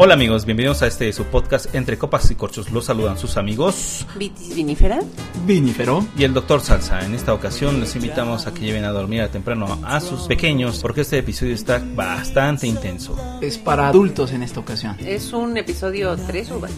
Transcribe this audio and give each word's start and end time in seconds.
Hola 0.00 0.14
amigos, 0.14 0.44
bienvenidos 0.44 0.82
a 0.82 0.86
este 0.86 1.12
su 1.12 1.24
podcast 1.24 1.74
Entre 1.74 1.98
Copas 1.98 2.30
y 2.30 2.36
Corchos. 2.36 2.70
Los 2.70 2.84
saludan 2.84 3.18
sus 3.18 3.36
amigos 3.36 4.06
Vitis 4.16 4.54
Vinifera. 4.54 5.00
Vinífero. 5.44 6.06
y 6.16 6.22
el 6.22 6.32
Dr. 6.32 6.60
Salsa. 6.60 7.04
En 7.04 7.16
esta 7.16 7.34
ocasión 7.34 7.80
les 7.80 7.96
invitamos 7.96 8.46
a 8.46 8.54
que 8.54 8.60
lleven 8.60 8.84
a 8.84 8.90
dormir 8.90 9.22
a 9.22 9.28
temprano 9.28 9.80
a 9.82 10.00
sus 10.00 10.28
pequeños 10.28 10.78
porque 10.80 11.00
este 11.00 11.18
episodio 11.18 11.52
está 11.52 11.82
bastante 11.96 12.68
intenso. 12.68 13.16
Es 13.42 13.58
para 13.58 13.88
adultos 13.88 14.30
en 14.30 14.44
esta 14.44 14.60
ocasión. 14.60 14.96
Es 15.00 15.32
un 15.32 15.56
episodio 15.56 16.16
3 16.16 16.50
uva. 16.52 16.68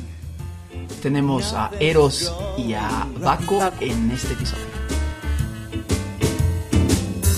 Tenemos 1.02 1.52
a 1.52 1.70
Eros 1.78 2.34
y 2.56 2.72
a 2.72 3.06
Baco 3.20 3.60
en 3.80 4.10
este 4.12 4.32
episodio. 4.32 4.64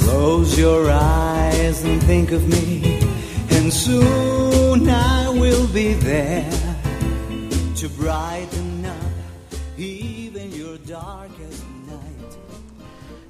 Close 0.05 0.61
your 0.61 0.89
eyes 0.91 1.83
and 1.85 2.01
think 2.05 2.31
of 2.31 2.47
me, 2.47 3.01
and 3.51 3.73
soon 3.73 4.89
I 4.89 5.22
will 5.43 5.67
be 5.75 5.95
there 5.95 6.49
to 7.75 7.89
brighten 7.99 8.87
up 8.87 9.77
even 9.77 10.53
your 10.53 10.79
darkest 10.87 11.65
night. 11.89 12.37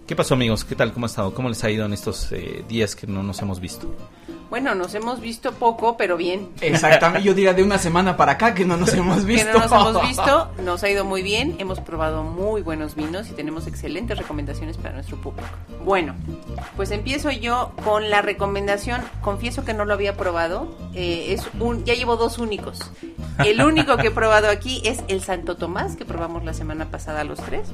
¿Qué 0.07 0.15
pasó 0.15 0.35
amigos? 0.35 0.63
¿Qué 0.63 0.77
tal? 0.77 0.93
¿Cómo 0.93 1.07
ha 1.07 1.09
estado? 1.09 1.33
¿Cómo 1.33 1.49
les 1.49 1.65
ha 1.65 1.71
ido 1.71 1.87
en 1.87 1.95
estos 1.95 2.31
eh, 2.33 2.63
días 2.69 2.95
que 2.95 3.07
no 3.07 3.23
nos 3.23 3.41
hemos 3.41 3.61
visto? 3.61 3.97
Bueno, 4.53 4.75
nos 4.75 4.95
hemos 4.95 5.23
visto 5.23 5.53
poco, 5.53 5.97
pero 5.97 6.19
bien. 6.19 6.51
Exactamente, 6.61 7.27
yo 7.27 7.33
diría 7.33 7.55
de 7.55 7.63
una 7.63 7.79
semana 7.79 8.19
para 8.19 8.33
acá 8.33 8.53
que 8.53 8.67
no 8.67 8.77
nos 8.77 8.93
hemos 8.93 9.21
Que 9.21 9.25
visto. 9.25 9.51
no 9.51 9.61
nos 9.61 9.73
hemos 9.73 10.03
visto, 10.07 10.51
nos 10.63 10.83
ha 10.83 10.91
ido 10.91 11.07
muy 11.07 11.23
bien, 11.23 11.57
hemos 11.59 11.81
probado 11.81 12.23
muy 12.23 12.61
buenos 12.61 12.95
vinos 12.95 13.31
y 13.31 13.33
tenemos 13.33 13.67
excelentes 13.67 14.19
recomendaciones 14.19 14.77
para 14.77 14.93
nuestro 14.93 15.17
público. 15.17 15.49
Bueno, 15.87 16.15
pues 16.77 16.91
empiezo 16.91 17.31
yo 17.31 17.73
con 17.83 18.11
la 18.11 18.21
recomendación, 18.21 19.01
confieso 19.23 19.65
que 19.65 19.73
no 19.73 19.87
lo 19.87 19.95
había 19.95 20.19
probado, 20.19 20.77
eh, 20.93 21.29
es 21.33 21.49
un, 21.59 21.87
ya 21.87 21.95
llevo 21.95 22.19
dos 22.19 22.37
únicos. 22.37 22.93
El 23.43 23.63
único 23.63 23.97
que 23.97 24.09
he 24.09 24.11
probado 24.11 24.51
aquí 24.51 24.83
es 24.85 25.03
el 25.09 25.23
Santo 25.23 25.57
Tomás, 25.57 25.97
que 25.97 26.05
probamos 26.05 26.45
la 26.45 26.53
semana 26.53 26.91
pasada 26.91 27.25
los 27.25 27.39
tres. 27.41 27.69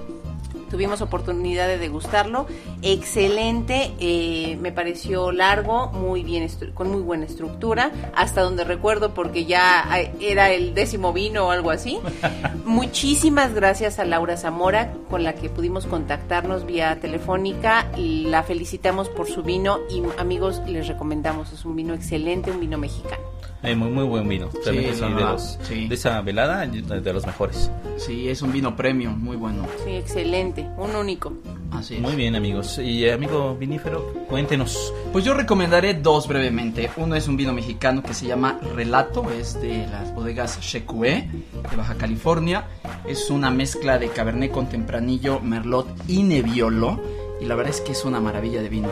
Tuvimos 0.70 1.00
oportunidad 1.00 1.66
de 1.66 1.78
degustarlo. 1.78 2.46
Excelente, 2.82 3.92
eh, 3.98 4.58
me 4.60 4.72
pareció 4.72 5.32
largo, 5.32 5.88
muy 5.88 6.22
bien, 6.22 6.48
con 6.74 6.90
muy 6.90 7.02
buena 7.02 7.24
estructura, 7.24 7.90
hasta 8.14 8.42
donde 8.42 8.64
recuerdo 8.64 9.14
porque 9.14 9.44
ya 9.44 9.84
era 10.20 10.50
el 10.50 10.74
décimo 10.74 11.12
vino 11.12 11.46
o 11.46 11.50
algo 11.50 11.70
así. 11.70 11.98
Muchísimas 12.64 13.54
gracias 13.54 13.98
a 13.98 14.04
Laura 14.04 14.36
Zamora, 14.36 14.92
con 15.10 15.24
la 15.24 15.34
que 15.34 15.48
pudimos 15.48 15.86
contactarnos 15.86 16.66
vía 16.66 16.98
telefónica. 17.00 17.86
La 17.96 18.42
felicitamos 18.42 19.08
por 19.08 19.28
su 19.28 19.42
vino 19.42 19.78
y 19.90 20.02
amigos, 20.18 20.62
les 20.66 20.88
recomendamos, 20.88 21.52
es 21.52 21.64
un 21.64 21.76
vino 21.76 21.94
excelente, 21.94 22.50
un 22.50 22.60
vino 22.60 22.78
mexicano. 22.78 23.37
Eh, 23.62 23.74
muy, 23.74 23.88
muy 23.90 24.04
buen 24.04 24.28
vino. 24.28 24.48
Realmente 24.64 24.94
sí, 24.94 25.00
de, 25.02 25.10
los- 25.10 25.58
sí. 25.62 25.88
de 25.88 25.94
esa 25.96 26.20
velada, 26.20 26.64
de 26.64 27.12
los 27.12 27.26
mejores. 27.26 27.70
Sí, 27.96 28.28
es 28.28 28.40
un 28.42 28.52
vino 28.52 28.76
premium, 28.76 29.18
muy 29.18 29.36
bueno. 29.36 29.66
Sí, 29.84 29.90
excelente, 29.96 30.64
un 30.76 30.94
único. 30.94 31.32
Así 31.72 31.96
es. 31.96 32.00
Muy 32.00 32.14
bien 32.14 32.36
amigos. 32.36 32.78
Y 32.78 33.08
amigo 33.10 33.56
vinífero, 33.56 34.12
cuéntenos. 34.28 34.94
Pues 35.12 35.24
yo 35.24 35.34
recomendaré 35.34 35.94
dos 35.94 36.28
brevemente. 36.28 36.88
Uno 36.96 37.16
es 37.16 37.26
un 37.26 37.36
vino 37.36 37.52
mexicano 37.52 38.02
que 38.02 38.14
se 38.14 38.26
llama 38.26 38.60
Relato, 38.76 39.28
es 39.32 39.60
de 39.60 39.86
las 39.88 40.14
bodegas 40.14 40.60
Shecue 40.60 41.28
de 41.70 41.76
Baja 41.76 41.96
California. 41.96 42.64
Es 43.06 43.28
una 43.28 43.50
mezcla 43.50 43.98
de 43.98 44.08
Cabernet 44.08 44.52
con 44.52 44.68
Tempranillo, 44.68 45.40
Merlot 45.40 45.88
y 46.06 46.22
Nebbiolo. 46.22 47.00
Y 47.40 47.44
la 47.46 47.54
verdad 47.56 47.74
es 47.74 47.80
que 47.80 47.92
es 47.92 48.04
una 48.04 48.20
maravilla 48.20 48.62
de 48.62 48.68
vino. 48.68 48.88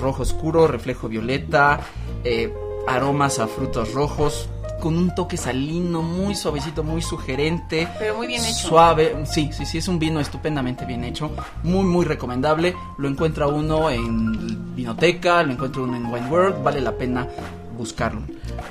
Rojo 0.00 0.22
oscuro, 0.22 0.66
reflejo 0.66 1.08
violeta, 1.08 1.80
eh, 2.24 2.52
aromas 2.86 3.38
a 3.38 3.46
frutos 3.46 3.92
rojos, 3.92 4.48
con 4.80 4.96
un 4.96 5.14
toque 5.14 5.36
salino 5.36 6.02
muy 6.02 6.34
suavecito, 6.34 6.82
muy 6.82 7.02
sugerente. 7.02 7.88
Pero 7.98 8.16
muy 8.16 8.26
bien 8.26 8.44
hecho. 8.44 8.68
Suave, 8.68 9.16
sí, 9.26 9.50
sí, 9.52 9.64
sí, 9.64 9.78
es 9.78 9.86
un 9.88 9.98
vino 9.98 10.18
estupendamente 10.18 10.84
bien 10.84 11.04
hecho, 11.04 11.30
muy, 11.62 11.84
muy 11.84 12.04
recomendable. 12.04 12.74
Lo 12.98 13.08
encuentra 13.08 13.46
uno 13.46 13.90
en 13.90 14.74
Vinoteca, 14.74 15.42
lo 15.44 15.52
encuentra 15.52 15.82
uno 15.82 15.96
en 15.96 16.06
Wine 16.06 16.26
World, 16.28 16.62
vale 16.64 16.80
la 16.80 16.92
pena 16.92 17.28
buscarlo. 17.76 18.22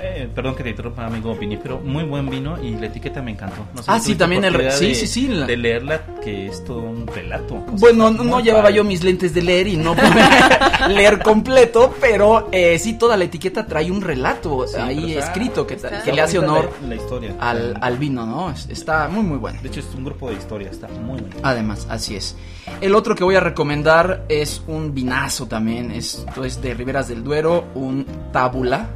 Eh, 0.02 0.30
perdón 0.34 0.56
que 0.56 0.64
te 0.64 0.70
interrumpa, 0.70 1.06
amigo 1.06 1.36
vinífero. 1.36 1.80
Muy 1.80 2.04
buen 2.04 2.30
vino 2.30 2.62
y 2.64 2.76
la 2.76 2.88
etiqueta 2.88 3.22
me 3.22 3.32
encantó. 3.32 3.66
No 3.76 3.82
sé 3.84 3.92
Ah, 3.92 4.00
si 4.00 4.12
sí, 4.14 4.16
también 4.18 4.44
el 4.46 4.72
sí, 4.72 4.88
de- 4.88 4.96
sí, 4.96 5.08
sí, 5.08 5.28
la- 5.28 5.46
De 5.46 5.58
leerla, 5.58 6.02
que 6.24 6.48
es 6.48 6.64
todo 6.64 6.80
un 6.82 7.06
relato. 7.08 7.56
Bueno, 7.74 8.10
no 8.12 8.40
llevaba 8.40 8.70
yo 8.72 8.84
mis 8.84 9.04
lentes 9.04 9.34
de 9.34 9.42
leer 9.42 9.68
y 9.68 9.78
no 9.78 9.94
pude 9.96 10.06
leer 10.90 11.20
completo, 11.22 11.94
pero 12.00 12.48
eh, 12.52 12.78
sí, 12.80 12.94
toda 12.94 13.18
la 13.18 13.26
etiqueta 13.26 13.66
trae 13.66 13.92
un 13.92 14.02
relato 14.02 14.66
Sí, 14.68 14.74
pero 14.74 14.86
ahí 14.86 15.14
escrito 15.14 15.66
que, 15.68 15.76
está- 15.76 16.02
que 16.04 16.12
le 16.12 16.22
hace 16.22 16.40
honor 16.40 16.72
La, 16.84 16.90
la 16.90 16.96
historia. 16.96 17.36
al, 17.40 17.78
al 17.82 17.98
vino, 17.98 18.26
¿no? 18.26 18.52
Es- 18.52 18.68
Está 18.70 19.08
muy, 19.08 19.24
muy 19.24 19.38
bueno. 19.38 19.60
De 19.62 19.68
hecho, 19.68 19.80
es 19.82 19.88
un 19.96 20.04
grupo 20.06 20.30
de 20.30 20.36
historia, 20.36 20.70
está 20.70 20.88
muy 20.88 21.22
bueno. 21.22 21.36
Además, 21.44 21.88
así 21.90 22.16
es. 22.16 22.36
El 22.80 22.96
otro 22.96 23.16
que 23.16 23.24
voy 23.24 23.36
a 23.36 23.40
recomendar 23.40 24.26
es 24.30 24.62
un 24.68 24.94
vinazo 24.94 25.48
también. 25.48 25.92
Esto 25.92 26.46
es 26.46 26.62
de 26.62 26.74
Riberas 26.74 27.08
del 27.08 27.24
Duero, 27.24 27.66
un 27.76 28.06
tábula. 28.32 28.90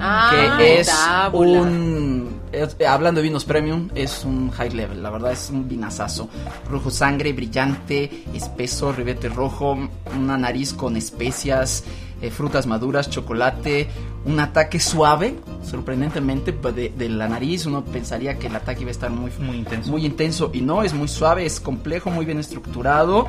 Ah, 0.00 0.56
que 0.58 0.80
es 0.80 0.90
un. 1.32 2.40
es- 2.52 2.76
eh, 2.78 2.86
hablando 2.86 3.20
de 3.20 3.28
vinos 3.28 3.44
premium, 3.44 3.88
es 3.94 4.24
un 4.24 4.50
high 4.50 4.70
level. 4.70 5.02
La 5.02 5.10
verdad 5.10 5.32
es 5.32 5.50
un 5.50 5.68
vinazazo. 5.68 6.28
Rojo 6.70 6.90
sangre, 6.90 7.32
brillante, 7.32 8.24
espeso, 8.34 8.92
ribete 8.92 9.28
rojo, 9.28 9.76
una 10.16 10.36
nariz 10.38 10.72
con 10.72 10.96
especias, 10.96 11.84
eh, 12.22 12.30
frutas 12.30 12.66
maduras, 12.66 13.08
chocolate, 13.10 13.88
un 14.24 14.40
ataque 14.40 14.80
suave, 14.80 15.36
sorprendentemente, 15.62 16.52
pues, 16.52 16.74
de, 16.74 16.88
de 16.90 17.08
la 17.08 17.28
nariz. 17.28 17.66
Uno 17.66 17.84
pensaría 17.84 18.38
que 18.38 18.48
el 18.48 18.56
ataque 18.56 18.82
iba 18.82 18.88
a 18.90 18.92
estar 18.92 19.10
muy, 19.10 19.30
Muy 19.38 19.56
intenso. 19.58 19.90
muy 19.90 20.04
intenso 20.06 20.50
y 20.52 20.60
no, 20.60 20.82
es 20.82 20.92
muy 20.94 21.08
suave, 21.08 21.46
es 21.46 21.60
complejo, 21.60 22.10
muy 22.10 22.24
bien 22.24 22.38
estructurado 22.38 23.26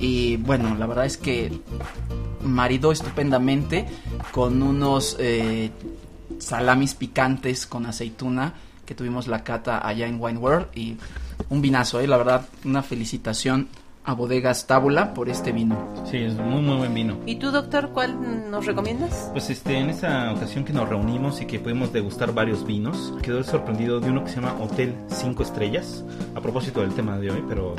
y 0.00 0.36
bueno, 0.38 0.74
la 0.78 0.86
verdad 0.86 1.06
es 1.06 1.16
que 1.16 1.52
maridó 2.42 2.92
estupendamente 2.92 3.86
con 4.32 4.62
unos 4.62 5.16
eh, 5.20 5.70
salamis 6.38 6.94
picantes 6.94 7.66
con 7.66 7.86
aceituna 7.86 8.54
que 8.86 8.94
tuvimos 8.94 9.26
la 9.28 9.42
cata 9.44 9.86
allá 9.86 10.06
en 10.06 10.20
Wine 10.20 10.38
World 10.38 10.66
y 10.74 10.96
un 11.48 11.62
vinazo, 11.62 12.00
eh, 12.00 12.06
la 12.06 12.16
verdad, 12.18 12.46
una 12.64 12.82
felicitación 12.82 13.68
a 14.06 14.12
Bodegas 14.12 14.66
Tábula 14.66 15.14
por 15.14 15.30
este 15.30 15.50
vino. 15.50 15.78
Sí, 16.10 16.18
es 16.18 16.34
muy, 16.34 16.60
muy 16.60 16.76
buen 16.76 16.92
vino. 16.92 17.16
¿Y 17.24 17.36
tú, 17.36 17.50
doctor, 17.50 17.88
cuál 17.94 18.50
nos 18.50 18.66
recomiendas? 18.66 19.30
Pues 19.32 19.48
este, 19.48 19.78
en 19.78 19.88
esa 19.88 20.30
ocasión 20.34 20.62
que 20.64 20.74
nos 20.74 20.86
reunimos 20.86 21.40
y 21.40 21.46
que 21.46 21.58
pudimos 21.58 21.90
degustar 21.90 22.34
varios 22.34 22.66
vinos, 22.66 23.14
quedó 23.22 23.42
sorprendido 23.42 24.00
de 24.00 24.10
uno 24.10 24.22
que 24.22 24.28
se 24.28 24.36
llama 24.36 24.54
Hotel 24.60 24.94
5 25.08 25.42
Estrellas, 25.42 26.04
a 26.34 26.40
propósito 26.42 26.82
del 26.82 26.92
tema 26.92 27.16
de 27.16 27.30
hoy, 27.30 27.42
pero... 27.48 27.74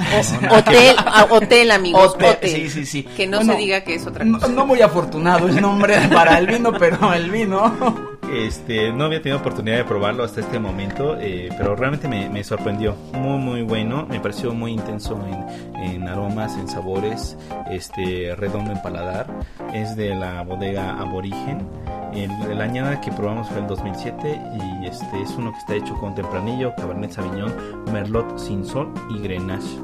Hotel, 0.50 0.96
ah, 0.98 1.28
hotel, 1.30 1.70
amigos, 1.70 2.16
Hotel, 2.16 2.32
hotel. 2.38 2.50
sí, 2.50 2.70
sí, 2.72 2.86
sí. 2.88 3.04
Que 3.04 3.28
no 3.28 3.38
Bueno, 3.38 3.54
se 3.54 3.60
diga 3.60 3.82
que 3.82 3.94
es 3.94 4.08
otra 4.08 4.26
No, 4.26 4.40
cosa. 4.40 4.52
no 4.52 4.66
muy 4.66 4.82
afortunado 4.82 5.48
el 5.48 5.62
nombre 5.62 5.96
para 6.12 6.40
el 6.40 6.48
vino, 6.48 6.72
pero 6.74 7.14
el 7.14 7.30
vino. 7.30 8.05
Este, 8.34 8.92
no 8.92 9.06
había 9.06 9.22
tenido 9.22 9.40
oportunidad 9.40 9.78
de 9.78 9.86
probarlo 9.86 10.24
hasta 10.24 10.42
este 10.42 10.60
momento, 10.60 11.16
eh, 11.20 11.50
pero 11.58 11.76
realmente 11.76 12.08
me, 12.08 12.30
me 12.30 12.44
sorprendió. 12.44 12.96
Muy, 13.14 13.38
muy 13.38 13.62
bueno. 13.62 14.06
Me 14.10 14.20
pareció 14.20 14.54
muy 14.54 14.74
intenso 14.74 15.18
en, 15.28 15.76
en 15.84 16.08
aromas, 16.08 16.58
en 16.58 16.68
sabores, 16.68 17.38
este, 17.70 18.36
redondo 18.36 18.72
en 18.72 18.82
paladar. 18.82 19.28
Es 19.74 19.96
de 19.96 20.16
la 20.16 20.42
bodega 20.44 21.00
Aborigen. 21.00 21.66
El, 22.14 22.32
el 22.50 22.62
añada 22.62 23.00
que 23.02 23.12
probamos 23.12 23.48
fue 23.50 23.60
el 23.60 23.68
2007 23.68 24.42
y 24.82 24.86
este 24.88 25.22
es 25.22 25.32
uno 25.38 25.52
que 25.52 25.58
está 25.60 25.76
hecho 25.76 25.94
con 25.96 26.16
tempranillo, 26.16 26.74
cabernet 26.76 27.12
sauvignon, 27.12 27.54
merlot 27.92 28.38
sin 28.38 28.66
sol 28.66 28.94
y 29.10 29.20
grenache. 29.20 29.78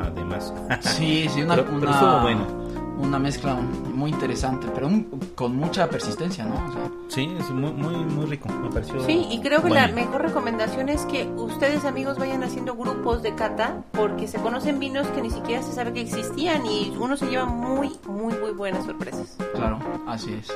Además, 0.00 0.52
Sí, 0.80 1.28
sí, 1.32 1.42
una, 1.42 1.54
Pero- 1.56 1.68
pero 1.80 1.90
estuvo 1.92 2.20
bueno. 2.20 2.65
Una 2.98 3.18
mezcla 3.18 3.54
muy 3.54 4.10
interesante, 4.10 4.66
pero 4.74 4.86
un- 4.86 5.04
con 5.34 5.56
mucha 5.56 5.88
persistencia, 5.88 6.44
¿no? 6.44 6.54
O 6.54 6.72
sea, 6.72 6.90
sí, 7.08 7.28
es 7.38 7.50
muy, 7.50 7.72
muy, 7.72 7.96
muy 7.96 8.26
rico. 8.26 8.48
Me 8.48 8.70
pareció. 8.70 9.00
Sí, 9.04 9.26
y 9.30 9.40
creo 9.40 9.62
que 9.62 9.70
la 9.70 9.82
bueno. 9.88 9.94
mejor 9.94 10.22
recomendación 10.22 10.88
es 10.88 11.02
que 11.06 11.26
ustedes 11.36 11.84
amigos 11.84 12.18
vayan 12.18 12.42
haciendo 12.42 12.74
grupos 12.76 13.22
de 13.22 13.34
cata 13.34 13.82
porque 13.92 14.26
se 14.28 14.38
conocen 14.38 14.78
vinos 14.78 15.06
que 15.08 15.22
ni 15.22 15.30
siquiera 15.30 15.62
se 15.62 15.72
sabe 15.72 15.92
que 15.92 16.00
existían 16.00 16.64
y 16.66 16.94
uno 16.98 17.16
se 17.16 17.26
lleva 17.26 17.44
muy, 17.46 17.92
muy, 18.08 18.34
muy 18.38 18.52
buenas 18.52 18.84
sorpresas. 18.84 19.36
claro, 19.54 19.78
así 20.06 20.32
es. 20.34 20.52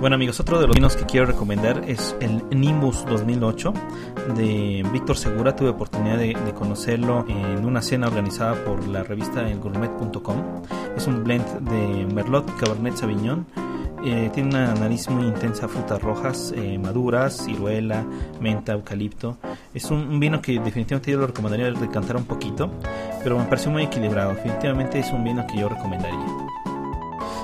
Bueno 0.00 0.16
amigos, 0.16 0.38
otro 0.40 0.58
de 0.60 0.66
los 0.66 0.74
vinos 0.76 0.94
que 0.96 1.04
quiero 1.06 1.26
recomendar 1.26 1.82
es 1.88 2.14
el 2.20 2.42
Nimbus 2.50 3.04
2008 3.06 3.72
de 4.36 4.84
Víctor 4.92 5.16
Segura. 5.16 5.56
Tuve 5.56 5.70
oportunidad 5.70 6.18
de, 6.18 6.34
de 6.34 6.52
conocerlo 6.54 7.24
en 7.28 7.64
una 7.64 7.80
cena 7.80 8.06
organizada 8.08 8.54
por 8.64 8.86
la 8.88 9.02
revista 9.02 9.48
elgourmet.com. 9.48 10.36
Es 10.96 11.06
un 11.06 11.22
blend 11.24 11.46
de 11.68 12.06
Merlot, 12.06 12.46
Cabernet 12.58 12.96
Sauvignon. 12.96 13.46
Eh, 14.04 14.30
tiene 14.32 14.50
una 14.50 14.74
nariz 14.74 15.08
muy 15.08 15.26
intensa, 15.26 15.68
frutas 15.68 16.00
rojas, 16.00 16.54
eh, 16.56 16.78
maduras, 16.78 17.44
ciruela, 17.44 18.04
menta, 18.40 18.72
eucalipto. 18.72 19.36
Es 19.74 19.90
un, 19.90 20.20
vino 20.20 20.40
que 20.40 20.60
definitivamente 20.60 21.10
yo 21.10 21.18
lo 21.18 21.26
recomendaría 21.26 21.70
decantar 21.72 22.16
un 22.16 22.24
poquito, 22.24 22.70
pero 23.22 23.38
me 23.38 23.44
pareció 23.44 23.70
muy 23.70 23.84
equilibrado. 23.84 24.30
Definitivamente 24.34 25.00
es 25.00 25.10
un 25.10 25.24
vino 25.24 25.46
que 25.46 25.58
yo 25.58 25.68
recomendaría. 25.68 26.26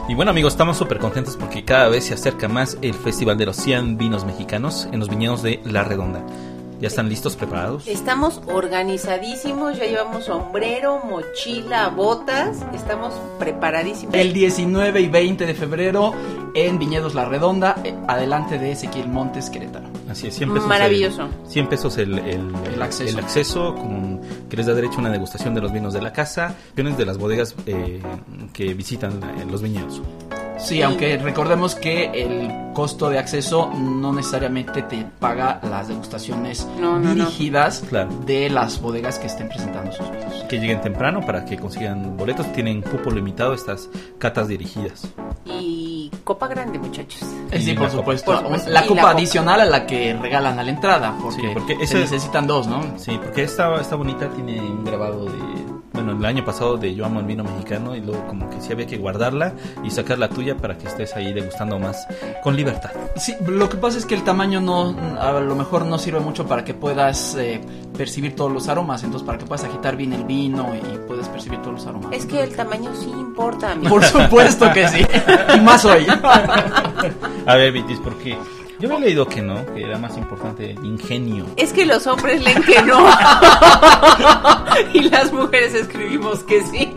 Y 0.09 0.15
bueno 0.15 0.31
amigos, 0.31 0.55
estamos 0.55 0.77
súper 0.77 0.99
contentos 0.99 1.37
porque 1.37 1.65
cada 1.65 1.89
vez 1.89 2.05
se 2.05 2.15
acerca 2.15 2.49
más 2.49 2.77
el 2.83 2.95
Festival 2.95 3.39
de 3.39 3.47
los 3.47 3.57
100 3.57 3.99
Vinos 3.99 4.25
Mexicanos 4.25 4.89
en 4.93 4.99
los 4.99 5.09
viñedos 5.09 5.43
de 5.43 5.61
La 5.65 5.85
Redonda. 5.85 6.25
¿Ya 6.83 6.89
están 6.89 7.09
listos, 7.09 7.37
preparados? 7.37 7.87
Estamos 7.87 8.43
organizadísimos, 8.49 9.79
ya 9.79 9.87
llevamos 9.87 10.25
sombrero, 10.25 11.01
mochila, 11.05 11.87
botas, 11.91 12.59
estamos 12.75 13.15
preparadísimos. 13.39 14.13
El 14.17 14.33
19 14.33 15.01
y 15.01 15.09
20 15.09 15.47
de 15.47 15.55
febrero 15.55 16.13
en 16.57 16.81
Viñedos 16.81 17.15
La 17.15 17.25
Redonda, 17.25 17.77
eh, 17.85 17.95
adelante 18.09 18.59
de 18.59 18.73
Ezequiel 18.73 19.07
Montes, 19.07 19.49
Querétaro. 19.49 19.87
Así 20.11 20.27
es, 20.27 20.35
100 20.35 20.55
pesos. 20.55 20.69
Maravilloso. 20.69 21.23
El, 21.23 21.51
100 21.53 21.69
pesos 21.69 21.99
el, 21.99 22.19
el, 22.19 22.53
El 22.75 22.83
acceso. 22.83 23.17
el 23.17 23.25
acceso, 23.25 23.75
con, 23.77 24.21
que 24.51 24.57
les 24.57 24.67
da 24.67 24.75
derecho 24.75 24.97
a 24.97 25.03
una 25.03 25.11
degustación 25.11 25.55
de 25.55 25.61
los 25.61 25.73
vinos 25.73 25.95
de 25.95 26.03
la 26.03 26.13
casa, 26.13 26.57
opciones 26.71 26.99
de 26.99 27.07
las 27.07 27.17
bodegas 27.17 27.55
eh, 27.65 28.03
que 28.53 28.75
visitan 28.75 29.23
eh, 29.23 29.47
los 29.49 29.63
viñedos. 29.63 30.03
Sí, 30.63 30.81
aunque 30.83 31.19
recordemos 31.19 31.75
que 31.75 32.05
el 32.15 32.73
costo 32.73 33.11
de 33.11 33.19
acceso 33.19 33.71
no 33.77 34.13
necesariamente 34.13 34.83
te 34.83 35.05
paga 35.19 35.61
las 35.69 35.89
degustaciones 35.89 36.67
No, 36.81 36.99
no, 36.99 37.15
no. 37.15 37.15
dirigidas 37.15 37.83
Claro. 37.89 38.09
de 38.25 38.49
las 38.49 38.81
bodegas 38.81 39.19
que 39.19 39.27
estén 39.27 39.49
presentando 39.49 39.93
sus 39.93 40.09
vinos. 40.11 40.45
Que 40.49 40.59
lleguen 40.59 40.81
temprano 40.81 41.21
para 41.21 41.45
que 41.45 41.59
consigan 41.59 42.17
boletos. 42.17 42.51
Tienen 42.53 42.81
cupo 42.83 43.11
limitado 43.11 43.53
estas 43.55 43.89
catas 44.19 44.49
dirigidas. 44.49 45.07
Y 45.45 46.11
copa 46.25 46.47
grande, 46.49 46.79
muchachos. 46.79 47.23
Eh, 47.51 47.61
Sí, 47.61 47.75
por 47.75 47.85
la 47.85 47.91
supuesto. 47.91 48.27
copa. 48.27 48.39
Por 48.39 48.47
supuesto. 48.59 48.71
La 48.71 48.83
copa 48.87 48.95
la 48.95 49.03
copa. 49.03 49.11
adicional 49.19 49.61
a 49.61 49.65
la 49.67 49.87
que 49.87 50.15
regalan 50.15 50.59
a 50.59 50.63
la 50.63 50.71
entrada, 50.71 51.15
porque, 51.21 51.43
Sí, 51.43 51.49
porque 51.53 51.87
se 51.87 51.99
necesitan 51.99 52.47
dos, 52.47 52.67
¿no? 52.67 52.81
Sí, 52.99 53.19
porque 53.23 53.43
esta, 53.43 53.75
esta 53.81 53.97
bonita 53.97 54.29
tiene 54.31 54.61
un 54.61 54.85
grabado 54.85 55.25
de... 55.27 55.72
Bueno, 55.93 56.13
el 56.13 56.25
año 56.25 56.45
pasado 56.45 56.77
de 56.77 56.95
Yo 56.95 57.05
amo 57.05 57.21
el 57.21 57.27
vino 57.27 57.45
mexicano 57.45 57.95
y 57.95 58.01
luego 58.01 58.27
como 58.27 58.49
que 58.49 58.61
sí 58.61 58.73
había 58.73 58.87
que 58.87 58.97
guardarla 58.97 59.53
y 59.85 59.91
sacar 59.91 60.19
la 60.19 60.29
tuya 60.29 60.57
para 60.57 60.79
que 60.79 60.87
estés 60.87 61.15
ahí 61.15 61.33
degustando 61.33 61.79
más 61.79 62.07
con 62.43 62.57
libertad. 62.57 62.91
Sí, 63.17 63.35
lo 63.47 63.69
que 63.69 63.77
pasa 63.77 63.99
es 63.99 64.07
que 64.07 64.15
el 64.15 64.25
tamaño 64.25 64.61
no, 64.61 64.97
a 65.21 65.33
lo 65.41 65.55
mejor 65.55 65.85
no 65.85 65.99
sirve 65.99 66.21
mucho 66.21 66.47
para 66.47 66.65
que 66.65 66.75
puedas 66.75 67.35
eh, 67.37 67.61
percibir 67.97 68.35
todos 68.35 68.51
los 68.51 68.69
aromas, 68.69 69.05
entonces 69.05 69.27
para 69.27 69.39
que 69.39 69.45
puedas 69.45 69.65
agitar 69.65 69.97
bien 69.97 70.13
el 70.13 70.25
vino 70.25 70.73
y 70.75 70.99
puedas 71.07 71.29
percibir 71.29 71.61
todos 71.61 71.75
los 71.75 71.87
aromas. 71.87 72.13
Es 72.13 72.27
que 72.27 72.43
el 72.43 72.55
tamaño 72.57 72.91
sí 72.95 73.11
importa, 73.11 73.73
amigo. 73.73 73.91
Por 73.91 74.05
supuesto 74.05 74.73
que 74.73 74.89
sí, 74.89 75.07
y 75.57 75.61
más 75.61 75.85
hoy. 75.85 76.07
A 77.47 77.57
ver, 77.57 77.73
Vitis, 77.73 77.99
¿por 78.01 78.17
qué? 78.19 78.37
Yo 78.83 78.89
había 78.89 79.07
leído 79.07 79.29
que 79.29 79.41
no, 79.41 79.65
que 79.73 79.85
era 79.85 79.97
más 79.97 80.17
importante 80.17 80.73
el 80.73 80.85
ingenio. 80.85 81.47
Es 81.57 81.73
que 81.73 81.87
los 81.87 82.05
hombres 82.09 82.43
leen 82.43 82.61
que 82.65 82.83
no. 82.83 82.99
y 84.93 85.03
las 85.03 85.33
mujeres 85.33 85.73
escribimos 85.75 86.41
que 86.43 86.61
sí. 86.65 86.93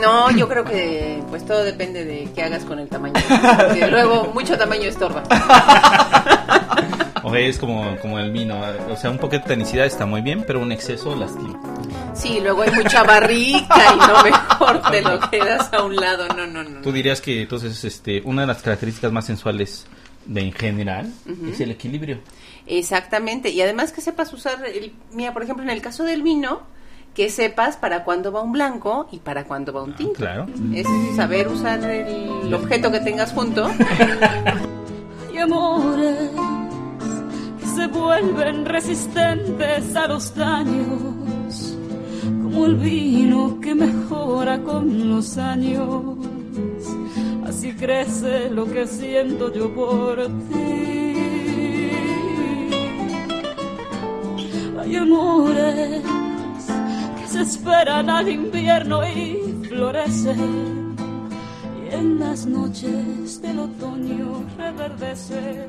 No, 0.00 0.30
yo 0.30 0.48
creo 0.48 0.64
que 0.64 1.22
pues 1.28 1.44
todo 1.44 1.62
depende 1.62 2.06
de 2.06 2.30
qué 2.34 2.42
hagas 2.42 2.64
con 2.64 2.78
el 2.78 2.88
tamaño. 2.88 3.20
Porque 3.66 3.86
luego 3.86 4.30
mucho 4.32 4.56
tamaño 4.56 4.84
estorba. 4.84 5.24
O 7.22 7.34
es 7.34 7.58
como, 7.58 7.94
como 7.98 8.18
el 8.18 8.30
vino. 8.30 8.58
O 8.90 8.96
sea, 8.96 9.10
un 9.10 9.18
poquito 9.18 9.42
de 9.42 9.48
tanicidad 9.56 9.84
está 9.84 10.06
muy 10.06 10.22
bien, 10.22 10.44
pero 10.46 10.58
un 10.58 10.72
exceso 10.72 11.14
lastima. 11.14 11.60
Sí, 12.14 12.40
luego 12.42 12.62
hay 12.62 12.70
mucha 12.70 13.02
barrica 13.02 13.92
y 13.94 13.98
no 13.98 14.22
mejor 14.22 14.90
te 14.90 15.02
lo 15.02 15.20
quedas 15.28 15.70
a 15.70 15.82
un 15.82 15.96
lado. 15.96 16.28
No, 16.28 16.46
no, 16.46 16.64
no. 16.64 16.80
Tú 16.80 16.92
dirías 16.92 17.20
que 17.20 17.42
entonces 17.42 17.84
este, 17.84 18.22
una 18.24 18.40
de 18.40 18.46
las 18.46 18.62
características 18.62 19.12
más 19.12 19.26
sensuales 19.26 19.86
de 20.28 20.42
en 20.42 20.52
general 20.52 21.12
es 21.50 21.60
el 21.60 21.72
equilibrio. 21.72 22.18
Exactamente. 22.66 23.50
Y 23.50 23.60
además 23.60 23.92
que 23.92 24.00
sepas 24.00 24.32
usar, 24.32 24.64
el, 24.66 24.92
mira, 25.12 25.32
por 25.32 25.42
ejemplo, 25.42 25.64
en 25.64 25.70
el 25.70 25.80
caso 25.80 26.04
del 26.04 26.22
vino, 26.22 26.62
que 27.14 27.30
sepas 27.30 27.76
para 27.76 28.04
cuándo 28.04 28.30
va 28.30 28.42
un 28.42 28.52
blanco 28.52 29.08
y 29.10 29.18
para 29.18 29.44
cuándo 29.44 29.72
va 29.72 29.82
un 29.82 29.96
tinto. 29.96 30.12
Claro. 30.12 30.46
Es 30.74 30.86
saber 31.16 31.48
usar 31.48 31.82
el 31.82 32.54
objeto 32.54 32.92
que 32.92 33.00
tengas 33.00 33.32
junto. 33.32 33.68
y 35.34 35.38
amores 35.38 36.30
que 37.58 37.66
se 37.66 37.86
vuelven 37.86 38.66
resistentes 38.66 39.96
a 39.96 40.06
los 40.06 40.34
daños, 40.34 41.74
como 42.42 42.66
el 42.66 42.76
vino 42.76 43.58
que 43.60 43.74
mejora 43.74 44.60
con 44.62 45.08
los 45.08 45.38
años. 45.38 46.27
Así 47.68 47.76
crece 47.76 48.48
lo 48.48 48.64
que 48.64 48.86
siento 48.86 49.52
yo 49.52 49.70
por 49.74 50.26
ti. 50.26 51.14
Hay 54.80 54.96
amores 54.96 56.02
que 57.20 57.26
se 57.26 57.42
esperan 57.42 58.08
al 58.08 58.26
invierno 58.26 59.06
y 59.06 59.66
florecen. 59.68 60.96
Y 61.84 61.94
en 61.94 62.18
las 62.18 62.46
noches 62.46 63.42
del 63.42 63.58
otoño 63.58 64.46
reverdece. 64.56 65.66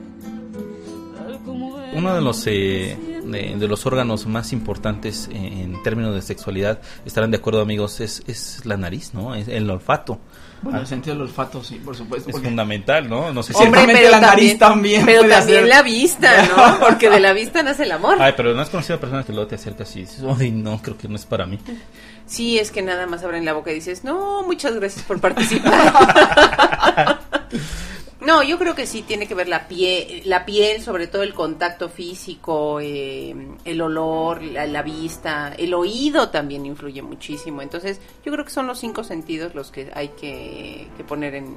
Uno 1.95 2.15
de 2.15 2.21
los, 2.21 2.47
eh, 2.47 2.97
de, 3.25 3.57
de 3.57 3.67
los 3.67 3.85
órganos 3.85 4.25
más 4.25 4.53
importantes 4.53 5.29
en, 5.33 5.73
en 5.73 5.83
términos 5.83 6.15
de 6.15 6.21
sexualidad, 6.21 6.79
estarán 7.05 7.31
de 7.31 7.37
acuerdo 7.37 7.59
amigos, 7.59 7.99
es, 7.99 8.23
es 8.25 8.65
la 8.65 8.77
nariz, 8.77 9.13
¿no? 9.13 9.35
Es 9.35 9.49
el 9.49 9.69
olfato. 9.69 10.19
Bueno, 10.61 10.79
el 10.79 10.87
sentido 10.87 11.15
del 11.15 11.23
olfato, 11.23 11.63
sí, 11.63 11.75
por 11.75 11.95
supuesto. 11.95 12.29
Es 12.29 12.33
porque- 12.33 12.47
fundamental, 12.47 13.09
¿no? 13.09 13.31
No 13.33 13.43
sé 13.43 13.53
si... 13.53 13.63
Hombre, 13.63 13.81
Ciertamente 13.81 14.09
la 14.11 14.19
nariz 14.19 14.57
también 14.57 15.05
Pero 15.05 15.21
puede 15.21 15.33
también 15.33 15.57
hacer- 15.59 15.69
la 15.69 15.81
vista, 15.83 16.47
¿no? 16.47 16.79
Porque 16.79 17.09
de 17.09 17.19
la 17.19 17.33
vista 17.33 17.63
nace 17.63 17.83
el 17.83 17.91
amor. 17.91 18.17
Ay, 18.21 18.33
pero 18.35 18.53
no 18.53 18.61
has 18.61 18.69
conocido 18.69 18.97
a 18.97 18.99
personas 18.99 19.25
que 19.25 19.33
luego 19.33 19.47
te 19.47 19.55
acercas 19.55 19.95
y 19.95 20.01
dices, 20.01 20.21
ay, 20.37 20.51
no, 20.51 20.81
creo 20.81 20.97
que 20.97 21.07
no 21.07 21.15
es 21.15 21.25
para 21.25 21.45
mí. 21.45 21.59
Sí, 22.25 22.59
es 22.59 22.71
que 22.71 22.81
nada 22.81 23.07
más 23.07 23.23
abren 23.23 23.45
la 23.45 23.53
boca 23.53 23.71
y 23.71 23.75
dices, 23.75 24.03
no, 24.03 24.43
muchas 24.43 24.73
gracias 24.75 25.03
por 25.05 25.19
participar. 25.19 27.19
No, 28.29 28.43
yo 28.43 28.59
creo 28.59 28.75
que 28.75 28.85
sí 28.85 29.01
tiene 29.01 29.27
que 29.27 29.33
ver 29.33 29.47
la 29.47 29.67
piel, 29.67 30.21
la 30.25 30.45
piel, 30.45 30.83
sobre 30.83 31.07
todo 31.07 31.23
el 31.23 31.33
contacto 31.33 31.89
físico, 31.89 32.79
eh, 32.79 33.35
el 33.65 33.81
olor, 33.81 34.43
la, 34.43 34.67
la 34.67 34.83
vista, 34.83 35.51
el 35.57 35.73
oído 35.73 36.29
también 36.29 36.63
influye 36.67 37.01
muchísimo. 37.01 37.63
Entonces, 37.63 37.99
yo 38.23 38.31
creo 38.31 38.45
que 38.45 38.51
son 38.51 38.67
los 38.67 38.77
cinco 38.79 39.03
sentidos 39.03 39.55
los 39.55 39.71
que 39.71 39.89
hay 39.95 40.09
que, 40.09 40.87
que 40.95 41.03
poner 41.03 41.33
en 41.33 41.55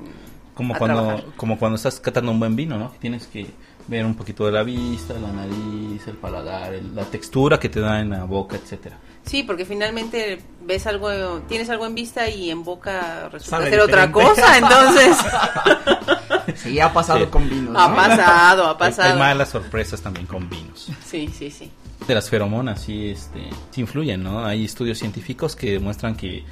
Como 0.54 0.74
a 0.74 0.78
cuando, 0.78 1.02
trabajar. 1.04 1.24
como 1.36 1.58
cuando 1.58 1.76
estás 1.76 2.00
catando 2.00 2.32
un 2.32 2.40
buen 2.40 2.56
vino, 2.56 2.78
¿no? 2.78 2.90
Que 2.92 2.98
Tienes 3.00 3.26
que 3.26 3.46
ver 3.86 4.06
un 4.06 4.14
poquito 4.14 4.46
de 4.46 4.52
la 4.52 4.62
vista, 4.62 5.12
la 5.14 5.30
nariz, 5.30 6.06
el 6.06 6.16
paladar, 6.16 6.72
el- 6.72 6.94
la 6.94 7.04
textura 7.04 7.60
que 7.60 7.68
te 7.68 7.80
da 7.80 8.00
en 8.00 8.08
la 8.10 8.24
boca, 8.24 8.56
etcétera. 8.56 8.96
Sí, 9.26 9.42
porque 9.42 9.64
finalmente 9.66 10.40
ves 10.62 10.86
algo, 10.86 11.10
tienes 11.48 11.68
algo 11.68 11.84
en 11.86 11.94
vista 11.94 12.28
y 12.30 12.50
en 12.50 12.64
boca 12.64 13.28
resulta 13.30 13.58
Sabe 13.58 13.70
ser 13.70 13.80
otra 13.80 14.10
cosa, 14.10 14.56
entonces 14.58 15.16
Sí, 16.56 16.78
ha 16.80 16.92
pasado 16.92 17.20
Sí. 17.20 17.26
con 17.26 17.48
vinos. 17.48 17.74
ha 17.76 17.94
pasado, 17.94 18.66
ha 18.66 18.70
Hay, 18.72 18.76
pasado. 18.78 19.12
hay 19.12 19.18
malas 19.18 19.50
sorpresas 19.50 20.00
también 20.00 20.26
con 20.26 20.48
vinos. 20.48 20.88
Sí, 21.04 21.28
sí, 21.28 21.50
sí. 21.50 21.70
De 22.06 22.14
las 22.14 22.28
feromonas 22.28 22.80
sí, 22.80 23.10
este, 23.10 23.40
sí 23.70 23.80
influyen, 23.80 24.22
¿no? 24.22 24.44
Hay 24.44 24.64
estudios 24.64 24.98
científicos 24.98 25.54
que 25.54 25.70
demuestran 25.72 26.16
que, 26.16 26.44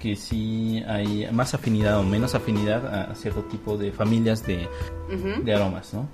que 0.00 0.16
sí 0.16 0.82
hay 0.88 1.28
más 1.32 1.54
afinidad 1.54 1.98
o 1.98 2.02
menos 2.02 2.34
afinidad 2.34 3.10
a 3.10 3.14
cierto 3.14 3.42
tipo 3.44 3.76
de 3.76 3.92
familias 3.92 4.44
de, 4.46 4.68
de 5.42 5.54
aromas, 5.54 5.94
¿no? 5.94 6.08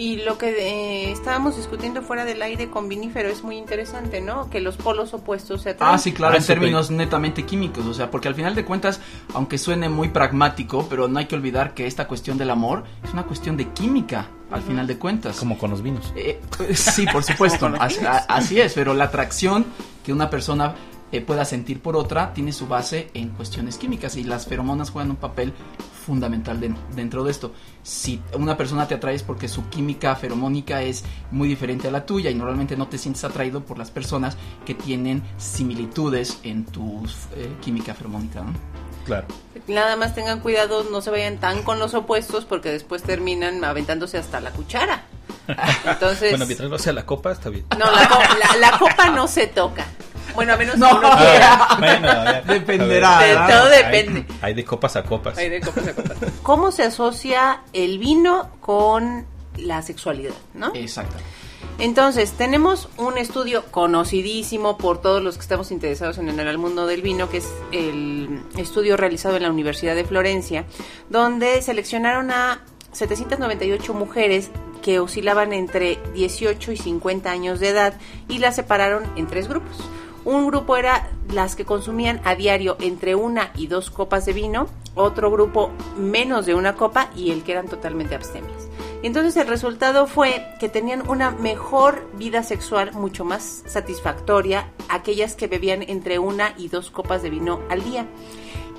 Y 0.00 0.16
lo 0.24 0.38
que 0.38 0.48
eh, 0.48 1.12
estábamos 1.12 1.58
discutiendo 1.58 2.00
fuera 2.00 2.24
del 2.24 2.40
aire 2.40 2.70
con 2.70 2.88
vinífero 2.88 3.28
es 3.28 3.42
muy 3.44 3.58
interesante, 3.58 4.22
¿no? 4.22 4.48
Que 4.48 4.60
los 4.60 4.78
polos 4.78 5.12
opuestos 5.12 5.60
se 5.60 5.70
atraen. 5.70 5.94
Ah, 5.94 5.98
sí, 5.98 6.12
claro, 6.12 6.32
Ah, 6.34 6.38
en 6.38 6.44
términos 6.46 6.90
netamente 6.90 7.42
químicos, 7.44 7.84
o 7.84 7.92
sea, 7.92 8.10
porque 8.10 8.26
al 8.28 8.34
final 8.34 8.54
de 8.54 8.64
cuentas, 8.64 8.98
aunque 9.34 9.58
suene 9.58 9.90
muy 9.90 10.08
pragmático, 10.08 10.86
pero 10.88 11.06
no 11.06 11.18
hay 11.18 11.26
que 11.26 11.34
olvidar 11.34 11.74
que 11.74 11.86
esta 11.86 12.08
cuestión 12.08 12.38
del 12.38 12.48
amor 12.48 12.84
es 13.04 13.12
una 13.12 13.24
cuestión 13.24 13.58
de 13.58 13.68
química, 13.68 14.28
al 14.50 14.62
final 14.62 14.86
de 14.86 14.96
cuentas. 14.96 15.36
Como 15.36 15.58
con 15.58 15.68
los 15.70 15.82
vinos. 15.82 16.14
Eh, 16.16 16.40
sí, 16.74 17.04
por 17.12 17.22
supuesto, 17.22 17.70
así, 17.78 18.02
a- 18.02 18.24
así 18.26 18.58
es, 18.58 18.72
pero 18.72 18.94
la 18.94 19.04
atracción 19.04 19.66
que 20.02 20.14
una 20.14 20.30
persona 20.30 20.76
eh, 21.12 21.20
pueda 21.20 21.44
sentir 21.44 21.80
por 21.82 21.94
otra 21.96 22.32
tiene 22.32 22.52
su 22.54 22.66
base 22.66 23.10
en 23.12 23.28
cuestiones 23.30 23.76
químicas 23.76 24.16
y 24.16 24.24
las 24.24 24.46
feromonas 24.46 24.88
juegan 24.90 25.10
un 25.10 25.16
papel 25.16 25.52
fundamental 26.04 26.58
den- 26.60 26.76
dentro 26.94 27.22
de 27.24 27.30
esto. 27.30 27.52
Si 27.82 28.20
una 28.34 28.56
persona 28.56 28.88
te 28.88 28.94
atrae 28.94 29.14
es 29.14 29.22
porque 29.22 29.48
su 29.48 29.68
química 29.68 30.14
feromónica 30.16 30.82
es 30.82 31.04
muy 31.30 31.48
diferente 31.48 31.88
a 31.88 31.90
la 31.90 32.06
tuya 32.06 32.30
y 32.30 32.34
normalmente 32.34 32.76
no 32.76 32.88
te 32.88 32.98
sientes 32.98 33.22
atraído 33.24 33.64
por 33.64 33.78
las 33.78 33.90
personas 33.90 34.36
que 34.66 34.74
tienen 34.74 35.22
similitudes 35.38 36.38
en 36.42 36.64
tu 36.64 37.04
eh, 37.36 37.52
química 37.60 37.94
feromónica. 37.94 38.40
¿no? 38.42 38.52
Claro. 39.04 39.26
Nada 39.68 39.96
más 39.96 40.14
tengan 40.14 40.40
cuidado, 40.40 40.84
no 40.90 41.00
se 41.00 41.10
vayan 41.10 41.38
tan 41.38 41.62
con 41.62 41.78
los 41.78 41.94
opuestos 41.94 42.44
porque 42.44 42.70
después 42.70 43.02
terminan 43.02 43.62
aventándose 43.64 44.18
hasta 44.18 44.40
la 44.40 44.50
cuchara. 44.50 45.04
Entonces, 45.84 46.30
Bueno, 46.32 46.46
mientras 46.46 46.70
no 46.70 46.78
sea 46.78 46.92
la 46.92 47.06
copa, 47.06 47.32
está 47.32 47.50
bien. 47.50 47.64
no, 47.78 47.90
la, 47.90 48.08
co- 48.08 48.18
la- 48.38 48.56
la 48.70 48.78
copa 48.78 49.10
no 49.10 49.26
se 49.28 49.46
toca. 49.46 49.86
Bueno, 50.34 50.52
a 50.52 50.56
menos 50.56 50.76
No. 50.78 50.88
que 50.90 50.94
uno 50.96 51.08
A 51.12 51.20
ver, 51.20 51.42
bueno, 51.78 52.10
a 52.10 52.24
ver, 52.32 52.44
Dependerá, 52.44 53.18
a 53.18 53.20
ver. 53.20 53.28
De 53.28 53.34
¿verdad? 53.34 53.60
todo 53.62 53.70
Hay- 53.72 53.82
depende. 53.84 54.26
Hay, 54.42 54.54
de 54.54 54.64
copas 54.64 54.96
a 54.96 55.02
copas. 55.02 55.38
Hay 55.38 55.48
de 55.48 55.60
copas 55.60 55.86
a 55.88 55.94
copas. 55.94 56.16
¿Cómo 56.42 56.70
se 56.72 56.82
asocia 56.84 57.60
el 57.72 57.98
vino 57.98 58.48
con 58.60 59.26
la 59.56 59.82
sexualidad, 59.82 60.34
no? 60.54 60.72
Exacto. 60.74 61.16
Entonces, 61.78 62.32
tenemos 62.32 62.88
un 62.98 63.16
estudio 63.16 63.64
conocidísimo 63.70 64.76
por 64.76 65.00
todos 65.00 65.22
los 65.22 65.36
que 65.36 65.40
estamos 65.42 65.70
interesados 65.70 66.18
en 66.18 66.28
el 66.28 66.58
mundo 66.58 66.86
del 66.86 67.00
vino, 67.00 67.30
que 67.30 67.38
es 67.38 67.48
el 67.72 68.42
estudio 68.58 68.96
realizado 68.98 69.36
en 69.36 69.42
la 69.44 69.50
Universidad 69.50 69.94
de 69.94 70.04
Florencia, 70.04 70.64
donde 71.08 71.60
seleccionaron 71.62 72.30
a 72.32 72.60
798 72.92 73.94
mujeres 73.94 74.50
que 74.82 74.98
oscilaban 75.00 75.52
entre 75.52 75.98
18 76.14 76.72
y 76.72 76.76
50 76.76 77.30
años 77.30 77.60
de 77.60 77.68
edad 77.68 77.94
y 78.28 78.38
las 78.38 78.56
separaron 78.56 79.04
en 79.16 79.26
tres 79.26 79.48
grupos. 79.48 79.76
Un 80.30 80.46
grupo 80.46 80.76
era 80.76 81.08
las 81.32 81.56
que 81.56 81.64
consumían 81.64 82.20
a 82.22 82.36
diario 82.36 82.76
entre 82.78 83.16
una 83.16 83.50
y 83.56 83.66
dos 83.66 83.90
copas 83.90 84.26
de 84.26 84.32
vino, 84.32 84.68
otro 84.94 85.28
grupo 85.28 85.72
menos 85.98 86.46
de 86.46 86.54
una 86.54 86.76
copa 86.76 87.10
y 87.16 87.32
el 87.32 87.42
que 87.42 87.50
eran 87.50 87.66
totalmente 87.66 88.14
abstemias. 88.14 88.68
Entonces 89.02 89.36
el 89.36 89.48
resultado 89.48 90.06
fue 90.06 90.46
que 90.60 90.68
tenían 90.68 91.10
una 91.10 91.32
mejor 91.32 92.06
vida 92.14 92.44
sexual, 92.44 92.92
mucho 92.92 93.24
más 93.24 93.64
satisfactoria, 93.66 94.70
aquellas 94.88 95.34
que 95.34 95.48
bebían 95.48 95.82
entre 95.82 96.20
una 96.20 96.54
y 96.56 96.68
dos 96.68 96.92
copas 96.92 97.22
de 97.22 97.30
vino 97.30 97.58
al 97.68 97.82
día. 97.82 98.06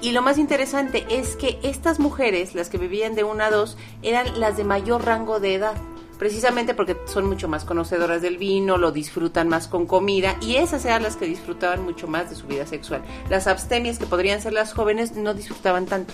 Y 0.01 0.13
lo 0.13 0.21
más 0.21 0.37
interesante 0.37 1.05
es 1.09 1.35
que 1.35 1.59
estas 1.63 1.99
mujeres, 1.99 2.55
las 2.55 2.69
que 2.69 2.77
bebían 2.77 3.13
de 3.13 3.25
una 3.25 3.47
a 3.47 3.51
dos, 3.51 3.77
eran 4.03 4.39
las 4.39 4.55
de 4.55 4.63
mayor 4.63 5.03
rango 5.03 5.41
de 5.41 5.55
edad 5.55 5.75
precisamente 6.21 6.75
porque 6.75 6.95
son 7.05 7.25
mucho 7.25 7.47
más 7.47 7.65
conocedoras 7.65 8.21
del 8.21 8.37
vino, 8.37 8.77
lo 8.77 8.91
disfrutan 8.91 9.49
más 9.49 9.67
con 9.67 9.87
comida 9.87 10.37
y 10.39 10.57
esas 10.57 10.85
eran 10.85 11.01
las 11.01 11.15
que 11.15 11.25
disfrutaban 11.25 11.83
mucho 11.83 12.07
más 12.07 12.29
de 12.29 12.35
su 12.35 12.45
vida 12.45 12.67
sexual. 12.67 13.01
Las 13.27 13.47
abstemias 13.47 13.97
que 13.97 14.05
podrían 14.05 14.39
ser 14.39 14.53
las 14.53 14.71
jóvenes 14.71 15.15
no 15.15 15.33
disfrutaban 15.33 15.87
tanto. 15.87 16.13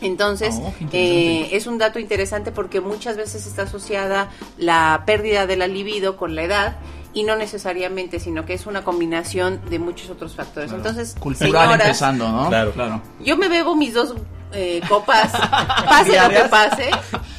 Entonces, 0.00 0.54
Oh, 0.62 0.72
eh, 0.92 1.50
es 1.52 1.66
un 1.66 1.76
dato 1.76 1.98
interesante 1.98 2.52
porque 2.52 2.80
muchas 2.80 3.18
veces 3.18 3.46
está 3.46 3.64
asociada 3.64 4.30
la 4.56 5.02
pérdida 5.04 5.46
de 5.46 5.56
la 5.56 5.66
libido 5.66 6.16
con 6.16 6.34
la 6.34 6.44
edad 6.44 6.76
y 7.12 7.24
no 7.24 7.36
necesariamente, 7.36 8.18
sino 8.18 8.46
que 8.46 8.54
es 8.54 8.64
una 8.64 8.82
combinación 8.82 9.60
de 9.68 9.78
muchos 9.78 10.08
otros 10.08 10.34
factores. 10.34 10.72
Entonces, 10.72 11.16
Cultural 11.20 11.52
señoras, 11.52 11.80
empezando, 11.82 12.32
¿no? 12.32 12.48
Claro. 12.48 12.72
claro. 12.72 13.02
yo 13.22 13.36
me 13.36 13.50
bebo 13.50 13.76
mis 13.76 13.92
dos 13.92 14.14
eh, 14.52 14.80
copas, 14.88 15.32
pase 15.86 16.12
lo 16.32 16.50
pase, 16.50 16.90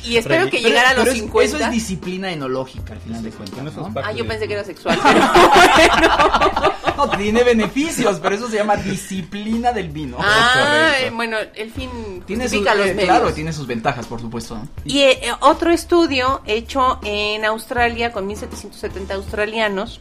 y 0.04 0.18
espero 0.18 0.46
que 0.46 0.58
Pero- 0.58 0.68
llegara 0.70 0.90
a 0.90 0.94
los 0.94 1.04
pero 1.04 1.12
es- 1.16 1.20
50. 1.22 1.58
Eso 1.58 1.66
es 1.66 1.72
disciplina 1.72 2.32
enológica 2.32 2.94
al 2.94 3.00
final 3.00 3.24
de 3.24 3.30
cuentas. 3.32 3.74
¿no? 3.76 3.94
Ah, 4.04 4.12
yo 4.12 4.28
pensé 4.28 4.48
que 4.48 4.54
era 4.54 4.64
sexual, 4.64 5.00
pero 5.04 5.20
bueno. 5.20 6.74
No, 6.98 7.10
tiene 7.18 7.44
beneficios, 7.44 8.20
pero 8.22 8.36
eso 8.36 8.48
se 8.50 8.58
llama 8.58 8.76
disciplina 8.78 9.72
del 9.72 9.90
vino. 9.90 10.18
Ah, 10.20 10.92
correcto. 10.94 11.16
bueno, 11.16 11.38
el 11.56 11.72
fin 11.72 12.24
tiene 12.28 12.48
sus, 12.48 12.62
los 12.62 12.88
eh, 12.88 12.96
claro, 13.04 13.34
tiene 13.34 13.52
sus 13.52 13.66
ventajas, 13.68 14.06
por 14.06 14.22
supuesto. 14.22 14.56
¿no? 14.56 14.68
Y 14.86 15.00
eh, 15.02 15.20
eh, 15.24 15.32
otro 15.40 15.72
estudio 15.72 16.42
hecho 16.46 17.00
en 17.04 17.46
Australia 17.46 18.12
con 18.12 18.28
1770 18.28 19.14
australianos, 19.16 20.00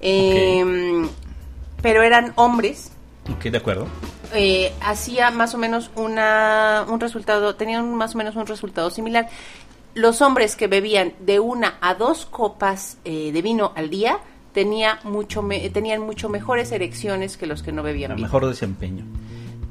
eh, 0.00 1.06
pero 1.80 2.02
eran 2.02 2.32
hombres, 2.36 2.92
Ok, 3.32 3.44
de 3.44 3.58
acuerdo. 3.58 3.86
eh, 4.34 4.72
hacía 4.80 5.30
más 5.30 5.54
o 5.54 5.58
menos 5.58 5.90
una, 5.96 6.84
un 6.88 7.00
resultado, 7.00 7.54
tenían 7.54 7.94
más 7.94 8.14
o 8.14 8.18
menos 8.18 8.36
un 8.36 8.46
resultado 8.46 8.90
similar. 8.90 9.28
Los 9.94 10.20
hombres 10.22 10.56
que 10.56 10.66
bebían 10.66 11.12
de 11.20 11.40
una 11.40 11.78
a 11.80 11.94
dos 11.94 12.26
copas 12.26 12.98
eh, 13.04 13.30
de 13.32 13.42
vino 13.42 13.72
al 13.76 13.90
día 13.90 14.18
tenía 14.52 14.98
mucho 15.04 15.40
me- 15.42 15.68
tenían 15.70 16.00
mucho 16.00 16.28
mejores 16.28 16.70
erecciones 16.72 17.36
que 17.36 17.46
los 17.46 17.62
que 17.62 17.72
no 17.72 17.82
bebían 17.82 18.14
vino. 18.16 18.26
mejor 18.26 18.46
desempeño. 18.46 19.04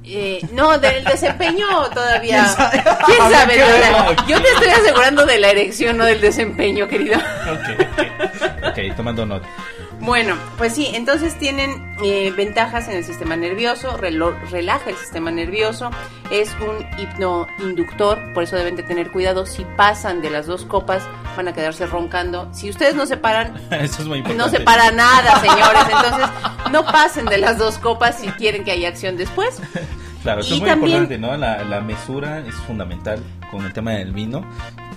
Eh, 0.05 0.41
no, 0.51 0.77
del 0.79 1.03
desempeño 1.05 1.65
todavía. 1.93 2.43
¿Quién 3.05 3.17
sabe? 3.31 3.53
¿Quién 3.55 3.67
sabe? 3.97 4.15
yo 4.27 4.41
te 4.41 4.47
estoy 4.49 4.67
asegurando 4.69 5.25
de 5.25 5.39
la 5.39 5.49
erección, 5.51 5.97
no 5.97 6.05
del 6.05 6.19
desempeño, 6.19 6.87
querido. 6.87 7.17
Ok, 7.17 7.81
ok. 7.81 8.67
Ok, 8.69 8.95
tomando 8.97 9.25
nota. 9.25 9.47
Bueno, 9.99 10.35
pues 10.57 10.73
sí, 10.73 10.89
entonces 10.93 11.37
tienen 11.39 11.95
eh, 12.03 12.31
ventajas 12.35 12.89
en 12.89 12.97
el 12.97 13.05
sistema 13.05 13.37
nervioso, 13.37 13.97
relo- 13.97 14.37
relaja 14.51 14.89
el 14.89 14.97
sistema 14.97 15.31
nervioso, 15.31 15.91
es 16.29 16.49
un 16.59 16.85
hipnoinductor, 16.99 18.19
por 18.33 18.43
eso 18.43 18.57
deben 18.57 18.75
de 18.75 18.83
tener 18.83 19.11
cuidado. 19.11 19.45
Si 19.45 19.63
pasan 19.77 20.21
de 20.21 20.29
las 20.29 20.45
dos 20.45 20.65
copas, 20.65 21.03
van 21.37 21.47
a 21.47 21.53
quedarse 21.53 21.85
roncando. 21.87 22.49
Si 22.53 22.69
ustedes 22.69 22.95
no 22.95 23.05
se 23.05 23.15
paran, 23.15 23.55
Eso 23.71 24.01
es 24.01 24.07
muy 24.07 24.17
importante. 24.17 24.35
no 24.43 24.49
se 24.49 24.59
para 24.59 24.91
nada, 24.91 25.39
señores. 25.39 25.83
Entonces, 25.85 26.29
no 26.71 26.83
pasen 26.85 27.25
de 27.25 27.37
las 27.37 27.57
dos 27.57 27.77
copas 27.77 28.19
si 28.19 28.27
quieren 28.31 28.65
que 28.65 28.71
haya 28.71 28.89
acción 28.89 29.15
después. 29.15 29.61
Claro, 30.23 30.41
eso 30.41 30.51
Y 30.51 30.53
es 30.55 30.59
muy 30.61 30.69
también- 30.69 30.97
importante, 31.03 31.17
¿no? 31.19 31.37
La, 31.37 31.63
la 31.63 31.81
mesura 31.81 32.39
es 32.39 32.55
fundamental 32.55 33.21
con 33.51 33.65
el 33.65 33.73
tema 33.73 33.91
del 33.91 34.11
vino. 34.13 34.43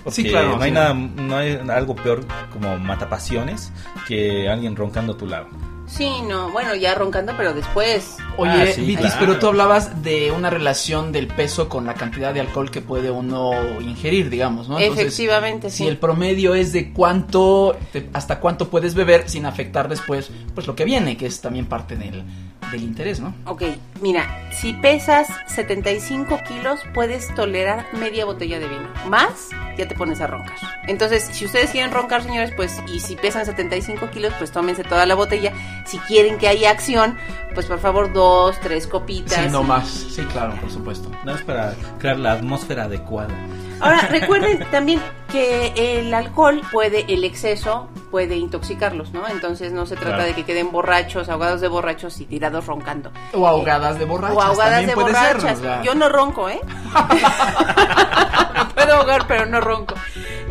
Porque 0.03 0.21
Sí, 0.23 0.29
claro, 0.29 0.55
no 0.57 0.63
hay 0.63 0.71
nada, 0.71 0.93
no 0.93 1.37
hay 1.37 1.59
algo 1.69 1.95
peor 1.95 2.25
como 2.53 2.77
matapasiones 2.77 3.71
que 4.07 4.49
alguien 4.49 4.75
roncando 4.75 5.13
a 5.13 5.17
tu 5.17 5.27
lado. 5.27 5.47
Sí, 5.85 6.09
no, 6.27 6.49
bueno, 6.51 6.75
ya 6.75 6.95
roncando, 6.95 7.33
pero 7.37 7.53
después. 7.53 8.17
Oye, 8.37 8.51
Ah, 8.51 8.65
sí, 8.67 8.81
Vitis, 8.81 8.99
claro. 9.05 9.17
pero 9.19 9.39
tú 9.39 9.47
hablabas 9.47 10.03
de 10.03 10.31
una 10.31 10.49
relación 10.49 11.13
del 11.13 11.27
peso 11.27 11.69
con 11.69 11.85
la 11.85 11.93
cantidad 11.93 12.33
de 12.33 12.41
alcohol 12.41 12.69
que 12.71 12.81
puede 12.81 13.09
uno 13.09 13.51
ingerir, 13.79 14.29
digamos, 14.29 14.67
¿no? 14.67 14.79
Entonces, 14.79 15.05
Efectivamente, 15.07 15.69
sí. 15.69 15.77
Si 15.83 15.87
el 15.87 15.97
promedio 15.97 16.55
es 16.55 16.73
de 16.73 16.91
cuánto, 16.91 17.77
te- 17.93 18.09
hasta 18.13 18.39
cuánto 18.41 18.69
puedes 18.69 18.95
beber 18.95 19.29
sin 19.29 19.45
afectar 19.45 19.87
después, 19.87 20.29
pues 20.53 20.67
lo 20.67 20.75
que 20.75 20.83
viene, 20.83 21.15
que 21.15 21.25
es 21.25 21.39
también 21.39 21.65
parte 21.67 21.95
del, 21.95 22.21
del 22.71 22.83
interés, 22.83 23.19
¿no? 23.19 23.33
Ok, 23.45 23.63
mira, 24.01 24.49
si 24.51 24.73
pesas 24.73 25.27
75 25.47 26.41
kilos, 26.47 26.81
puedes 26.93 27.33
tolerar 27.35 27.85
media 27.93 28.25
botella 28.25 28.59
de 28.59 28.67
vino. 28.67 28.87
Más, 29.07 29.49
ya 29.77 29.87
te 29.87 29.95
pones 29.95 30.21
a 30.21 30.27
roncar. 30.27 30.55
Entonces, 30.87 31.29
si 31.31 31.45
ustedes 31.45 31.71
quieren 31.71 31.91
roncar, 31.91 32.23
señores, 32.23 32.51
pues, 32.55 32.81
y 32.87 32.99
si 32.99 33.15
pesan 33.15 33.45
75 33.45 34.09
kilos, 34.09 34.33
pues 34.37 34.51
tómense 34.51 34.83
toda 34.83 35.05
la 35.05 35.15
botella. 35.15 35.53
Si 35.85 35.97
quieren 35.99 36.37
que 36.37 36.47
haya 36.47 36.71
acción, 36.71 37.17
pues 37.53 37.65
por 37.65 37.79
favor, 37.79 38.11
dos, 38.13 38.59
tres 38.59 38.87
copitas. 38.87 39.43
Sí, 39.43 39.49
no 39.51 39.63
más. 39.63 39.87
Sí, 39.87 40.23
claro, 40.25 40.55
por 40.59 40.69
supuesto. 40.69 41.11
No 41.25 41.35
es 41.35 41.41
para 41.43 41.75
crear 41.99 42.17
la 42.19 42.33
atmósfera 42.33 42.85
adecuada. 42.85 43.33
Ahora, 43.79 44.01
recuerden 44.09 44.65
también 44.71 44.99
que 45.31 45.73
el 45.75 46.13
alcohol 46.13 46.61
puede, 46.71 47.05
el 47.13 47.23
exceso 47.23 47.89
puede 48.11 48.35
intoxicarlos, 48.37 49.11
¿no? 49.13 49.27
Entonces 49.27 49.71
no 49.73 49.85
se 49.85 49.95
trata 49.95 50.15
Claro. 50.17 50.23
de 50.23 50.33
que 50.33 50.45
queden 50.45 50.71
borrachos, 50.71 51.29
ahogados 51.29 51.61
de 51.61 51.67
borrachos 51.67 52.19
y 52.21 52.25
tirados 52.25 52.65
roncando. 52.65 53.11
O 53.33 53.47
ahogadas 53.47 53.99
de 53.99 54.05
borrachas. 54.05 54.37
o 54.37 54.41
ahogadas 54.41 54.79
de 54.81 54.85
ser, 54.87 54.95
borrachas. 54.95 55.59
o 55.59 55.61
sea. 55.61 55.81
Yo 55.83 55.93
no 55.95 56.09
ronco, 56.09 56.49
¿eh? 56.49 56.59
Me 56.63 58.65
puedo 58.75 58.95
ahogar, 58.95 59.27
pero 59.27 59.45
no 59.45 59.61
ronco. 59.61 59.95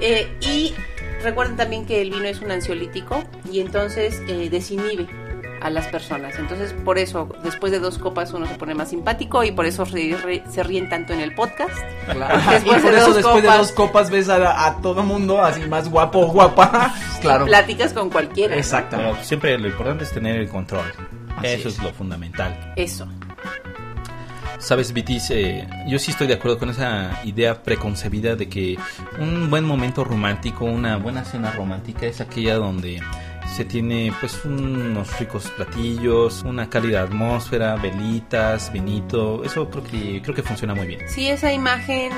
Eh, 0.01 0.37
y 0.43 0.75
recuerden 1.23 1.57
también 1.57 1.87
que 1.87 2.03
el 2.03 2.11
vino 2.11 2.25
es 2.27 2.41
un 2.41 2.51
ansiolítico 2.51 3.23
y 3.51 3.61
entonces 3.61 4.21
eh, 4.29 4.49
desinhibe 4.51 5.07
a 5.67 5.71
las 5.71 5.87
personas. 5.89 6.39
Entonces, 6.39 6.73
por 6.73 6.97
eso, 6.97 7.29
después 7.43 7.73
de 7.73 7.81
dos 7.81 7.99
copas 7.99 8.33
uno 8.33 8.47
se 8.47 8.55
pone 8.55 8.75
más 8.75 8.91
simpático 8.91 9.43
y 9.45 9.51
por 9.51 9.67
eso 9.67 9.85
se, 9.85 10.17
re- 10.23 10.43
se 10.49 10.63
ríen 10.63 10.89
tanto 10.89 11.13
en 11.13 11.21
el 11.21 11.35
podcast. 11.35 11.75
Claro. 12.11 12.39
Después 12.51 12.79
y 12.79 12.81
por 12.83 12.93
de 12.93 12.97
eso 12.99 13.07
dos 13.07 13.17
después 13.17 13.37
de 13.37 13.43
copas. 13.49 13.59
dos 13.59 13.73
copas 13.73 14.11
ves 14.11 14.29
a, 14.29 14.67
a 14.67 14.77
todo 14.81 15.03
mundo 15.03 15.43
así 15.43 15.63
más 15.63 15.89
guapo 15.91 16.21
o 16.21 16.27
guapa. 16.29 16.95
claro. 17.21 17.47
Platicas 17.47 17.93
con 17.93 18.11
cualquiera. 18.11 18.55
Exactamente. 18.57 19.13
Pero 19.15 19.25
siempre 19.25 19.59
lo 19.59 19.67
importante 19.69 20.05
es 20.05 20.13
tener 20.13 20.37
el 20.37 20.49
control. 20.49 20.85
Así 21.37 21.47
Eso 21.49 21.69
es. 21.69 21.77
es. 21.79 21.83
lo 21.83 21.93
fundamental. 21.93 22.73
Eso. 22.77 23.07
Sabes, 24.59 24.93
Vitis, 24.93 25.31
eh, 25.31 25.69
yo 25.87 25.99
sí 25.99 26.11
estoy 26.13 26.27
de 26.27 26.35
acuerdo 26.35 26.59
con 26.59 26.71
esa 26.71 27.21
idea 27.25 27.63
preconcebida 27.63 28.37
de 28.37 28.49
que 28.49 28.79
un 29.21 29.51
buen 29.51 29.65
momento 29.65 30.03
romántico, 30.03 30.65
una 30.65 30.97
buena 30.97 31.25
cena 31.25 31.51
romántica 31.51 32.07
es 32.07 32.21
aquella 32.23 32.55
donde 32.57 33.03
se 33.55 33.65
tiene 33.65 34.13
pues 34.21 34.45
unos 34.45 35.19
ricos 35.19 35.51
platillos, 35.51 36.43
una 36.43 36.69
cálida 36.69 37.03
atmósfera, 37.03 37.77
velitas, 37.77 38.73
vinito, 38.73 39.45
eso 39.45 39.69
creo 39.71 39.85
que 39.85 40.23
creo 40.23 40.35
que 40.35 40.43
funciona 40.43 40.75
muy 40.75 40.87
bien. 40.87 41.01
Sí, 41.09 41.29
esa 41.29 41.53
imagen 41.53 42.11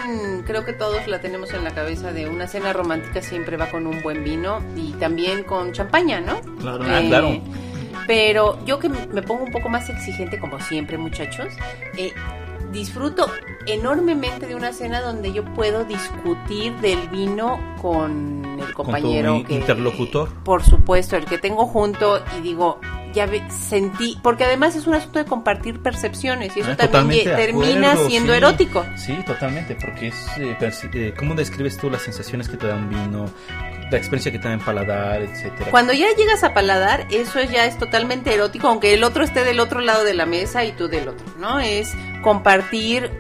creo 0.46 0.64
que 0.64 0.72
todos 0.72 1.06
la 1.06 1.20
tenemos 1.20 1.52
en 1.52 1.64
la 1.64 1.74
cabeza 1.74 2.12
de 2.12 2.28
una 2.28 2.46
cena 2.46 2.72
romántica 2.72 3.22
siempre 3.22 3.56
va 3.56 3.70
con 3.70 3.86
un 3.86 4.02
buen 4.02 4.24
vino 4.24 4.60
y 4.76 4.92
también 4.92 5.44
con 5.44 5.72
champaña, 5.72 6.20
¿no? 6.20 6.40
Claro. 6.60 6.84
Ah, 6.88 7.00
claro. 7.06 7.40
Pero 8.06 8.64
yo 8.64 8.78
que 8.78 8.88
me 8.88 9.22
pongo 9.22 9.44
un 9.44 9.52
poco 9.52 9.68
más 9.68 9.88
exigente 9.90 10.38
como 10.38 10.58
siempre, 10.60 10.96
muchachos, 10.96 11.52
eh, 11.96 12.12
disfruto 12.72 13.30
enormemente 13.66 14.46
de 14.46 14.54
una 14.54 14.72
cena 14.72 15.00
donde 15.00 15.32
yo 15.32 15.44
puedo 15.54 15.84
discutir 15.84 16.74
del 16.76 17.08
vino 17.08 17.58
con 17.80 18.57
el 18.68 18.74
compañero 18.74 19.42
que 19.46 19.54
interlocutor. 19.54 20.28
por 20.44 20.62
supuesto 20.62 21.16
el 21.16 21.24
que 21.24 21.38
tengo 21.38 21.66
junto 21.66 22.22
y 22.38 22.42
digo 22.42 22.80
ya 23.12 23.24
ve- 23.26 23.42
sentí 23.50 24.18
porque 24.22 24.44
además 24.44 24.76
es 24.76 24.86
un 24.86 24.94
asunto 24.94 25.18
de 25.18 25.24
compartir 25.24 25.80
percepciones 25.80 26.56
y 26.56 26.60
eso 26.60 26.72
Ah, 26.78 26.88
también 26.88 27.24
termina 27.24 27.92
acuerdo, 27.92 28.08
siendo 28.08 28.32
sí. 28.32 28.36
erótico 28.38 28.84
Sí, 28.96 29.14
totalmente, 29.26 29.76
porque 29.76 30.08
es 30.08 30.26
eh, 30.38 30.56
eh, 30.92 31.14
cómo 31.18 31.34
describes 31.34 31.76
tú 31.78 31.88
las 31.90 32.02
sensaciones 32.02 32.48
que 32.48 32.56
te 32.58 32.66
da 32.66 32.74
un 32.74 32.88
vino, 32.90 33.24
la 33.90 33.96
experiencia 33.96 34.30
que 34.30 34.38
te 34.38 34.46
da 34.48 34.52
en 34.54 34.60
paladar, 34.60 35.22
etcétera. 35.22 35.70
Cuando 35.70 35.94
ya 35.94 36.06
llegas 36.18 36.44
a 36.44 36.52
paladar, 36.52 37.06
eso 37.10 37.40
ya 37.42 37.64
es 37.64 37.78
totalmente 37.78 38.34
erótico, 38.34 38.68
aunque 38.68 38.92
el 38.92 39.02
otro 39.02 39.24
esté 39.24 39.42
del 39.42 39.60
otro 39.60 39.80
lado 39.80 40.04
de 40.04 40.12
la 40.12 40.26
mesa 40.26 40.64
y 40.66 40.72
tú 40.72 40.88
del 40.88 41.08
otro, 41.08 41.24
¿no? 41.38 41.58
Es 41.60 41.94
compartir, 42.20 43.10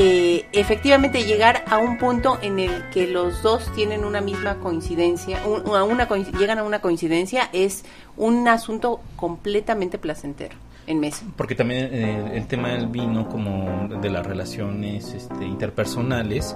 eh, 0.00 0.46
efectivamente 0.52 1.24
llegar 1.24 1.64
a 1.68 1.78
un 1.78 1.98
punto 1.98 2.38
en 2.40 2.60
el 2.60 2.88
que 2.90 3.08
los 3.08 3.42
dos 3.42 3.68
tienen 3.74 4.04
una 4.04 4.20
misma 4.20 4.58
coincidencia, 4.60 5.40
un- 5.44 5.74
a 5.74 5.82
una, 5.82 6.08
coinc- 6.08 6.30
llegan 6.38 6.58
a 6.58 6.62
una 6.62 6.80
coincidencia, 6.80 7.48
es 7.52 7.84
un 8.16 8.46
asunto 8.46 9.00
completamente 9.16 9.98
placentero 9.98 10.54
en 10.86 11.00
mesa. 11.00 11.24
Porque 11.36 11.56
también 11.56 11.88
eh, 11.92 12.30
el 12.34 12.46
tema 12.46 12.68
del 12.68 12.86
vino, 12.86 13.28
como 13.28 13.88
de 14.00 14.08
las 14.08 14.24
relaciones 14.24 15.12
este, 15.14 15.44
interpersonales, 15.44 16.54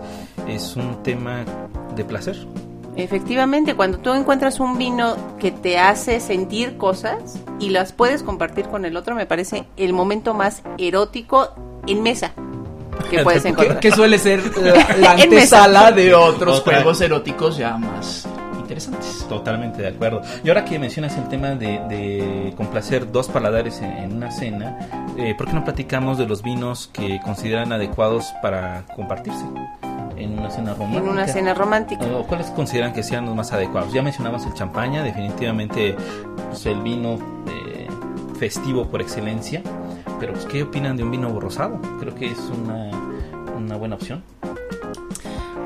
es 0.49 0.77
un 0.77 1.03
tema 1.03 1.45
de 1.97 2.05
placer. 2.05 2.37
Efectivamente, 2.95 3.75
cuando 3.75 3.99
tú 3.99 4.13
encuentras 4.15 4.61
un 4.61 4.79
vino 4.79 5.17
que 5.39 5.51
te 5.51 5.79
hace 5.79 6.21
sentir 6.21 6.77
cosas 6.77 7.41
y 7.59 7.71
las 7.71 7.93
puedes 7.93 8.23
compartir 8.23 8.67
con 8.67 8.85
el 8.85 8.97
otro, 8.97 9.15
me 9.17 9.27
parece 9.27 9.65
el 9.77 9.93
momento 9.95 10.33
más 10.33 10.63
erótico 10.79 11.49
en 11.89 12.03
mesa 12.03 12.33
que 13.05 13.23
puedes 13.23 13.43
Que, 13.43 13.49
encontrar. 13.51 13.81
que 13.81 13.91
suele 13.93 14.19
ser 14.19 14.41
la, 14.61 14.97
la 14.97 15.11
antesala 15.13 15.93
de 15.93 16.15
otros 16.15 16.61
Otra. 16.61 16.75
juegos 16.77 17.01
eróticos 17.01 17.57
ya 17.57 17.77
más 17.77 18.27
interesantes. 18.59 19.27
Totalmente 19.29 19.83
de 19.83 19.89
acuerdo. 19.89 20.23
Y 20.45 20.49
ahora 20.49 20.65
que 20.65 20.79
mencionas 20.79 21.17
el 21.17 21.29
tema 21.29 21.51
de, 21.51 21.81
de 21.89 22.55
complacer 22.57 23.11
dos 23.13 23.29
paladares 23.29 23.81
en, 23.81 23.91
en 23.93 24.13
una 24.17 24.31
cena, 24.31 24.79
eh, 25.19 25.35
¿por 25.37 25.47
qué 25.49 25.53
no 25.53 25.65
platicamos 25.65 26.17
de 26.19 26.27
los 26.27 26.43
vinos 26.43 26.89
que 26.93 27.21
consideran 27.25 27.73
adecuados 27.73 28.27
para 28.41 28.85
compartirse 28.97 29.45
en 30.17 30.39
una 30.39 30.51
cena 30.51 30.73
romántica? 30.75 31.03
En 31.05 31.09
una 31.09 31.27
cena 31.29 31.55
romántica. 31.55 32.07
¿O 32.07 32.25
cuáles 32.27 32.47
consideran 32.51 32.93
que 32.93 33.03
sean 33.03 33.27
los 33.27 33.35
más 33.35 33.53
adecuados? 33.53 33.93
Ya 33.93 34.03
mencionamos 34.03 34.47
el 34.47 34.55
champaña, 34.55 35.03
definitivamente 35.03 35.97
pues, 36.49 36.65
el 36.67 36.81
vino 36.83 37.19
eh, 37.49 37.89
festivo 38.39 38.87
por 38.87 39.03
excelencia. 39.03 39.61
Pero 40.23 40.35
pues, 40.35 40.45
¿qué 40.47 40.63
opinan 40.63 40.97
de 40.97 41.03
un 41.03 41.11
vino 41.11 41.41
rosado? 41.41 41.81
Creo 41.99 42.15
que 42.15 42.27
es 42.27 42.39
una, 42.39 42.91
una 43.57 43.77
buena 43.77 43.97
opción. 43.97 44.23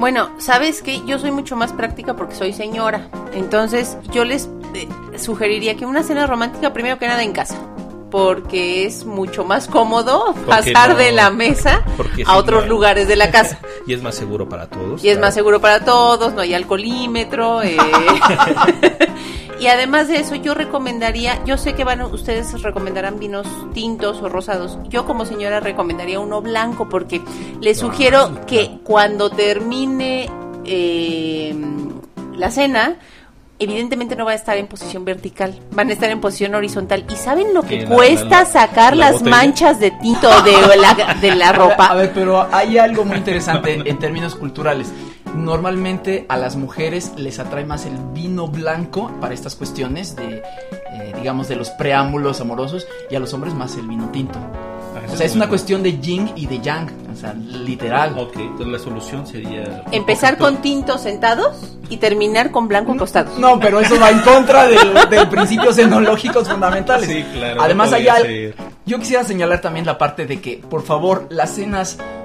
Bueno, 0.01 0.31
sabes 0.39 0.81
que 0.81 1.05
yo 1.05 1.19
soy 1.19 1.31
mucho 1.31 1.57
más 1.57 1.75
práctica 1.75 2.17
porque 2.17 2.35
soy 2.35 2.55
señora. 2.55 3.11
Entonces, 3.35 3.99
yo 4.13 4.25
les 4.25 4.49
eh, 4.75 4.89
sugeriría 5.19 5.77
que 5.77 5.85
una 5.85 6.03
cena 6.03 6.27
romántica, 6.27 6.73
primero 6.73 6.99
que 6.99 7.07
nada, 7.07 7.23
en 7.23 7.33
casa. 7.33 7.55
Porque 8.11 8.87
es 8.87 9.05
mucho 9.05 9.45
más 9.45 9.69
cómodo 9.69 10.33
pasar 10.47 10.91
no- 10.93 10.97
de 10.97 11.13
la 11.13 11.29
mesa 11.29 11.83
porque 11.99 12.23
a 12.27 12.37
otros 12.39 12.67
lugares 12.67 13.09
de 13.09 13.17
la 13.17 13.31
casa. 13.31 13.59
Y 13.87 13.93
es 13.93 14.03
más 14.03 14.15
seguro 14.15 14.49
para 14.49 14.69
todos. 14.69 15.05
Y 15.05 15.09
es 15.11 15.17
claro. 15.17 15.27
más 15.27 15.35
seguro 15.35 15.61
para 15.61 15.85
todos, 15.85 16.33
no 16.33 16.41
hay 16.41 16.55
alcoholímetro. 16.55 17.63
eh. 17.63 17.77
y 19.61 19.67
además 19.69 20.09
de 20.09 20.17
eso, 20.19 20.35
yo 20.35 20.55
recomendaría, 20.55 21.43
yo 21.45 21.57
sé 21.59 21.75
que 21.75 21.85
van 21.85 22.01
a- 22.01 22.07
ustedes 22.07 22.63
recomendarán 22.63 23.19
vinos 23.19 23.47
tintos 23.73 24.21
o 24.23 24.29
rosados. 24.29 24.79
Yo 24.89 25.07
como 25.07 25.25
señora 25.25 25.61
recomendaría 25.61 26.21
uno 26.21 26.43
blanco 26.43 26.89
porque 26.89 27.21
les 27.61 27.79
sugiero 27.79 28.29
Blanco. 28.29 28.47
que 28.47 28.79
cuando 28.85 29.31
termine 29.31 30.29
eh, 30.65 31.55
la 32.37 32.51
cena, 32.51 32.97
evidentemente 33.59 34.17
no 34.17 34.25
va 34.27 34.33
a 34.33 34.35
estar 34.35 34.57
en 34.59 34.67
posición 34.67 35.05
vertical, 35.05 35.59
van 35.71 35.89
a 35.89 35.93
estar 35.95 36.11
en 36.11 36.21
posición 36.21 36.55
horizontal. 36.55 37.05
¿Y 37.11 37.17
saben 37.17 37.55
lo 37.55 37.63
que 37.63 37.83
la- 37.83 37.89
cuesta 37.95 38.41
la- 38.41 38.45
sacar 38.47 38.95
la 38.97 39.07
las 39.07 39.13
botella. 39.21 39.31
manchas 39.37 39.81
de 39.81 39.93
tinto 39.93 40.29
de 40.43 40.77
la, 40.77 41.15
de 41.21 41.35
la 41.35 41.53
ropa? 41.53 41.87
A 41.91 41.95
ver, 41.95 42.13
pero 42.13 42.47
hay 42.53 42.77
algo 42.79 43.05
muy 43.05 43.17
interesante 43.17 43.81
en 43.85 43.99
términos 43.99 44.35
culturales. 44.35 44.93
Normalmente 45.37 46.26
a 46.28 46.37
las 46.37 46.57
mujeres 46.57 47.12
les 47.16 47.38
atrae 47.38 47.64
más 47.64 47.85
el 47.87 47.97
vino 48.12 48.49
blanco 48.49 49.11
para 49.21 49.35
estas 49.35 49.55
cuestiones 49.55 50.16
de, 50.16 50.38
eh, 50.93 51.12
digamos, 51.16 51.49
de 51.49 51.57
los 51.57 51.71
preámbulos 51.71 52.40
amorosos 52.40 52.87
y 53.11 53.14
a 53.16 53.21
los 53.21 53.33
hombres 53.35 53.55
más 53.55 53.76
el 53.76 53.87
vino 53.87 54.09
tinto. 54.11 54.38
Ah, 54.38 55.12
O 55.12 55.16
sea, 55.16 55.26
es 55.26 55.37
una 55.37 55.49
cuestión 55.49 55.83
de 55.83 56.00
yin 56.00 56.31
y 56.37 56.47
de 56.47 56.59
yang, 56.61 56.88
o 57.12 57.16
sea, 57.16 57.35
literal. 57.35 58.19
Ok, 58.19 58.37
entonces 58.37 58.66
la 58.69 58.78
solución 58.78 59.26
sería... 59.26 59.85
Empezar 59.93 60.38
con 60.38 60.57
tintos 60.62 61.02
sentados 61.02 61.76
y 61.90 61.99
terminar 61.99 62.50
con 62.50 62.66
blanco 62.66 62.93
acostados. 62.93 63.38
No, 63.38 63.61
pero 63.61 63.78
eso 63.81 64.00
va 64.00 64.11
en 64.11 64.21
contra 64.21 64.66
del, 64.66 65.09
del 65.11 65.28
principios 65.28 65.76
enológicos 65.78 66.49
fundamentales. 66.49 67.09
Sí, 67.09 67.25
claro, 67.35 67.61
Además, 67.62 67.90
no 67.90 67.97
hay 67.97 68.05
podría 68.07 68.14
al- 68.14 68.23
ser. 68.23 68.55
yo 68.87 68.99
quisiera 68.99 69.23
señalar 69.23 69.61
también 69.61 69.85
la 69.85 69.99
parte 69.99 70.25
de 70.26 70.40
que, 70.40 70.57
por 70.59 70.83
favor, 70.83 71.26
las 71.28 71.50
cenas 71.50 71.99
mm, 71.99 72.15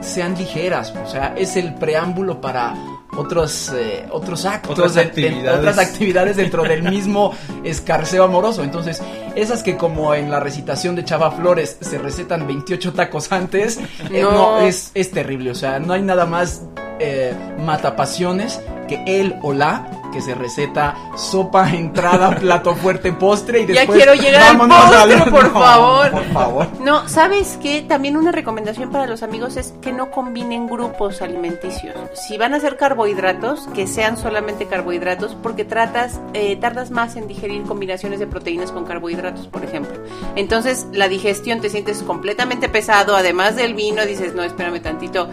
sean 0.00 0.36
ligeras. 0.36 0.92
O 1.04 1.08
sea, 1.08 1.34
es 1.36 1.56
el 1.56 1.74
preámbulo 1.74 2.40
para 2.40 2.74
otros 3.16 3.72
eh, 3.74 4.06
otros 4.10 4.44
actos, 4.44 4.72
Otras 4.72 4.94
de- 4.94 5.02
de- 5.02 5.08
actividades. 5.08 5.58
otras 5.58 5.78
actividades 5.78 6.36
dentro 6.36 6.62
del 6.62 6.82
mismo 6.84 7.32
escarceo 7.64 8.24
amoroso. 8.24 8.62
Entonces, 8.62 9.02
esas 9.34 9.62
que 9.62 9.76
como 9.76 10.14
en 10.14 10.30
la 10.30 10.40
recitación 10.40 10.94
de 10.94 11.04
Chava 11.04 11.30
Flores 11.32 11.76
se 11.80 11.98
recetan 11.98 12.46
28 12.46 12.92
tacos 12.92 13.30
antes, 13.32 13.78
eh, 14.10 14.22
no, 14.22 14.60
es, 14.60 14.90
es 14.94 15.10
terrible. 15.10 15.50
O 15.50 15.54
sea, 15.54 15.78
no 15.78 15.92
hay 15.94 16.02
nada 16.02 16.26
más 16.26 16.62
eh, 16.98 17.34
matapasiones 17.58 18.60
que 18.88 19.02
él 19.06 19.36
o 19.42 19.52
la 19.52 19.86
que 20.12 20.20
se 20.20 20.34
receta 20.34 20.96
sopa, 21.16 21.70
entrada, 21.74 22.34
plato 22.36 22.74
fuerte, 22.74 23.12
postre 23.12 23.60
y 23.60 23.66
Ya 23.66 23.80
después 23.80 23.98
quiero 23.98 24.14
llegar 24.14 24.42
al 24.42 24.56
vámonos 24.56 24.90
postre, 24.90 25.30
por 25.30 25.44
No, 25.48 25.50
favor. 25.50 26.10
Por 26.10 26.24
favor. 26.32 26.66
No, 26.80 27.08
¿sabes 27.08 27.58
qué? 27.62 27.82
También 27.82 28.16
una 28.16 28.32
recomendación 28.32 28.90
para 28.90 29.06
los 29.06 29.22
amigos 29.22 29.56
es 29.56 29.74
que 29.82 29.92
no 29.92 30.10
combinen 30.10 30.66
grupos 30.66 31.22
alimenticios. 31.22 31.94
Si 32.14 32.38
van 32.38 32.54
a 32.54 32.56
hacer 32.56 32.76
carbohidratos, 32.76 33.68
que 33.74 33.86
sean 33.86 34.16
solamente 34.16 34.66
carbohidratos, 34.66 35.36
porque 35.42 35.64
tratas, 35.64 36.20
eh, 36.34 36.56
tardas 36.56 36.90
más 36.90 37.16
en 37.16 37.28
digerir 37.28 37.62
combinaciones 37.62 38.18
de 38.18 38.26
proteínas 38.26 38.72
con 38.72 38.84
carbohidratos, 38.84 39.46
por 39.48 39.64
ejemplo. 39.64 39.98
Entonces, 40.36 40.86
la 40.92 41.08
digestión 41.08 41.60
te 41.60 41.68
sientes 41.68 42.02
completamente 42.02 42.68
pesado, 42.68 43.16
además 43.16 43.56
del 43.56 43.74
vino, 43.74 44.04
dices, 44.06 44.34
no, 44.34 44.42
espérame 44.42 44.80
tantito, 44.80 45.28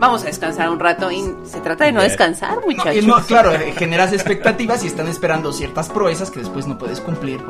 vamos 0.00 0.22
a 0.24 0.26
descansar 0.26 0.68
un 0.70 0.80
rato. 0.80 1.10
Y 1.12 1.22
se 1.44 1.60
trata 1.60 1.84
de 1.84 1.92
no 1.92 2.02
descansar, 2.02 2.58
muchachos. 2.66 3.04
no, 3.04 3.22
claro, 3.24 3.52
eh, 3.54 3.72
generas 3.76 4.12
expectativas 4.12 4.82
y 4.82 4.88
están 4.88 5.06
esperando 5.06 5.52
ciertas 5.52 5.88
proezas 5.88 6.30
que 6.32 6.40
después 6.40 6.66
no 6.66 6.76
puedes 6.78 7.00
cumplir. 7.00 7.40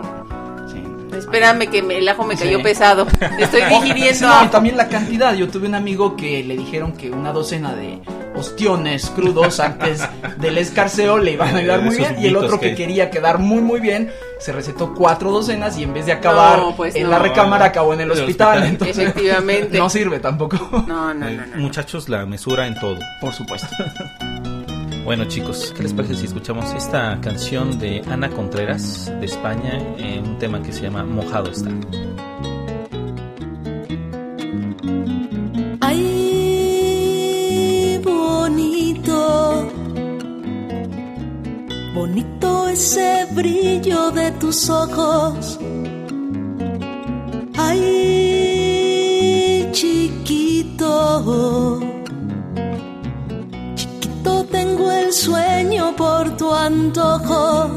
sí. 0.71 0.85
Espérame 1.17 1.69
que 1.71 1.83
me- 1.83 1.99
el 1.99 2.09
ajo 2.09 2.25
me 2.25 2.37
cayó 2.37 2.59
Sí. 2.59 2.63
pesado. 2.63 3.07
Estoy 3.39 3.63
digiriendo 3.83 4.15
sí, 4.15 4.25
no, 4.45 4.51
también 4.51 4.77
la 4.77 4.89
cantidad. 4.89 5.33
Yo 5.35 5.49
tuve 5.49 5.69
un 5.69 5.75
amigo 5.75 6.17
que 6.17 6.43
le 6.45 6.57
dijeron 6.57 6.93
que 6.93 7.11
una 7.11 7.33
docena 7.33 7.75
de 7.75 8.01
ostiones 8.41 9.11
crudos 9.11 9.61
antes 9.61 10.01
del 10.39 10.59
escarceo 10.59 11.19
le 11.19 11.33
iban 11.33 11.55
a 11.55 11.59
ayudar 11.59 11.83
muy 11.83 11.95
Esos 11.95 12.09
bien. 12.11 12.23
Y 12.23 12.27
el 12.27 12.37
otro 12.37 12.59
que 12.59 12.71
que- 12.71 12.75
quería 12.75 13.11
quedar 13.11 13.39
muy, 13.39 13.63
muy 13.63 13.79
bien 13.81 14.11
se 14.41 14.53
recetó 14.53 14.95
cuatro 14.95 15.31
docenas 15.31 15.77
y 15.79 15.83
en 15.85 15.93
vez 15.93 16.07
de 16.07 16.13
acabar 16.13 16.59
No, 16.59 16.75
pues 16.77 16.95
en 16.97 17.05
no. 17.05 17.11
la 17.11 17.19
recámara 17.19 17.67
acabó 17.67 17.93
en 17.95 18.01
el 18.01 18.11
hospital. 18.11 18.59
hospital. 18.59 18.65
Entonces, 18.71 18.99
Efectivamente. 18.99 19.79
no 19.79 19.89
sirve 19.91 20.19
tampoco. 20.19 20.57
No, 20.89 21.13
no, 21.15 21.29
Eh, 21.29 21.37
no, 21.37 21.47
no. 21.47 21.57
Muchachos, 21.59 22.09
la 22.09 22.25
mesura 22.27 22.67
en 22.67 22.75
todo. 22.81 22.97
Por 23.21 23.33
supuesto. 23.33 23.69
Bueno 25.05 25.25
chicos, 25.25 25.73
¿qué 25.77 25.83
les 25.83 25.93
parece 25.93 26.15
si 26.15 26.27
escuchamos 26.27 26.73
esta 26.75 27.19
canción 27.21 27.79
de 27.79 28.03
Ana 28.11 28.29
Contreras 28.31 29.11
de 29.19 29.27
España 29.27 29.79
en 29.99 30.25
un 30.27 30.39
tema 30.39 30.63
que 30.63 30.73
se 30.73 30.83
llama 30.83 31.03
Mojado 31.05 31.51
está? 31.51 31.71
Bonito 41.95 42.69
ese 42.69 43.27
brillo 43.33 44.11
de 44.11 44.31
tus 44.33 44.69
ojos. 44.71 45.59
Ay, 47.57 49.69
chiquito, 49.73 50.91
chiquito 53.75 54.45
tengo 54.47 54.91
el 54.91 55.13
sueño 55.13 55.95
por 55.97 56.37
tu 56.37 56.53
antojo. 56.53 57.71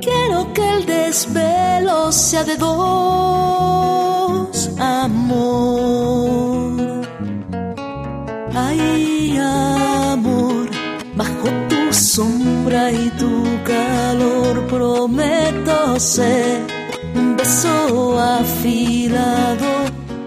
Quiero 0.00 0.52
que 0.52 0.74
el 0.74 0.86
desvelo 0.86 2.10
sea 2.12 2.44
de 2.44 2.56
dos, 2.56 4.70
amor. 4.78 6.53
Sombra 12.14 12.92
y 12.92 13.10
tu 13.18 13.42
calor 13.64 14.64
prometo 14.68 15.98
ser 15.98 16.62
un 17.12 17.36
beso 17.36 18.20
afilado. 18.20 19.66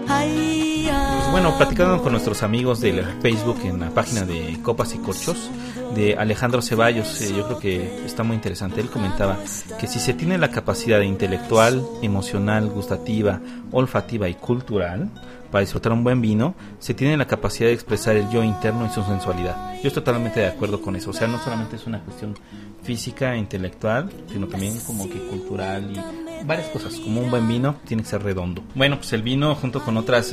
Ay, 0.06 0.86
Pues 0.90 1.30
bueno, 1.30 1.56
platicando 1.56 2.02
con 2.02 2.12
nuestros 2.12 2.42
amigos 2.42 2.82
del 2.82 3.02
Facebook 3.22 3.60
en 3.64 3.80
la 3.80 3.88
página 3.88 4.26
de 4.26 4.58
Copas 4.62 4.94
y 4.94 4.98
Corchos 4.98 5.48
de 5.94 6.14
Alejandro 6.18 6.60
Ceballos, 6.60 7.22
eh, 7.22 7.32
yo 7.34 7.46
creo 7.46 7.58
que 7.58 8.04
está 8.04 8.22
muy 8.22 8.36
interesante. 8.36 8.82
Él 8.82 8.90
comentaba 8.90 9.38
que 9.80 9.86
si 9.86 9.98
se 9.98 10.12
tiene 10.12 10.36
la 10.36 10.50
capacidad 10.50 11.00
intelectual, 11.00 11.86
emocional, 12.02 12.68
gustativa, 12.68 13.40
olfativa 13.72 14.28
y 14.28 14.34
cultural 14.34 15.08
para 15.50 15.60
disfrutar 15.60 15.92
un 15.92 16.04
buen 16.04 16.20
vino, 16.20 16.54
se 16.78 16.94
tiene 16.94 17.16
la 17.16 17.26
capacidad 17.26 17.68
de 17.68 17.74
expresar 17.74 18.16
el 18.16 18.28
yo 18.30 18.42
interno 18.42 18.86
y 18.86 18.90
su 18.90 19.02
sensualidad. 19.02 19.74
Yo 19.82 19.88
estoy 19.88 20.02
totalmente 20.02 20.40
de 20.40 20.46
acuerdo 20.46 20.80
con 20.80 20.96
eso. 20.96 21.10
O 21.10 21.12
sea, 21.12 21.28
no 21.28 21.38
solamente 21.38 21.76
es 21.76 21.86
una 21.86 22.00
cuestión 22.00 22.34
física, 22.82 23.36
intelectual, 23.36 24.10
sino 24.30 24.46
también 24.46 24.78
como 24.80 25.08
que 25.08 25.18
cultural 25.18 25.90
y 25.92 26.44
varias 26.44 26.68
cosas. 26.68 26.94
Como 26.96 27.20
un 27.20 27.30
buen 27.30 27.46
vino 27.48 27.76
tiene 27.86 28.02
que 28.02 28.08
ser 28.08 28.22
redondo. 28.22 28.62
Bueno, 28.74 28.96
pues 28.96 29.12
el 29.12 29.22
vino 29.22 29.54
junto 29.54 29.82
con 29.82 29.96
otros 29.96 30.32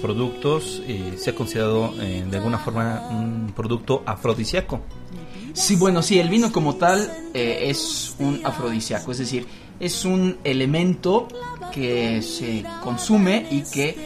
productos 0.00 0.82
eh, 0.86 1.14
se 1.16 1.30
ha 1.30 1.34
considerado 1.34 1.94
eh, 2.00 2.24
de 2.28 2.36
alguna 2.36 2.58
forma 2.58 3.08
un 3.10 3.52
producto 3.54 4.02
afrodisíaco. 4.06 4.80
Sí, 5.52 5.76
bueno, 5.76 6.02
sí, 6.02 6.18
el 6.18 6.28
vino 6.28 6.52
como 6.52 6.74
tal 6.74 7.08
eh, 7.32 7.70
es 7.70 8.16
un 8.18 8.40
afrodisíaco, 8.44 9.12
es 9.12 9.18
decir, 9.18 9.46
es 9.78 10.04
un 10.04 10.36
elemento 10.42 11.28
que 11.72 12.22
se 12.22 12.64
consume 12.82 13.46
y 13.50 13.62
que 13.62 13.96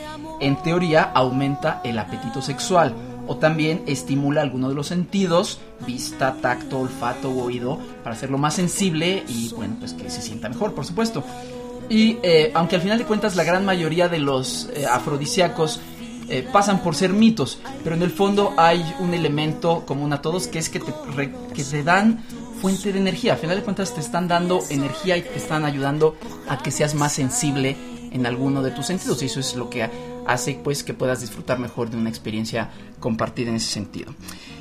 en 0.41 0.57
teoría 0.63 1.03
aumenta 1.15 1.81
el 1.85 1.99
apetito 1.99 2.43
sexual 2.43 2.95
o 3.27 3.37
también 3.37 3.83
estimula 3.87 4.41
alguno 4.41 4.69
de 4.69 4.75
los 4.75 4.87
sentidos 4.87 5.61
vista, 5.87 6.35
tacto, 6.41 6.81
olfato 6.81 7.31
u 7.31 7.41
oído 7.41 7.79
para 8.03 8.17
hacerlo 8.17 8.39
más 8.39 8.55
sensible 8.55 9.23
y 9.29 9.51
bueno, 9.55 9.77
pues 9.79 9.93
que 9.93 10.11
se 10.11 10.23
sienta 10.23 10.49
mejor, 10.49 10.75
por 10.75 10.85
supuesto. 10.85 11.23
Y 11.89 12.19
eh, 12.23 12.51
aunque 12.55 12.77
al 12.77 12.83
final 12.83 12.99
de 12.99 13.05
cuentas 13.05 13.37
la 13.37 13.45
gran 13.45 13.65
mayoría 13.65 14.09
de 14.09 14.19
los 14.19 14.69
eh, 14.75 14.87
afrodisíacos 14.87 15.81
eh, 16.29 16.47
pasan 16.53 16.83
por 16.83 16.95
ser 16.95 17.13
mitos, 17.13 17.59
pero 17.85 17.97
en 17.97 18.03
el 18.03 18.11
fondo 18.11 18.55
hay 18.57 18.85
un 18.99 19.15
elemento 19.15 19.85
común 19.87 20.13
a 20.13 20.21
todos 20.21 20.47
que 20.47 20.59
es 20.59 20.69
que 20.69 20.81
te, 20.81 20.93
que 21.55 21.65
te 21.65 21.83
dan 21.83 22.25
fuente 22.61 22.93
de 22.93 22.99
energía. 22.99 23.35
Al 23.35 23.39
final 23.39 23.57
de 23.57 23.63
cuentas 23.63 23.95
te 23.95 24.01
están 24.01 24.29
dando 24.29 24.61
energía 24.69 25.17
y 25.17 25.23
te 25.23 25.37
están 25.37 25.65
ayudando 25.65 26.17
a 26.49 26.59
que 26.59 26.71
seas 26.71 26.95
más 26.95 27.13
sensible 27.13 27.77
en 28.11 28.27
alguno 28.27 28.63
de 28.63 28.71
tus 28.71 28.87
sentidos 28.87 29.23
y 29.23 29.27
eso 29.27 29.41
es 29.41 29.55
lo 29.55 29.71
que 29.71 29.89
hace 30.29 30.61
pues 30.63 30.85
que 30.85 30.95
puedas 30.95 31.21
disfrutar 31.21 31.59
mejor 31.59 31.91
de 31.91 31.97
una 31.97 32.11
experiencia 32.11 32.71
compartida 33.01 33.49
en 33.49 33.57
ese 33.57 33.73
sentido. 33.73 34.13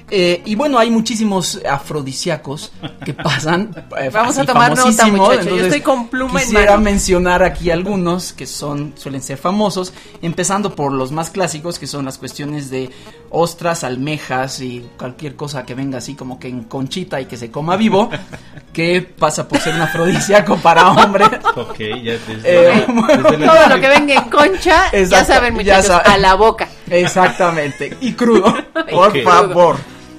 Eh, 0.09 0.41
y 0.45 0.55
bueno, 0.55 0.79
hay 0.79 0.89
muchísimos 0.89 1.59
afrodisíacos 1.69 2.71
que 3.03 3.13
pasan. 3.13 3.71
eh, 3.99 4.09
Vamos 4.13 4.37
a 4.37 4.45
tomar 4.45 4.75
nota, 4.75 5.07
muchachos. 5.07 5.45
Yo 5.45 5.57
estoy 5.57 5.81
con 5.81 6.07
pluma 6.07 6.39
en 6.41 6.45
Quisiera 6.47 6.71
mano. 6.71 6.83
mencionar 6.83 7.43
aquí 7.43 7.71
algunos 7.71 8.31
que 8.31 8.45
son 8.47 8.93
suelen 8.95 9.21
ser 9.21 9.37
famosos, 9.37 9.93
empezando 10.21 10.73
por 10.75 10.93
los 10.93 11.11
más 11.11 11.29
clásicos 11.29 11.77
que 11.77 11.87
son 11.87 12.05
las 12.05 12.17
cuestiones 12.17 12.69
de 12.69 12.89
ostras, 13.29 13.83
almejas 13.83 14.61
y 14.61 14.87
cualquier 14.97 15.35
cosa 15.35 15.65
que 15.65 15.73
venga 15.75 15.97
así 15.97 16.15
como 16.15 16.39
que 16.39 16.47
en 16.47 16.63
conchita 16.63 17.19
y 17.19 17.25
que 17.25 17.35
se 17.35 17.51
coma 17.51 17.75
vivo, 17.75 18.09
que 18.71 19.01
pasa 19.01 19.45
por 19.47 19.59
ser 19.59 19.75
un 19.75 19.81
afrodisíaco 19.81 20.55
para 20.57 20.89
hombre. 20.91 21.25
Ok, 21.57 21.79
ya 21.79 22.13
desde, 22.27 22.41
Eh, 22.45 22.85
desde 23.17 23.37
la- 23.39 23.47
Todo 23.53 23.75
lo 23.75 23.81
que 23.81 23.89
venga 23.89 24.13
en 24.13 24.29
concha, 24.29 24.89
ya 24.93 25.25
saben, 25.25 25.53
ya 25.55 25.57
muchachos, 25.79 25.85
saben. 25.87 26.11
a 26.13 26.17
la 26.17 26.35
boca. 26.35 26.69
Exactamente. 26.89 27.97
Y 27.99 28.13
crudo, 28.13 28.55
por 28.89 29.21
favor. 29.23 29.75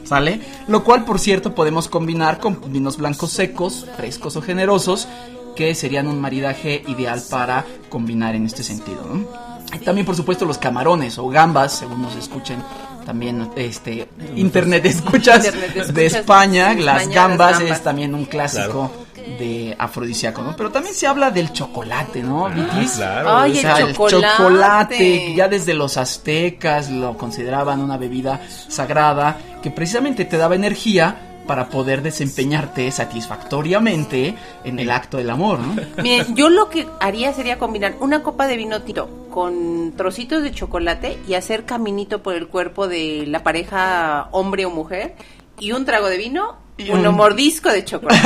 ¿Sale? 0.08 0.40
Lo 0.68 0.84
cual, 0.84 1.04
por 1.04 1.18
cierto, 1.18 1.54
podemos 1.54 1.86
combinar 1.88 2.40
con 2.40 2.72
vinos 2.72 2.96
blancos 2.96 3.30
secos, 3.30 3.86
frescos 3.96 4.36
o 4.36 4.42
generosos, 4.42 5.06
que 5.54 5.74
serían 5.74 6.06
un 6.06 6.18
maridaje 6.18 6.82
ideal 6.86 7.20
para 7.28 7.66
combinar 7.90 8.34
en 8.34 8.46
este 8.46 8.62
sentido. 8.62 9.02
¿no? 9.04 9.26
Y 9.74 9.80
también, 9.80 10.06
por 10.06 10.16
supuesto, 10.16 10.46
los 10.46 10.56
camarones 10.56 11.18
o 11.18 11.28
gambas, 11.28 11.74
según 11.74 12.00
nos 12.00 12.16
escuchen. 12.16 12.62
También 13.04 13.50
este 13.56 14.08
internet 14.36 14.84
escuchas, 14.84 15.46
Internet 15.46 15.76
escuchas 15.76 15.94
de 15.94 16.06
España, 16.06 16.74
de 16.74 16.82
las 16.82 17.02
España, 17.02 17.14
gambas, 17.14 17.50
las 17.52 17.58
gambas. 17.60 17.78
es 17.78 17.82
también 17.82 18.14
un 18.14 18.26
clásico 18.26 18.90
de 19.38 19.76
afrodisíaco, 19.78 20.42
¿no? 20.42 20.56
Pero 20.56 20.70
también 20.70 20.94
se 20.94 21.06
habla 21.06 21.30
del 21.30 21.52
chocolate, 21.52 22.22
¿no? 22.22 22.48
Vitis? 22.50 22.92
claro. 22.92 23.36
Ay, 23.36 23.52
O 23.52 23.54
el 23.54 23.60
sea, 23.60 23.78
chocolate. 23.92 24.26
chocolate, 24.36 25.34
ya 25.34 25.48
desde 25.48 25.74
los 25.74 25.96
aztecas 25.96 26.90
lo 26.90 27.16
consideraban 27.16 27.80
una 27.80 27.96
bebida 27.96 28.40
sagrada 28.68 29.38
que 29.62 29.70
precisamente 29.70 30.24
te 30.24 30.36
daba 30.36 30.54
energía 30.54 31.24
para 31.46 31.68
poder 31.70 32.02
desempeñarte 32.02 32.90
satisfactoriamente 32.90 34.34
en 34.64 34.78
el 34.78 34.90
acto 34.90 35.16
del 35.16 35.30
amor, 35.30 35.58
¿no? 35.60 35.76
Miren, 36.02 36.36
yo 36.36 36.50
lo 36.50 36.68
que 36.68 36.86
haría 37.00 37.32
sería 37.32 37.58
combinar 37.58 37.94
una 38.00 38.22
copa 38.22 38.46
de 38.46 38.56
vino 38.56 38.82
tiro 38.82 39.08
con 39.30 39.92
trocitos 39.96 40.42
de 40.42 40.52
chocolate 40.52 41.18
y 41.26 41.34
hacer 41.34 41.64
caminito 41.64 42.22
por 42.22 42.34
el 42.34 42.48
cuerpo 42.48 42.86
de 42.86 43.24
la 43.26 43.42
pareja 43.42 44.28
hombre 44.32 44.66
o 44.66 44.70
mujer 44.70 45.14
y 45.58 45.72
un 45.72 45.84
trago 45.86 46.08
de 46.08 46.18
vino 46.18 46.56
Y 46.78 46.84
y 46.84 46.90
un 46.90 47.06
un- 47.06 47.14
mordisco 47.16 47.68
de 47.70 47.84
chocolate. 47.84 48.20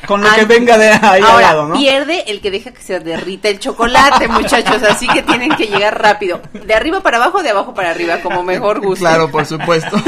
Con 0.06 0.22
lo 0.22 0.30
que 0.34 0.44
venga 0.44 0.76
de 0.78 0.90
ahí 0.90 1.00
al 1.02 1.24
Ahora, 1.24 1.40
lado, 1.48 1.68
¿no? 1.68 1.74
pierde 1.74 2.30
el 2.30 2.40
que 2.40 2.50
deja 2.50 2.70
que 2.70 2.82
se 2.82 3.00
derrita 3.00 3.48
el 3.48 3.58
chocolate, 3.58 4.28
muchachos, 4.28 4.82
así 4.82 5.08
que 5.08 5.22
tienen 5.22 5.50
que 5.56 5.66
llegar 5.66 6.00
rápido. 6.00 6.40
De 6.52 6.74
arriba 6.74 7.00
para 7.00 7.16
abajo, 7.16 7.42
de 7.42 7.50
abajo 7.50 7.72
para 7.74 7.90
arriba, 7.90 8.18
como 8.22 8.42
mejor 8.44 8.80
guste. 8.80 9.00
Claro, 9.00 9.30
por 9.30 9.46
supuesto. 9.46 9.96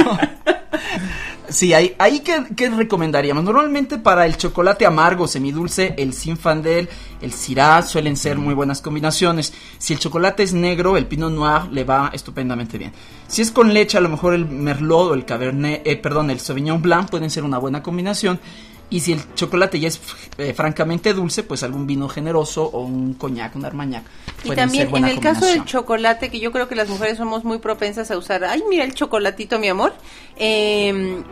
Sí, 1.48 1.74
ahí, 1.74 1.94
ahí 1.98 2.20
¿qué, 2.20 2.42
qué 2.56 2.70
recomendaríamos? 2.70 3.44
Normalmente 3.44 3.98
para 3.98 4.24
el 4.24 4.38
chocolate 4.38 4.86
amargo, 4.86 5.28
semidulce, 5.28 5.94
el 5.98 6.14
Zinfandel, 6.14 6.88
el 7.20 7.32
Syrah 7.32 7.82
suelen 7.82 8.16
ser 8.16 8.38
muy 8.38 8.54
buenas 8.54 8.80
combinaciones. 8.80 9.52
Si 9.78 9.92
el 9.92 9.98
chocolate 9.98 10.42
es 10.42 10.54
negro, 10.54 10.96
el 10.96 11.06
Pinot 11.06 11.30
Noir 11.30 11.70
le 11.70 11.84
va 11.84 12.10
estupendamente 12.14 12.78
bien. 12.78 12.92
Si 13.28 13.42
es 13.42 13.50
con 13.50 13.74
leche, 13.74 13.98
a 13.98 14.00
lo 14.00 14.08
mejor 14.08 14.32
el 14.32 14.46
Merlot 14.46 15.10
o 15.10 15.14
el 15.14 15.26
Cabernet, 15.26 15.82
eh, 15.84 15.96
perdón, 15.96 16.30
el 16.30 16.40
Sauvignon 16.40 16.80
Blanc 16.80 17.10
pueden 17.10 17.28
ser 17.28 17.44
una 17.44 17.58
buena 17.58 17.82
combinación. 17.82 18.40
Y 18.90 19.00
si 19.00 19.12
el 19.12 19.34
chocolate 19.34 19.80
ya 19.80 19.88
es 19.88 20.00
eh, 20.38 20.52
francamente 20.54 21.14
dulce, 21.14 21.42
pues 21.42 21.62
algún 21.62 21.86
vino 21.86 22.08
generoso 22.08 22.64
o 22.64 22.80
un 22.82 23.14
coñac, 23.14 23.56
un 23.56 23.64
armagnac. 23.64 24.04
Y 24.44 24.50
también 24.50 24.84
ser 24.84 24.88
buena 24.88 25.10
en 25.10 25.14
el 25.16 25.20
caso 25.22 25.46
del 25.46 25.64
chocolate, 25.64 26.28
que 26.30 26.38
yo 26.38 26.52
creo 26.52 26.68
que 26.68 26.74
las 26.76 26.88
mujeres 26.88 27.16
somos 27.18 27.44
muy 27.44 27.58
propensas 27.58 28.10
a 28.10 28.18
usar, 28.18 28.44
ay, 28.44 28.62
mira 28.68 28.84
el 28.84 28.94
chocolatito, 28.94 29.58
mi 29.58 29.68
amor. 29.68 29.94
Eh, 30.36 31.22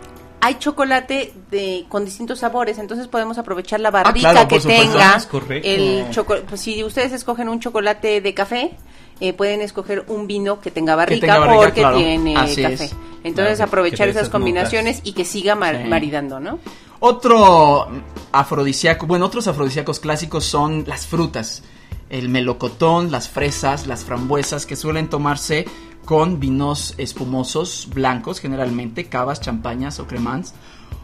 hay 0.40 0.54
chocolate 0.58 1.32
de 1.52 1.84
con 1.88 2.04
distintos 2.04 2.40
sabores, 2.40 2.78
entonces 2.78 3.06
podemos 3.06 3.38
aprovechar 3.38 3.78
la 3.78 3.92
barrica 3.92 4.30
Ah, 4.30 4.32
claro, 4.32 4.48
que 4.48 4.58
tenga. 4.58 5.14
Es 5.16 5.26
correcto. 5.26 5.68
El 5.68 6.04
pues 6.48 6.60
si 6.60 6.82
ustedes 6.82 7.12
escogen 7.12 7.48
un 7.48 7.60
chocolate 7.60 8.20
de 8.20 8.34
café, 8.34 8.72
eh, 9.20 9.32
pueden 9.34 9.60
escoger 9.60 10.04
un 10.08 10.26
vino 10.26 10.60
que 10.60 10.72
tenga 10.72 10.96
barrica, 10.96 11.20
tenga 11.20 11.38
barrica, 11.38 11.56
porque 11.64 11.80
claro. 11.82 11.96
tiene 11.98 12.36
Así 12.36 12.60
café. 12.62 12.74
es. 12.86 12.96
Entonces 13.22 13.56
Claro, 13.58 13.68
aprovechar 13.68 14.08
esas 14.08 14.28
combinaciones 14.30 15.00
y 15.04 15.12
que 15.12 15.24
siga 15.24 15.54
mar- 15.54 15.80
Sí. 15.84 15.88
maridando, 15.88 16.40
¿no? 16.40 16.58
Otro 17.04 17.88
afrodisíaco, 18.30 19.08
bueno, 19.08 19.26
otros 19.26 19.48
afrodisíacos 19.48 19.98
clásicos 19.98 20.44
son 20.44 20.84
las 20.86 21.04
frutas. 21.08 21.64
El 22.10 22.28
melocotón, 22.28 23.10
las 23.10 23.28
fresas, 23.28 23.88
las 23.88 24.04
frambuesas, 24.04 24.66
que 24.66 24.76
suelen 24.76 25.08
tomarse 25.08 25.64
con 26.04 26.38
vinos 26.38 26.94
espumosos 26.98 27.88
blancos, 27.92 28.38
generalmente 28.38 29.06
cavas, 29.08 29.40
champañas 29.40 29.98
o 29.98 30.06
cremants. 30.06 30.54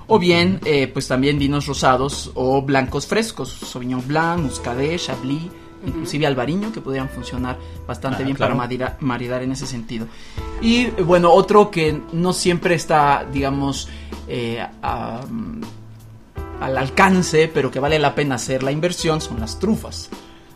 O 0.06 0.20
bien, 0.20 0.60
eh, 0.64 0.86
pues 0.86 1.08
también 1.08 1.36
vinos 1.36 1.66
rosados 1.66 2.30
o 2.36 2.62
blancos 2.62 3.08
frescos, 3.08 3.48
Sauvignon 3.50 4.06
Blanc, 4.06 4.40
Muscadet, 4.44 5.00
Chablis, 5.00 5.50
inclusive 5.84 6.28
Albariño, 6.28 6.70
que 6.70 6.80
podrían 6.80 7.08
funcionar 7.08 7.58
bastante 7.88 8.22
Ah, 8.22 8.24
bien 8.24 8.36
claro. 8.36 8.54
para 8.54 8.68
marida- 8.68 8.96
maridar 9.00 9.42
en 9.42 9.50
ese 9.50 9.66
sentido. 9.66 10.06
Y 10.62 10.86
bueno, 10.90 11.32
otro 11.32 11.72
que 11.72 12.00
no 12.12 12.32
siempre 12.32 12.76
está, 12.76 13.26
digamos, 13.32 13.88
eh, 14.28 14.64
a- 14.80 15.22
al 16.60 16.76
alcance, 16.78 17.48
pero 17.52 17.70
que 17.70 17.80
vale 17.80 17.98
la 17.98 18.14
pena 18.14 18.34
hacer 18.36 18.62
la 18.62 18.72
inversión, 18.72 19.20
son 19.20 19.40
las 19.40 19.58
trufas. 19.58 20.10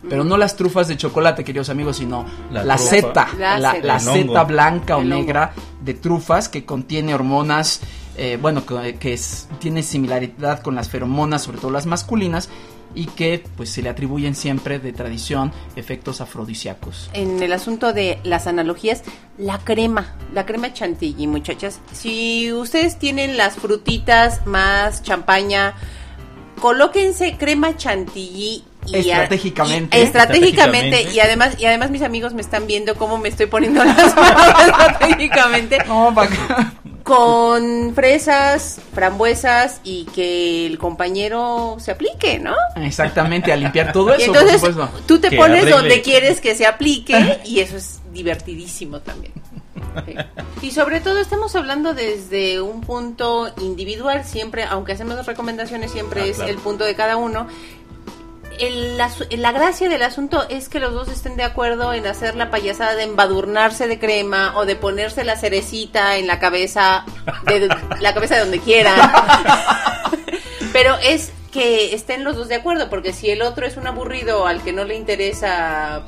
Pero 0.09 0.25
no 0.25 0.35
las 0.35 0.57
trufas 0.57 0.89
de 0.89 0.97
chocolate, 0.97 1.45
queridos 1.45 1.69
amigos, 1.69 1.95
sino 1.97 2.25
La 2.51 2.77
seta, 2.77 3.29
La 3.37 3.57
la, 3.57 3.99
seta. 3.99 4.33
la 4.33 4.43
blanca 4.43 4.97
o 4.97 5.03
negra 5.03 5.53
de 5.81 5.93
trufas 5.93 6.49
que 6.49 6.65
contiene 6.65 7.15
hormonas, 7.15 7.79
eh, 8.17 8.37
bueno, 8.41 8.65
que, 8.65 8.95
que 8.95 9.13
es- 9.13 9.47
tiene 9.59 9.81
similaridad 9.81 10.61
con 10.61 10.75
las 10.75 10.89
feromonas, 10.89 11.43
sobre 11.43 11.59
todo 11.59 11.71
las 11.71 11.85
masculinas, 11.85 12.49
y 12.95 13.05
que 13.07 13.43
pues 13.57 13.69
se 13.69 13.81
le 13.81 13.89
atribuyen 13.89 14.35
siempre 14.35 14.79
de 14.79 14.93
tradición 14.93 15.51
efectos 15.75 16.21
afrodisíacos. 16.21 17.09
en 17.13 17.41
el 17.41 17.51
asunto 17.53 17.91
de 17.93 18.19
las 18.23 18.47
analogías, 18.47 19.03
la 19.37 19.57
crema, 19.59 20.15
la 20.33 20.45
crema 20.45 20.73
chantilly, 20.73 21.25
muchachas. 21.27 21.79
Si 21.91 22.51
ustedes 22.53 22.99
tienen 22.99 23.35
las 23.37 23.55
frutitas 23.55 24.45
más 24.45 25.01
champaña, 25.03 25.73
colóquense 26.61 27.35
crema 27.37 27.75
chantilly 27.75 28.63
y 28.85 28.95
a- 28.95 28.99
Estratégicamente. 28.99 29.97
y- 29.97 30.01
estratégicamente 30.01 31.03
y 31.13 31.19
además 31.19 31.55
y 31.59 31.65
además 31.65 31.89
mis 31.89 32.01
amigos 32.01 32.33
me 32.33 32.41
están 32.41 32.67
viendo 32.67 32.95
cómo 32.95 33.17
me 33.17 33.29
estoy 33.29 33.47
poniendo 33.47 33.83
las 33.83 34.15
manos 34.15 34.43
estratégicamente 34.67 35.77
No. 35.87 36.13
Con 37.03 37.93
fresas, 37.93 38.79
frambuesas 38.93 39.81
y 39.83 40.05
que 40.05 40.65
el 40.65 40.77
compañero 40.77 41.75
se 41.79 41.91
aplique, 41.91 42.39
¿no? 42.39 42.55
Exactamente, 42.77 43.51
a 43.51 43.57
limpiar 43.57 43.91
todo 43.91 44.11
Y 44.17 44.21
eso, 44.21 44.31
entonces 44.33 44.61
por 44.61 44.71
supuesto. 44.71 44.99
tú 45.05 45.19
te 45.19 45.29
Que 45.29 45.35
pones 45.37 45.63
arregle. 45.63 45.71
donde 45.75 46.01
quieres 46.01 46.39
que 46.39 46.55
se 46.55 46.65
aplique 46.65 47.39
y 47.45 47.59
eso 47.59 47.75
es 47.77 47.99
divertidísimo 48.13 49.01
también. 49.01 49.33
Y 50.61 50.71
sobre 50.71 51.01
todo 51.01 51.19
estamos 51.19 51.55
hablando 51.55 51.93
desde 51.93 52.61
un 52.61 52.81
punto 52.81 53.51
individual, 53.61 54.23
siempre, 54.23 54.63
aunque 54.63 54.93
hacemos 54.93 55.23
recomendaciones, 55.25 55.91
siempre 55.91 56.21
Ah, 56.21 56.25
es 56.25 56.35
claro. 56.37 56.51
el 56.51 56.57
punto 56.57 56.83
de 56.85 56.95
cada 56.95 57.17
uno. 57.17 57.47
El 58.59 58.99
asu- 58.99 59.27
la 59.37 59.51
gracia 59.51 59.89
del 59.89 60.03
asunto 60.03 60.45
es 60.49 60.69
que 60.69 60.79
los 60.79 60.93
dos 60.93 61.07
estén 61.09 61.35
de 61.35 61.43
acuerdo 61.43 61.93
en 61.93 62.05
hacer 62.07 62.35
la 62.35 62.49
payasada 62.51 62.95
de 62.95 63.03
embadurnarse 63.03 63.87
de 63.87 63.99
crema 63.99 64.53
o 64.57 64.65
de 64.65 64.75
ponerse 64.75 65.23
la 65.23 65.35
cerecita 65.37 66.17
en 66.17 66.27
la 66.27 66.39
cabeza, 66.39 67.03
de 67.45 67.67
la 67.99 68.13
cabeza 68.13 68.35
de 68.35 68.41
donde 68.41 68.59
quieran. 68.59 68.95
Pero 70.73 70.95
es 71.03 71.31
que 71.51 71.93
estén 71.93 72.23
los 72.23 72.35
dos 72.35 72.47
de 72.47 72.55
acuerdo, 72.55 72.89
porque 72.89 73.13
si 73.13 73.29
el 73.29 73.41
otro 73.41 73.65
es 73.67 73.77
un 73.77 73.85
aburrido 73.87 74.47
al 74.47 74.63
que 74.63 74.73
no 74.73 74.85
le 74.85 74.95
interesa 74.95 76.03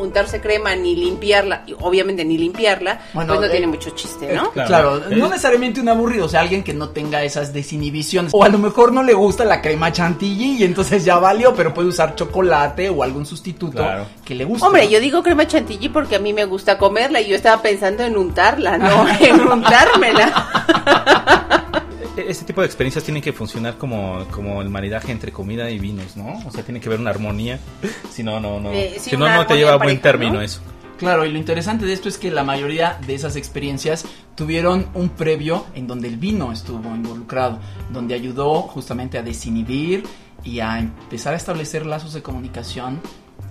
untarse 0.00 0.40
crema 0.40 0.74
ni 0.76 0.96
limpiarla, 0.96 1.62
y 1.66 1.74
obviamente 1.80 2.24
ni 2.24 2.38
limpiarla, 2.38 3.00
Bueno, 3.12 3.28
pues 3.34 3.40
no 3.40 3.46
eh, 3.46 3.50
tiene 3.50 3.66
mucho 3.66 3.90
chiste, 3.90 4.32
¿no? 4.34 4.50
Claro. 4.50 4.68
Claro, 4.68 4.96
Eh, 5.10 5.16
no 5.16 5.28
necesariamente 5.28 5.80
un 5.80 5.88
aburrido, 5.88 6.26
o 6.26 6.28
sea, 6.28 6.40
alguien 6.40 6.62
que 6.62 6.74
no 6.74 6.90
tenga 6.90 7.22
esas 7.22 7.52
desinhibiciones. 7.52 8.32
O 8.34 8.44
a 8.44 8.48
lo 8.48 8.58
mejor 8.58 8.92
no 8.92 9.02
le 9.02 9.14
gusta 9.14 9.44
la 9.44 9.60
crema 9.62 9.92
chantilly 9.92 10.56
y 10.58 10.64
entonces 10.64 11.04
ya 11.04 11.18
valió, 11.18 11.54
pero 11.54 11.72
puede 11.74 11.88
usar 11.88 12.14
chocolate 12.14 12.88
o 12.90 13.02
algún 13.02 13.26
sustituto 13.26 13.78
Claro. 13.78 14.06
que 14.24 14.34
le 14.34 14.44
guste. 14.44 14.66
Hombre, 14.66 14.84
¿no? 14.84 14.90
yo 14.90 15.00
digo 15.00 15.22
crema 15.22 15.46
chantilly 15.46 15.88
porque 15.88 16.16
a 16.16 16.18
mí 16.18 16.32
me 16.32 16.44
gusta 16.44 16.78
comerla 16.78 17.20
y 17.20 17.28
yo 17.28 17.36
estaba 17.36 17.62
pensando 17.62 18.04
en 18.04 18.16
untarla, 18.16 18.78
no 18.78 19.06
en 19.20 19.40
untármela. 19.40 21.46
Este 22.30 22.44
tipo 22.44 22.60
de 22.60 22.68
experiencias 22.68 23.02
tienen 23.02 23.22
que 23.22 23.32
funcionar 23.32 23.76
como, 23.76 24.24
como 24.30 24.62
el 24.62 24.68
maridaje 24.68 25.10
entre 25.10 25.32
comida 25.32 25.68
y 25.68 25.80
vinos, 25.80 26.16
¿no? 26.16 26.38
O 26.46 26.50
sea, 26.52 26.62
tiene 26.62 26.80
que 26.80 26.88
haber 26.88 27.00
una 27.00 27.10
armonía. 27.10 27.58
Si 28.10 28.22
no, 28.22 28.38
no, 28.38 28.60
no. 28.60 28.72
Eh, 28.72 28.94
sí, 28.98 29.10
si 29.10 29.16
no, 29.16 29.24
una 29.24 29.36
no 29.36 29.46
te 29.46 29.56
lleva 29.56 29.72
a 29.72 29.74
en 29.74 29.80
buen 29.80 30.00
término 30.00 30.34
¿no? 30.34 30.42
eso. 30.42 30.60
Claro, 30.98 31.24
y 31.24 31.32
lo 31.32 31.38
interesante 31.38 31.86
de 31.86 31.92
esto 31.92 32.08
es 32.08 32.18
que 32.18 32.30
la 32.30 32.44
mayoría 32.44 32.98
de 33.06 33.14
esas 33.14 33.34
experiencias 33.34 34.04
tuvieron 34.36 34.88
un 34.94 35.08
previo 35.08 35.66
en 35.74 35.86
donde 35.86 36.08
el 36.08 36.18
vino 36.18 36.52
estuvo 36.52 36.94
involucrado, 36.94 37.58
donde 37.90 38.14
ayudó 38.14 38.62
justamente 38.62 39.16
a 39.16 39.22
desinhibir 39.22 40.04
y 40.44 40.60
a 40.60 40.78
empezar 40.78 41.34
a 41.34 41.36
establecer 41.36 41.86
lazos 41.86 42.12
de 42.12 42.22
comunicación 42.22 43.00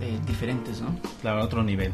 eh, 0.00 0.18
diferentes, 0.26 0.80
¿no? 0.80 0.96
Claro, 1.20 1.42
a 1.42 1.44
otro 1.44 1.62
nivel. 1.62 1.92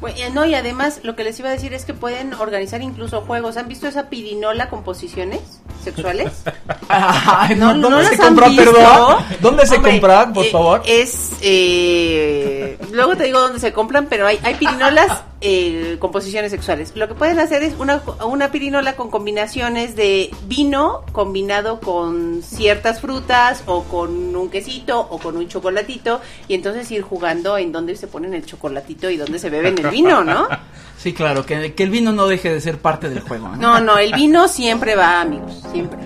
Bueno, 0.00 0.16
no, 0.32 0.46
y 0.46 0.54
además 0.54 1.00
lo 1.02 1.16
que 1.16 1.24
les 1.24 1.38
iba 1.40 1.48
a 1.48 1.52
decir 1.52 1.74
es 1.74 1.84
que 1.84 1.92
pueden 1.92 2.32
organizar 2.34 2.82
incluso 2.82 3.22
juegos. 3.22 3.56
¿Han 3.56 3.66
visto 3.68 3.88
esa 3.88 4.08
pirinola 4.08 4.68
con 4.68 4.84
posiciones 4.84 5.40
sexuales? 5.82 6.44
Ay, 6.88 7.56
No, 7.56 7.74
no 7.74 7.90
¿Dónde 7.90 8.04
las 8.04 8.12
se 8.12 8.18
compra, 8.18 8.48
perdón? 8.54 9.16
¿Dónde 9.40 9.66
se 9.66 9.76
Hombre, 9.76 9.92
compra, 9.92 10.32
por 10.32 10.44
eh, 10.44 10.50
favor? 10.50 10.82
Es, 10.86 11.32
eh, 11.40 12.78
luego 12.92 13.16
te 13.16 13.24
digo 13.24 13.40
dónde 13.40 13.58
se 13.58 13.72
compran, 13.72 14.06
pero 14.06 14.26
hay, 14.26 14.38
hay 14.44 14.54
pirinolas 14.54 15.22
eh, 15.40 15.96
con 16.00 16.10
posiciones 16.10 16.50
sexuales. 16.50 16.92
Lo 16.96 17.06
que 17.08 17.14
pueden 17.14 17.38
hacer 17.38 17.62
es 17.62 17.74
una, 17.78 18.02
una 18.26 18.50
pirinola 18.50 18.96
con 18.96 19.10
combinaciones 19.10 19.94
de 19.94 20.30
vino 20.46 21.02
combinado 21.12 21.80
con 21.80 22.42
ciertas 22.42 23.00
frutas 23.00 23.62
o 23.66 23.84
con 23.84 24.34
un 24.34 24.50
quesito 24.50 25.00
o 25.00 25.18
con 25.18 25.36
un 25.36 25.48
chocolatito 25.48 26.20
y 26.48 26.54
entonces 26.54 26.90
ir 26.90 27.02
jugando 27.02 27.56
en 27.56 27.72
dónde 27.72 27.96
se 27.96 28.08
ponen 28.08 28.34
el 28.34 28.44
chocolatito 28.44 29.10
y 29.10 29.16
dónde 29.16 29.38
se 29.38 29.50
beben 29.50 29.78
el 29.78 29.90
vino, 29.90 30.24
¿no? 30.24 30.48
Sí, 30.98 31.12
claro, 31.12 31.46
que, 31.46 31.74
que 31.74 31.84
el 31.84 31.90
vino 31.90 32.10
no 32.10 32.26
deje 32.26 32.52
de 32.52 32.60
ser 32.60 32.78
parte 32.78 33.08
del 33.08 33.20
juego, 33.20 33.50
¿no? 33.50 33.56
No, 33.56 33.80
no, 33.80 33.98
el 33.98 34.12
vino 34.14 34.48
siempre 34.48 34.96
va, 34.96 35.20
amigos, 35.20 35.62
siempre. 35.70 36.00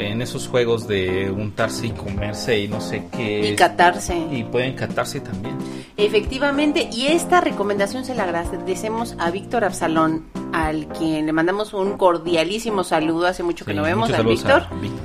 En 0.00 0.22
esos 0.22 0.48
juegos 0.48 0.88
de 0.88 1.30
untarse 1.30 1.88
y 1.88 1.90
comerse 1.90 2.58
y 2.60 2.68
no 2.68 2.80
sé 2.80 3.04
qué. 3.12 3.50
Y 3.50 3.56
catarse. 3.56 4.16
Y 4.30 4.44
pueden 4.44 4.74
catarse 4.74 5.20
también. 5.20 5.56
Efectivamente, 5.96 6.88
y 6.92 7.08
esta 7.08 7.40
recomendación 7.40 8.04
se 8.04 8.14
la 8.14 8.24
agradecemos 8.24 9.14
a 9.18 9.30
Víctor 9.30 9.64
Absalón, 9.64 10.24
al 10.52 10.86
quien 10.88 11.26
le 11.26 11.32
mandamos 11.32 11.74
un 11.74 11.96
cordialísimo 11.98 12.84
saludo, 12.84 13.26
hace 13.26 13.42
mucho 13.42 13.64
que 13.64 13.72
Sí, 13.72 13.76
no 13.76 13.82
vemos 13.82 14.10
al 14.10 14.24
Víctor. 14.24 14.62
a 14.70 14.74
Víctor. 14.80 15.00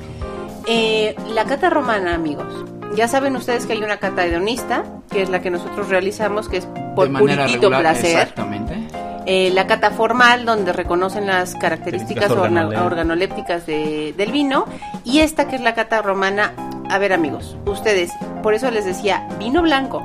Eh, 0.68 1.16
la 1.34 1.46
cata 1.46 1.70
romana, 1.70 2.16
amigos. 2.16 2.66
Ya 2.96 3.08
saben 3.08 3.36
ustedes 3.36 3.66
que 3.66 3.74
hay 3.74 3.84
una 3.84 3.98
cata 3.98 4.26
hedonista, 4.26 4.84
que 5.12 5.22
es 5.22 5.30
la 5.30 5.42
que 5.42 5.50
nosotros 5.50 5.90
realizamos, 5.90 6.48
que 6.48 6.58
es 6.58 6.68
por 6.96 7.12
puritito 7.12 7.70
regular, 7.70 7.82
placer. 7.82 8.12
Exactamente. 8.12 8.85
Eh, 9.26 9.50
la 9.54 9.66
cata 9.68 9.90
formal, 9.92 10.46
donde 10.46 10.72
reconocen 10.72 11.26
las 11.28 11.56
características 11.56 12.30
organolépticas. 12.32 12.86
organolépticas 12.86 13.66
de- 13.66 14.14
del 14.16 14.32
vino. 14.32 14.66
Y 15.04 15.20
esta 15.20 15.48
que 15.48 15.56
es 15.56 15.62
la 15.62 15.74
cata 15.74 16.02
romana. 16.02 16.54
A 16.90 17.00
ver, 17.00 17.12
amigos, 17.14 17.58
ustedes, 17.66 18.12
por 18.44 18.54
eso 18.54 18.70
les 18.70 18.86
decía, 18.86 19.28
vino 19.40 19.62
blanco. 19.64 20.04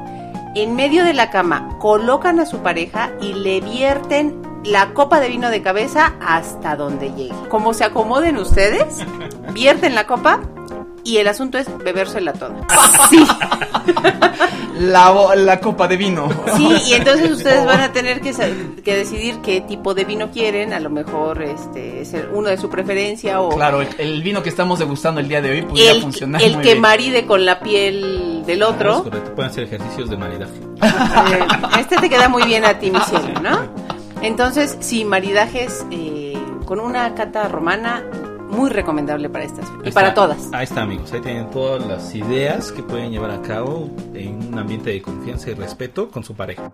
En 0.54 0.74
medio 0.74 1.04
de 1.04 1.12
la 1.12 1.30
cama 1.30 1.76
colocan 1.78 2.40
a 2.40 2.46
su 2.46 2.58
pareja 2.58 3.10
y 3.20 3.34
le 3.34 3.60
vierten 3.60 4.40
la 4.64 4.94
copa 4.94 5.20
de 5.20 5.28
vino 5.28 5.50
de 5.50 5.62
cabeza 5.62 6.14
hasta 6.26 6.74
donde 6.76 7.12
llegue. 7.12 7.34
Como 7.50 7.72
se 7.74 7.84
acomoden 7.84 8.36
ustedes, 8.38 9.04
vierten 9.52 9.94
la 9.94 10.06
copa 10.06 10.40
y 11.04 11.16
el 11.18 11.28
asunto 11.28 11.58
es 11.58 11.66
bebérsela 11.84 12.32
toda. 12.32 12.54
Sí. 13.10 13.24
La, 14.78 15.12
la 15.36 15.60
copa 15.60 15.86
de 15.88 15.96
vino. 15.96 16.28
Sí, 16.56 16.66
y 16.86 16.92
entonces 16.94 17.30
ustedes 17.36 17.66
van 17.66 17.80
a 17.80 17.92
tener 17.92 18.20
que, 18.20 18.32
que 18.82 18.96
decidir 18.96 19.38
qué 19.42 19.60
tipo 19.60 19.92
de 19.94 20.04
vino 20.04 20.30
quieren. 20.30 20.72
A 20.72 20.80
lo 20.80 20.88
mejor 20.88 21.42
este 21.42 22.00
es 22.00 22.14
uno 22.32 22.48
de 22.48 22.56
su 22.56 22.70
preferencia 22.70 23.40
o 23.42 23.50
Claro, 23.56 23.82
el, 23.82 23.88
el 23.98 24.22
vino 24.22 24.42
que 24.42 24.48
estamos 24.48 24.78
degustando 24.78 25.20
el 25.20 25.28
día 25.28 25.42
de 25.42 25.50
hoy 25.50 25.62
pudiera 25.62 25.92
el, 25.92 26.02
funcionar 26.02 26.42
el 26.42 26.54
muy 26.54 26.62
que 26.62 26.70
bien. 26.70 26.80
maride 26.80 27.26
con 27.26 27.44
la 27.44 27.60
piel 27.60 28.42
del 28.46 28.62
Es 28.62 28.68
otro. 28.68 29.02
correcto, 29.04 29.34
pueden 29.34 29.50
hacer 29.50 29.64
ejercicios 29.64 30.08
de 30.08 30.16
maridaje. 30.16 30.52
Eh, 30.82 31.46
este 31.80 31.96
te 31.96 32.08
queda 32.08 32.28
muy 32.28 32.44
bien 32.44 32.64
a 32.64 32.78
ti, 32.78 32.90
mi 32.90 33.00
cielo, 33.00 33.38
¿no? 33.42 33.58
Entonces, 34.22 34.76
sí, 34.80 35.04
maridajes 35.04 35.84
eh, 35.90 36.38
con 36.64 36.80
una 36.80 37.14
cata 37.14 37.48
romana 37.48 38.02
muy 38.50 38.70
recomendable 38.70 39.28
para 39.28 39.44
estas 39.44 39.70
y 39.84 39.90
para 39.90 40.14
todas. 40.14 40.48
Ahí 40.52 40.64
está, 40.64 40.82
amigos. 40.82 41.12
Ahí 41.12 41.20
tienen 41.20 41.50
todas 41.50 41.86
las 41.86 42.14
ideas 42.14 42.72
que 42.72 42.82
pueden 42.82 43.10
llevar 43.10 43.30
a 43.30 43.42
cabo 43.42 43.90
en 44.14 44.48
un 44.48 44.58
ambiente 44.58 44.90
de 44.90 45.02
confianza 45.02 45.50
y 45.50 45.54
respeto 45.54 46.10
con 46.10 46.24
su 46.24 46.34
pareja. 46.34 46.70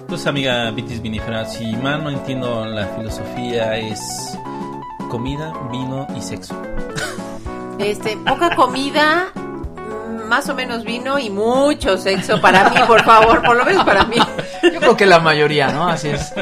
Entonces, 0.00 0.26
amiga 0.26 0.70
Vitis 0.72 1.00
Vinifera, 1.00 1.46
si 1.46 1.76
mal 1.76 2.02
no 2.02 2.10
entiendo 2.10 2.66
la 2.66 2.86
filosofía, 2.88 3.76
es 3.78 4.36
comida, 5.08 5.52
vino 5.70 6.06
y 6.16 6.20
sexo. 6.20 6.54
Este, 7.78 8.16
poca 8.16 8.54
comida, 8.56 9.32
más 10.30 10.48
o 10.48 10.54
menos 10.54 10.84
vino 10.84 11.18
y 11.18 11.28
mucho 11.28 11.98
sexo 11.98 12.40
para 12.40 12.70
mí, 12.70 12.76
por 12.86 13.02
favor, 13.02 13.42
por 13.42 13.56
lo 13.56 13.64
menos 13.64 13.84
para 13.84 14.04
mí. 14.04 14.16
Yo 14.62 14.78
creo 14.78 14.96
que 14.96 15.04
la 15.04 15.18
mayoría, 15.18 15.72
¿no? 15.72 15.88
Así 15.88 16.08
es. 16.08 16.32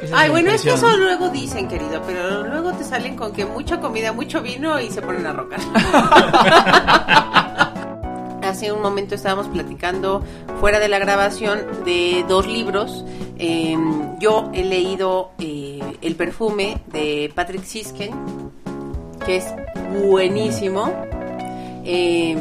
Esa 0.00 0.16
Ay, 0.16 0.30
bueno, 0.30 0.52
es 0.52 0.62
que 0.62 0.72
eso 0.72 0.96
luego 0.96 1.28
dicen, 1.28 1.66
querido, 1.66 2.00
pero 2.06 2.44
luego 2.44 2.72
te 2.72 2.84
salen 2.84 3.16
con 3.16 3.32
que 3.32 3.44
mucha 3.44 3.80
comida, 3.80 4.12
mucho 4.12 4.42
vino 4.42 4.80
y 4.80 4.92
se 4.92 5.02
ponen 5.02 5.26
a 5.26 5.32
rocar. 5.32 5.58
Hace 8.44 8.70
un 8.70 8.80
momento 8.80 9.16
estábamos 9.16 9.48
platicando 9.48 10.22
fuera 10.60 10.78
de 10.78 10.86
la 10.86 11.00
grabación 11.00 11.66
de 11.84 12.24
dos 12.28 12.46
libros. 12.46 13.04
Eh, 13.40 13.76
yo 14.20 14.50
he 14.52 14.62
leído 14.62 15.32
eh, 15.40 15.80
El 16.00 16.14
perfume 16.14 16.80
de 16.86 17.32
Patrick 17.34 17.64
Sisken, 17.64 18.12
que 19.26 19.38
es 19.38 19.52
buenísimo. 20.00 20.92
Eh, 21.84 22.36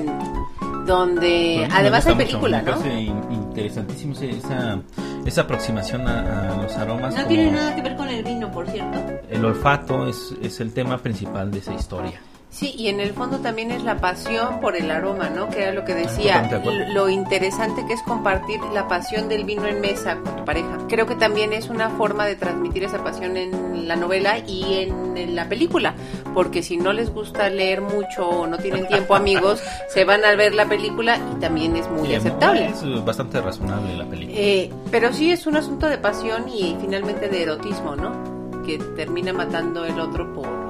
donde 0.86 1.56
Bueno, 1.60 1.74
me 1.74 1.80
además 1.80 2.06
hay 2.08 2.16
mucho, 2.16 2.26
película, 2.28 2.62
me 2.62 2.72
¿no? 2.72 3.00
in- 3.00 3.32
interesantísimo 3.34 4.14
esa, 4.20 4.80
esa 5.26 5.42
aproximación 5.42 6.08
a, 6.08 6.54
a 6.54 6.62
los 6.64 6.76
aromas. 6.78 7.12
No 7.14 7.24
como 7.24 7.28
tiene 7.28 7.52
nada 7.52 7.76
que 7.76 7.82
ver 7.82 7.96
con 7.96 8.08
el 8.10 8.24
vino, 8.24 8.52
por 8.52 8.68
cierto. 8.68 9.00
El 9.30 9.46
olfato 9.46 10.08
es, 10.08 10.34
es 10.42 10.60
el 10.60 10.74
tema 10.74 10.98
principal 10.98 11.52
de 11.52 11.60
esa 11.60 11.74
historia. 11.74 12.20
Sí, 12.52 12.76
y 12.78 12.90
en 12.90 13.00
el 13.00 13.14
fondo 13.14 13.40
también 13.40 13.72
es 13.72 13.82
la 13.84 14.02
pasión 14.02 14.60
por 14.60 14.76
el 14.76 14.92
aroma, 14.92 15.30
¿no? 15.30 15.50
Que 15.50 15.64
era 15.64 15.72
lo 15.72 15.86
que 15.86 15.96
decía, 15.96 16.42
de 16.42 16.94
lo 16.94 17.08
interesante 17.08 17.86
que 17.88 17.94
es 17.94 18.04
compartir 18.04 18.60
la 18.74 18.90
pasión 18.90 19.30
del 19.30 19.46
vino 19.46 19.66
en 19.68 19.80
mesa 19.80 20.18
con 20.18 20.36
tu 20.36 20.44
pareja. 20.44 20.78
Creo 20.90 21.06
que 21.06 21.16
también 21.16 21.54
es 21.54 21.70
una 21.70 21.90
forma 21.92 22.26
de 22.26 22.36
transmitir 22.36 22.84
esa 22.84 23.02
pasión 23.02 23.38
en 23.38 23.88
la 23.88 23.96
novela 23.96 24.40
y 24.40 24.84
en, 24.84 25.16
en 25.16 25.34
la 25.34 25.48
película, 25.48 25.96
porque 26.34 26.62
si 26.62 26.76
no 26.76 26.92
les 26.92 27.10
gusta 27.14 27.50
leer 27.50 27.80
mucho 27.80 28.28
o 28.28 28.48
no 28.48 28.58
tienen 28.58 28.86
tiempo, 28.86 29.16
amigos, 29.16 29.64
se 29.88 30.04
van 30.04 30.26
a 30.26 30.36
ver 30.36 30.54
la 30.54 30.66
película 30.66 31.18
y 31.34 31.40
también 31.40 31.78
es 31.78 31.90
muy 31.90 32.14
aceptable. 32.14 32.66
Es 32.66 32.84
bastante 33.06 33.40
razonable 33.40 33.96
la 33.96 34.06
película. 34.06 34.38
Eh, 34.38 34.70
pero 34.92 35.14
sí 35.14 35.32
es 35.32 35.48
un 35.48 35.56
asunto 35.56 35.88
de 35.88 35.98
pasión 35.98 36.50
y 36.50 36.76
finalmente 36.82 37.30
de 37.30 37.44
erotismo, 37.44 37.96
¿no? 37.96 38.62
Que 38.66 38.78
termina 38.78 39.32
matando 39.32 39.86
el 39.86 39.98
otro 40.00 40.34
por, 40.34 40.61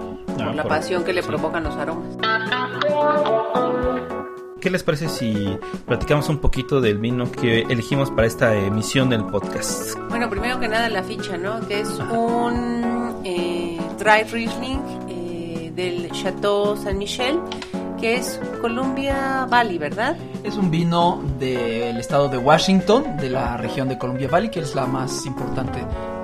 por 0.43 0.51
Ah, 0.51 0.55
la 0.55 0.63
por- 0.63 0.69
pasión 0.69 1.03
que 1.03 1.13
le 1.13 1.21
sí. 1.21 1.27
provocan 1.27 1.63
los 1.63 1.75
aromas. 1.75 2.07
¿Qué 4.59 4.69
les 4.69 4.83
parece 4.83 5.09
si 5.09 5.57
platicamos 5.87 6.29
un 6.29 6.37
poquito 6.37 6.81
del 6.81 6.99
vino 6.99 7.31
que 7.31 7.61
elegimos 7.61 8.11
para 8.11 8.27
esta 8.27 8.53
emisión 8.55 9.09
del 9.09 9.23
podcast? 9.25 9.97
Bueno, 10.09 10.29
primero 10.29 10.59
que 10.59 10.67
nada 10.67 10.87
la 10.89 11.01
ficha, 11.03 11.35
¿no? 11.35 11.59
Que 11.67 11.79
es 11.81 11.89
un 12.11 13.21
eh, 13.23 13.79
Dry 13.97 14.23
Riesling 14.31 14.79
eh, 15.09 15.71
del 15.75 16.11
Chateau 16.11 16.77
Saint 16.77 16.99
Michel, 16.99 17.39
que 17.99 18.17
es 18.17 18.39
Columbia 18.61 19.47
Valley, 19.49 19.79
¿verdad? 19.79 20.15
Es 20.43 20.55
un 20.57 20.69
vino 20.69 21.23
del 21.39 21.97
estado 21.97 22.29
de 22.29 22.37
Washington, 22.37 23.17
de 23.17 23.31
la 23.31 23.57
región 23.57 23.89
de 23.89 23.97
Columbia 23.97 24.27
Valley, 24.29 24.49
que 24.51 24.59
es 24.59 24.75
la 24.75 24.85
más 24.85 25.25
importante 25.25 25.79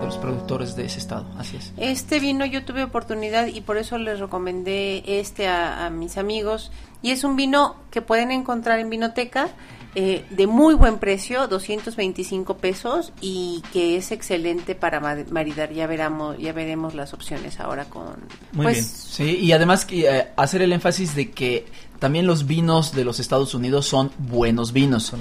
los 0.07 0.17
productores 0.17 0.75
de 0.75 0.85
ese 0.85 0.99
estado. 0.99 1.25
Así 1.37 1.57
es. 1.57 1.73
Este 1.77 2.19
vino 2.19 2.45
yo 2.45 2.63
tuve 2.63 2.83
oportunidad 2.83 3.47
y 3.47 3.61
por 3.61 3.77
eso 3.77 3.97
les 3.97 4.19
recomendé 4.19 5.03
este 5.19 5.47
a, 5.47 5.85
a 5.85 5.89
mis 5.89 6.17
amigos. 6.17 6.71
Y 7.01 7.11
es 7.11 7.23
un 7.23 7.35
vino 7.35 7.75
que 7.91 8.01
pueden 8.01 8.31
encontrar 8.31 8.79
en 8.79 8.89
Vinoteca 8.89 9.49
eh, 9.95 10.25
de 10.29 10.47
muy 10.47 10.75
buen 10.75 10.97
precio, 10.99 11.47
225 11.47 12.57
pesos 12.57 13.11
y 13.21 13.61
que 13.73 13.97
es 13.97 14.11
excelente 14.11 14.75
para 14.75 14.99
ma- 14.99 15.25
maridar. 15.29 15.73
Ya 15.73 15.87
veremos, 15.87 16.37
ya 16.37 16.53
veremos 16.53 16.95
las 16.95 17.13
opciones 17.13 17.59
ahora 17.59 17.85
con. 17.85 18.15
Muy 18.53 18.63
pues, 18.65 18.75
bien. 18.75 18.85
Sí, 18.85 19.37
y 19.45 19.51
además 19.51 19.85
que, 19.85 20.07
eh, 20.09 20.27
hacer 20.37 20.61
el 20.61 20.71
énfasis 20.71 21.15
de 21.15 21.31
que 21.31 21.65
también 21.99 22.25
los 22.27 22.47
vinos 22.47 22.93
de 22.93 23.03
los 23.03 23.19
Estados 23.19 23.53
Unidos 23.53 23.85
son 23.87 24.11
buenos 24.17 24.71
vinos. 24.71 25.13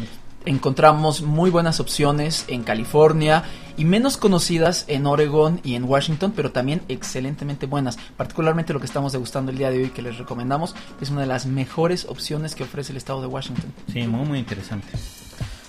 Encontramos 0.47 1.23
muy 1.23 1.51
buenas 1.51 1.81
opciones 1.81 2.45
en 2.47 2.63
California 2.63 3.43
y 3.77 3.85
menos 3.85 4.17
conocidas 4.17 4.85
en 4.87 5.05
Oregon 5.05 5.61
y 5.65 5.75
en 5.75 5.83
Washington, 5.83 6.33
pero 6.37 6.53
también 6.53 6.83
excelentemente 6.87 7.67
buenas. 7.67 7.99
Particularmente 8.17 8.73
lo 8.73 8.79
que 8.79 8.87
estamos 8.87 9.11
degustando 9.11 9.51
el 9.51 9.59
día 9.59 9.71
de 9.71 9.83
hoy 9.83 9.91
que 9.91 10.03
les 10.03 10.19
recomendamos 10.19 10.77
es 11.01 11.11
una 11.11 11.23
de 11.23 11.27
las 11.27 11.47
mejores 11.47 12.05
opciones 12.05 12.55
que 12.55 12.63
ofrece 12.63 12.93
el 12.93 12.97
estado 12.97 13.21
de 13.21 13.27
Washington. 13.27 13.75
Sí, 13.93 14.07
muy, 14.07 14.25
muy 14.25 14.39
interesante. 14.39 14.87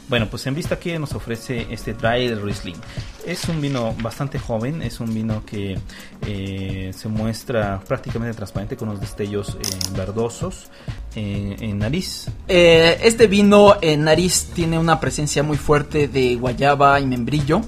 Bueno, 0.10 0.28
pues 0.30 0.48
en 0.48 0.56
vista 0.56 0.76
aquí 0.76 0.98
nos 0.98 1.14
ofrece 1.14 1.68
este 1.70 1.94
Dry 1.94 2.34
Riesling. 2.34 2.78
Es 3.26 3.50
un 3.50 3.60
vino 3.60 3.94
bastante 4.02 4.40
joven, 4.40 4.82
es 4.82 5.02
un 5.02 5.14
vino 5.14 5.44
que 5.46 5.78
eh, 6.26 6.92
se 6.96 7.10
muestra 7.10 7.82
prácticamente 7.86 8.34
transparente 8.34 8.78
con 8.78 8.88
unos 8.88 9.02
destellos 9.02 9.50
eh, 9.56 9.98
verdosos 9.98 10.70
eh, 11.14 11.58
en 11.60 11.80
nariz. 11.80 12.28
Este 12.48 13.28
vino 13.28 13.76
en 13.82 14.06
nariz 14.06 14.48
tiene 14.54 14.80
una 14.80 14.98
presencia 15.02 15.44
muy 15.44 15.58
fuerte 15.58 16.08
de 16.08 16.36
guayaba 16.36 17.02
y 17.02 17.06
membrillo. 17.06 17.62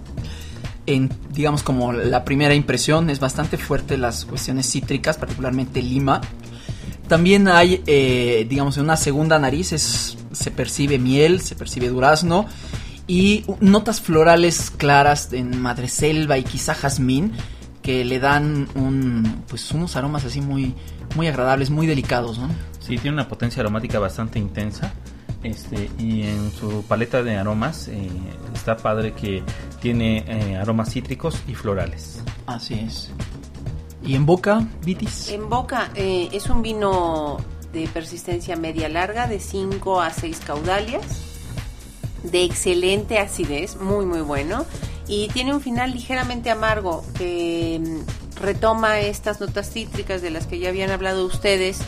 En, 0.85 1.09
digamos, 1.31 1.61
como 1.61 1.91
la 1.91 2.23
primera 2.23 2.55
impresión, 2.55 3.09
es 3.09 3.19
bastante 3.19 3.57
fuerte 3.57 3.97
las 3.97 4.23
cuestiones 4.23 4.71
cítricas, 4.71 5.17
particularmente 5.17 5.81
lima. 5.81 6.21
También 7.09 7.49
hay, 7.49 7.83
eh, 7.87 8.45
digamos, 8.49 8.77
en 8.77 8.83
una 8.83 8.95
segunda 8.95 9.37
nariz 9.39 9.73
es- 9.73 10.17
se 10.31 10.51
percibe 10.51 10.97
miel, 10.99 11.41
se 11.41 11.55
percibe 11.55 11.89
durazno 11.89 12.45
y 13.07 13.43
notas 13.59 13.99
florales 13.99 14.69
claras 14.69 15.33
en 15.33 15.59
madreselva 15.61 16.37
y 16.37 16.43
quizá 16.43 16.75
jazmín 16.75 17.33
que 17.81 18.05
le 18.05 18.19
dan 18.19 18.67
un, 18.75 19.43
pues 19.49 19.71
unos 19.71 19.95
aromas 19.95 20.23
así 20.23 20.39
muy, 20.39 20.75
muy 21.15 21.27
agradables, 21.27 21.71
muy 21.71 21.87
delicados, 21.87 22.37
¿no? 22.37 22.47
Sí, 22.79 22.97
tiene 22.97 23.11
una 23.15 23.27
potencia 23.27 23.61
aromática 23.61 23.97
bastante 23.99 24.37
intensa. 24.37 24.93
Este, 25.41 25.89
y 25.97 26.23
en 26.23 26.51
su 26.51 26.83
paleta 26.83 27.23
de 27.23 27.37
aromas 27.37 27.87
eh, 27.87 28.09
está 28.53 28.75
padre 28.77 29.13
que 29.13 29.41
tiene 29.81 30.25
eh, 30.27 30.57
aromas 30.57 30.91
cítricos 30.91 31.39
y 31.47 31.55
florales. 31.55 32.21
Así 32.45 32.73
es. 32.75 33.09
¿Y 34.03 34.15
en 34.15 34.25
boca, 34.25 34.65
Vitis? 34.83 35.29
En 35.29 35.49
boca 35.49 35.89
eh, 35.95 36.29
es 36.31 36.49
un 36.49 36.61
vino 36.61 37.37
de 37.73 37.87
persistencia 37.87 38.55
media 38.55 38.89
larga, 38.89 39.27
de 39.27 39.39
5 39.39 40.01
a 40.01 40.11
6 40.11 40.39
caudalias, 40.45 41.03
de 42.23 42.43
excelente 42.43 43.19
acidez, 43.19 43.77
muy 43.79 44.05
muy 44.05 44.21
bueno, 44.21 44.65
y 45.07 45.27
tiene 45.29 45.53
un 45.53 45.61
final 45.61 45.91
ligeramente 45.91 46.49
amargo 46.49 47.03
que 47.17 47.79
mm, 47.83 48.41
retoma 48.41 48.99
estas 48.99 49.39
notas 49.41 49.69
cítricas 49.71 50.21
de 50.21 50.29
las 50.31 50.47
que 50.47 50.59
ya 50.59 50.69
habían 50.69 50.91
hablado 50.91 51.25
ustedes, 51.25 51.79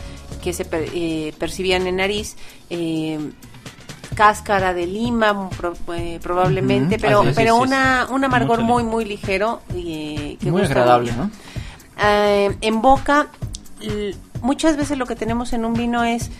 que 0.42 0.52
se 0.52 0.64
per- 0.64 0.90
eh, 0.94 1.32
percibían 1.38 1.86
en 1.86 1.96
nariz. 1.96 2.36
eh, 2.70 3.18
cáscara 4.14 4.74
de 4.74 4.86
lima 4.86 5.48
pro- 5.48 5.72
eh, 5.94 6.20
probablemente 6.22 6.98
pero 6.98 7.22
es, 7.22 7.34
pero 7.34 7.56
una 7.56 8.06
un 8.10 8.22
amargor 8.22 8.60
muy 8.60 8.82
muy 8.84 9.06
ligero 9.06 9.62
y 9.74 9.78
eh, 9.94 10.36
que 10.38 10.50
Muy 10.50 10.60
gusta 10.60 10.74
agradable, 10.74 11.12
mucho. 11.12 11.24
¿no? 11.24 11.30
Eh, 12.04 12.56
en 12.60 12.82
boca, 12.82 13.28
muchas 14.40 14.76
veces 14.76 14.98
lo 14.98 15.06
que 15.06 15.16
tenemos 15.16 15.52
en 15.52 15.64
un 15.64 15.74
vino 15.74 16.04
es 16.04 16.30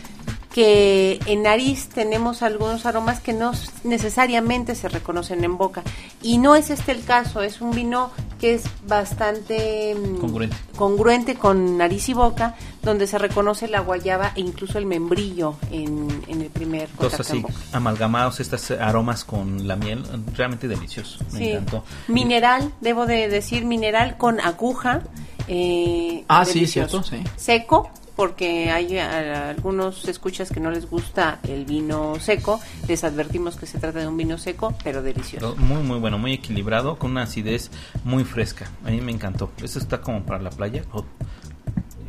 que 0.53 1.19
en 1.25 1.45
nariz 1.45 1.89
tenemos 1.89 2.43
algunos 2.43 2.85
aromas 2.85 3.21
que 3.21 3.33
no 3.33 3.53
necesariamente 3.85 4.75
se 4.75 4.89
reconocen 4.91 5.43
en 5.45 5.57
boca. 5.57 5.83
Y 6.21 6.37
no 6.37 6.57
es 6.57 6.69
este 6.69 6.93
el 6.93 7.05
caso, 7.05 7.41
es 7.41 7.63
un 7.63 7.71
vino 7.71 8.11
que 8.39 8.55
es 8.55 8.65
bastante 8.87 9.95
mm, 9.95 10.19
Congruente. 10.19 10.57
congruente 10.77 11.35
con 11.37 11.79
nariz 11.79 12.09
y 12.11 12.13
boca, 12.13 12.55
donde 12.83 13.07
se 13.07 13.17
reconoce 13.17 13.67
la 13.67 13.81
guayaba 13.81 14.33
e 14.35 14.41
incluso 14.41 14.77
el 14.77 14.85
membrillo 14.85 15.55
en, 15.71 16.09
en 16.29 16.43
el 16.43 16.51
primer 16.51 16.91
Entonces 16.91 17.21
en 17.31 17.37
así, 17.37 17.41
boca. 17.43 17.55
amalgamados 17.73 18.39
estos 18.41 18.73
aromas 18.73 19.25
con 19.25 19.67
la 19.67 19.77
miel, 19.77 20.05
realmente 20.37 20.69
delicioso. 20.69 21.19
Me 21.33 21.39
Sí. 21.39 21.51
encantó. 21.53 21.83
Mineral, 22.09 22.73
debo 22.83 23.07
de 23.07 23.29
decir 23.29 23.65
mineral 23.65 24.19
con 24.19 24.39
aguja. 24.39 25.01
Eh, 25.49 26.25
Ah, 26.29 26.45
sí, 26.45 26.67
cierto, 26.67 27.03
sí. 27.03 27.17
Seco, 27.37 27.91
porque 28.17 28.71
hay 28.71 28.99
a- 28.99 29.51
algunos 29.51 30.07
escuchas 30.07 30.51
que 30.51 30.61
no 30.61 30.71
les 30.71 30.89
gusta 30.89 31.41
el 31.49 31.65
vino 31.65 32.15
seco. 32.21 32.61
Les 32.89 33.05
advertimos 33.05 33.57
que 33.57 33.67
se 33.67 33.79
trata 33.79 34.01
de 34.01 34.07
un 34.07 34.17
vino 34.17 34.37
seco, 34.39 34.75
pero 34.85 35.03
delicioso. 35.03 35.57
Muy, 35.57 35.83
muy 35.83 35.99
bueno, 35.99 36.19
muy 36.19 36.35
equilibrado, 36.35 36.99
con 36.99 37.13
una 37.13 37.23
acidez 37.23 37.71
muy 38.05 38.25
fresca. 38.25 38.71
A 38.85 38.91
mí 38.91 39.01
me 39.01 39.13
encantó. 39.13 39.51
Esto 39.63 39.79
está 39.79 40.01
como 40.01 40.23
para 40.25 40.41
la 40.43 40.51
playa. 40.51 40.85
Oh, 40.93 41.05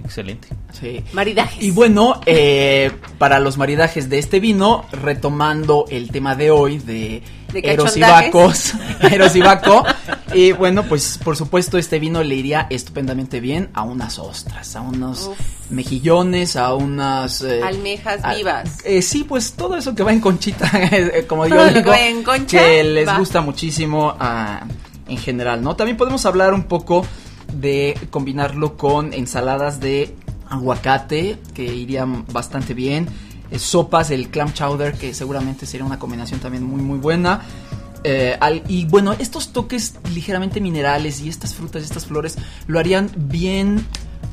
excelente. 0.04 0.50
Sí. 0.74 1.04
Maridajes. 1.14 1.64
Y 1.64 1.72
bueno, 1.72 2.20
eh, 2.26 2.92
para 3.18 3.40
los 3.40 3.58
maridajes 3.58 4.10
de 4.10 4.20
este 4.20 4.40
vino, 4.42 4.86
retomando 4.92 5.86
el 5.90 6.12
tema 6.12 6.36
de 6.36 6.52
hoy 6.52 6.80
de, 6.80 7.24
De 7.54 7.60
Eros 7.60 7.96
y 10.34 10.52
bueno, 10.52 10.84
pues 10.84 11.20
por 11.24 11.38
supuesto 11.38 11.78
este 11.78 12.00
vino 12.00 12.24
le 12.24 12.36
iría 12.36 12.68
estupendamente 12.70 13.40
bien 13.40 13.70
a 13.74 13.84
unas 13.84 14.20
ostras, 14.20 14.76
a 14.76 14.82
unos 14.82 15.28
Uf. 15.28 15.38
mejillones, 15.70 16.56
a 16.56 16.74
unas... 16.74 17.42
eh, 17.42 17.62
Almejas 17.64 18.20
a- 18.24 18.34
vivas. 18.34 18.80
eh, 18.84 19.02
sí, 19.02 19.24
pues 19.24 19.54
todo 19.54 19.78
eso 19.78 19.94
que 19.96 20.04
va 20.04 20.12
en 20.12 20.20
conchita, 20.20 20.70
eh, 20.92 21.26
como 21.28 21.46
yo 21.46 21.56
que 21.68 21.74
digo, 21.76 21.90
va 21.92 22.00
en 22.00 22.24
concha, 22.24 22.60
que 22.60 22.84
les 22.84 23.08
va. 23.08 23.18
gusta 23.18 23.42
muchísimo 23.42 24.16
ah, 24.20 24.66
en 25.08 25.18
general, 25.18 25.62
¿no? 25.62 25.76
También 25.76 25.98
podemos 25.98 26.26
hablar 26.26 26.54
un 26.54 26.64
poco 26.64 27.06
de 27.54 27.98
combinarlo 28.10 28.78
con 28.78 29.14
ensaladas 29.14 29.80
de 29.80 30.16
aguacate, 30.50 31.38
que 31.54 31.64
irían 31.64 32.26
bastante 32.32 32.74
bien. 32.74 33.08
Eh, 33.54 33.60
sopas, 33.60 34.10
el 34.10 34.30
clam 34.30 34.52
chowder, 34.52 34.94
que 34.96 35.14
seguramente 35.14 35.68
sería 35.68 35.86
una 35.86 36.00
combinación 36.00 36.40
también 36.40 36.64
muy, 36.64 36.82
muy 36.82 36.98
buena. 36.98 37.42
Eh, 38.04 38.36
y 38.68 38.86
bueno, 38.86 39.14
estos 39.14 39.54
toques 39.54 39.94
ligeramente 40.12 40.60
minerales 40.60 41.22
y 41.22 41.30
estas 41.30 41.54
frutas 41.54 41.84
y 41.84 41.86
estas 41.86 42.08
flores 42.08 42.36
lo 42.66 42.80
harían 42.80 43.12
bien 43.16 43.86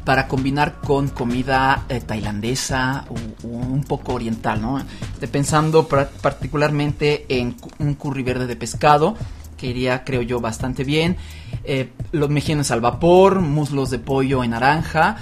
para 0.07 0.27
combinar 0.27 0.81
con 0.81 1.09
comida 1.09 1.85
eh, 1.91 2.01
tailandesa 2.01 3.05
o, 3.11 3.47
un 3.47 3.85
poco 3.85 4.15
oriental, 4.15 4.63
¿no? 4.63 4.79
Estoy 4.79 5.29
pensando 5.29 5.87
particularmente 5.87 7.27
en 7.29 7.57
un 7.79 7.95
curry 7.97 8.23
verde 8.23 8.47
de 8.47 8.57
pescado, 8.57 9.17
que 9.59 9.67
iría, 9.67 10.03
creo 10.03 10.23
yo, 10.23 10.41
bastante 10.41 10.83
bien. 10.83 11.19
Los 12.13 12.31
mejillones 12.31 12.71
al 12.71 12.81
vapor, 12.81 13.43
muslos 13.43 13.91
de 13.91 13.99
pollo 13.99 14.43
en 14.43 14.53
naranja. 14.53 15.19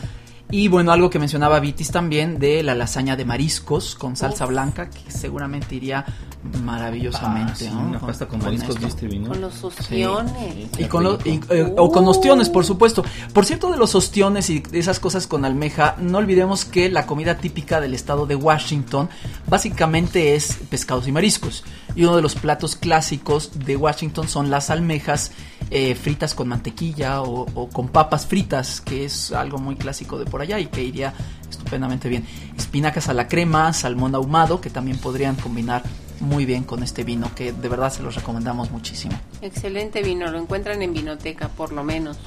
Y 0.51 0.69
bueno, 0.69 0.93
algo 0.93 1.11
que 1.11 1.19
mencionaba 1.19 1.61
Vitis 1.61 1.91
también 1.91 2.39
de 2.39 2.63
la 2.63 2.75
lasaña 2.75 3.17
de 3.17 3.27
mariscos 3.27 3.95
con 3.95 4.17
salsa 4.17 4.47
blanca, 4.47 4.89
que 4.89 5.11
seguramente 5.11 5.75
iría 5.75 6.07
Ah, 6.55 6.59
maravillosamente, 6.63 7.55
sí, 7.57 7.71
¿no? 7.73 7.81
una 7.81 7.99
pasta 8.01 8.27
con, 8.27 8.41
mariscos 8.41 8.77
este 8.83 9.09
vino. 9.09 9.29
Con 9.29 9.41
los 9.41 9.63
ostiones. 9.65 10.69
Y 10.79 10.85
con 10.85 11.03
los- 11.03 11.27
y, 11.27 11.33
rico. 11.33 11.53
eh, 11.53 11.75
o 11.77 11.91
con 11.91 12.07
ostiones, 12.07 12.49
por 12.49 12.65
supuesto. 12.65 13.05
Por 13.35 13.45
cierto, 13.45 13.71
de 13.73 13.77
los 13.77 13.95
ostiones 13.97 14.49
y 14.49 14.61
de 14.61 14.79
esas 14.79 15.01
cosas 15.01 15.27
con 15.27 15.45
almeja, 15.45 15.97
no 15.99 16.19
olvidemos 16.19 16.65
que 16.65 16.91
la 16.91 17.07
comida 17.07 17.39
típica 17.39 17.81
del 17.81 17.93
estado 17.93 18.25
de 18.27 18.37
Washington 18.37 19.09
básicamente 19.49 20.37
es 20.37 20.59
pescados 20.71 21.09
y 21.09 21.13
mariscos. 21.13 21.65
Y 21.97 22.05
uno 22.05 22.15
de 22.17 22.23
los 22.23 22.37
platos 22.37 22.77
clásicos 22.77 23.59
de 23.67 23.77
Washington 23.77 24.29
son 24.29 24.49
las 24.51 24.71
almejas 24.71 25.33
eh, 25.71 25.97
fritas 25.97 26.35
con 26.35 26.49
mantequilla 26.49 27.21
o, 27.23 27.47
o 27.55 27.69
con 27.69 27.89
papas 27.89 28.27
fritas, 28.27 28.81
que 28.81 29.05
es 29.05 29.33
algo 29.33 29.59
muy 29.59 29.75
clásico 29.75 30.19
de 30.19 30.25
por 30.25 30.41
allá 30.41 30.59
y 30.61 30.67
que 30.67 30.85
iría 30.85 31.13
estupendamente 31.51 32.09
bien. 32.09 32.25
Espinacas 32.57 33.09
a 33.09 33.13
la 33.15 33.27
crema, 33.27 33.73
salmón 33.73 34.15
ahumado, 34.15 34.61
que 34.61 34.71
también 34.71 34.99
podrían 34.99 35.35
combinar 35.35 35.83
muy 36.21 36.45
bien 36.45 36.65
con 36.65 36.83
este 36.83 37.05
vino, 37.05 37.31
que 37.35 37.53
de 37.53 37.69
verdad 37.69 37.93
se 37.93 38.03
los 38.03 38.15
recomendamos 38.15 38.71
muchísimo. 38.71 39.19
Excelente 39.41 40.03
vino, 40.03 40.31
lo 40.31 40.39
encuentran 40.39 40.83
en 40.83 40.93
Vinoteca, 40.93 41.49
por 41.49 41.73
lo 41.73 41.85
menos. 41.85 42.19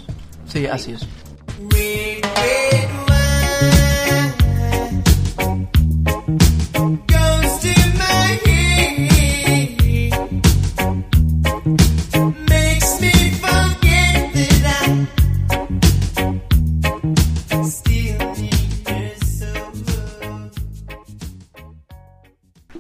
Sí, 0.48 0.66
así 0.68 0.94
es. 0.94 1.08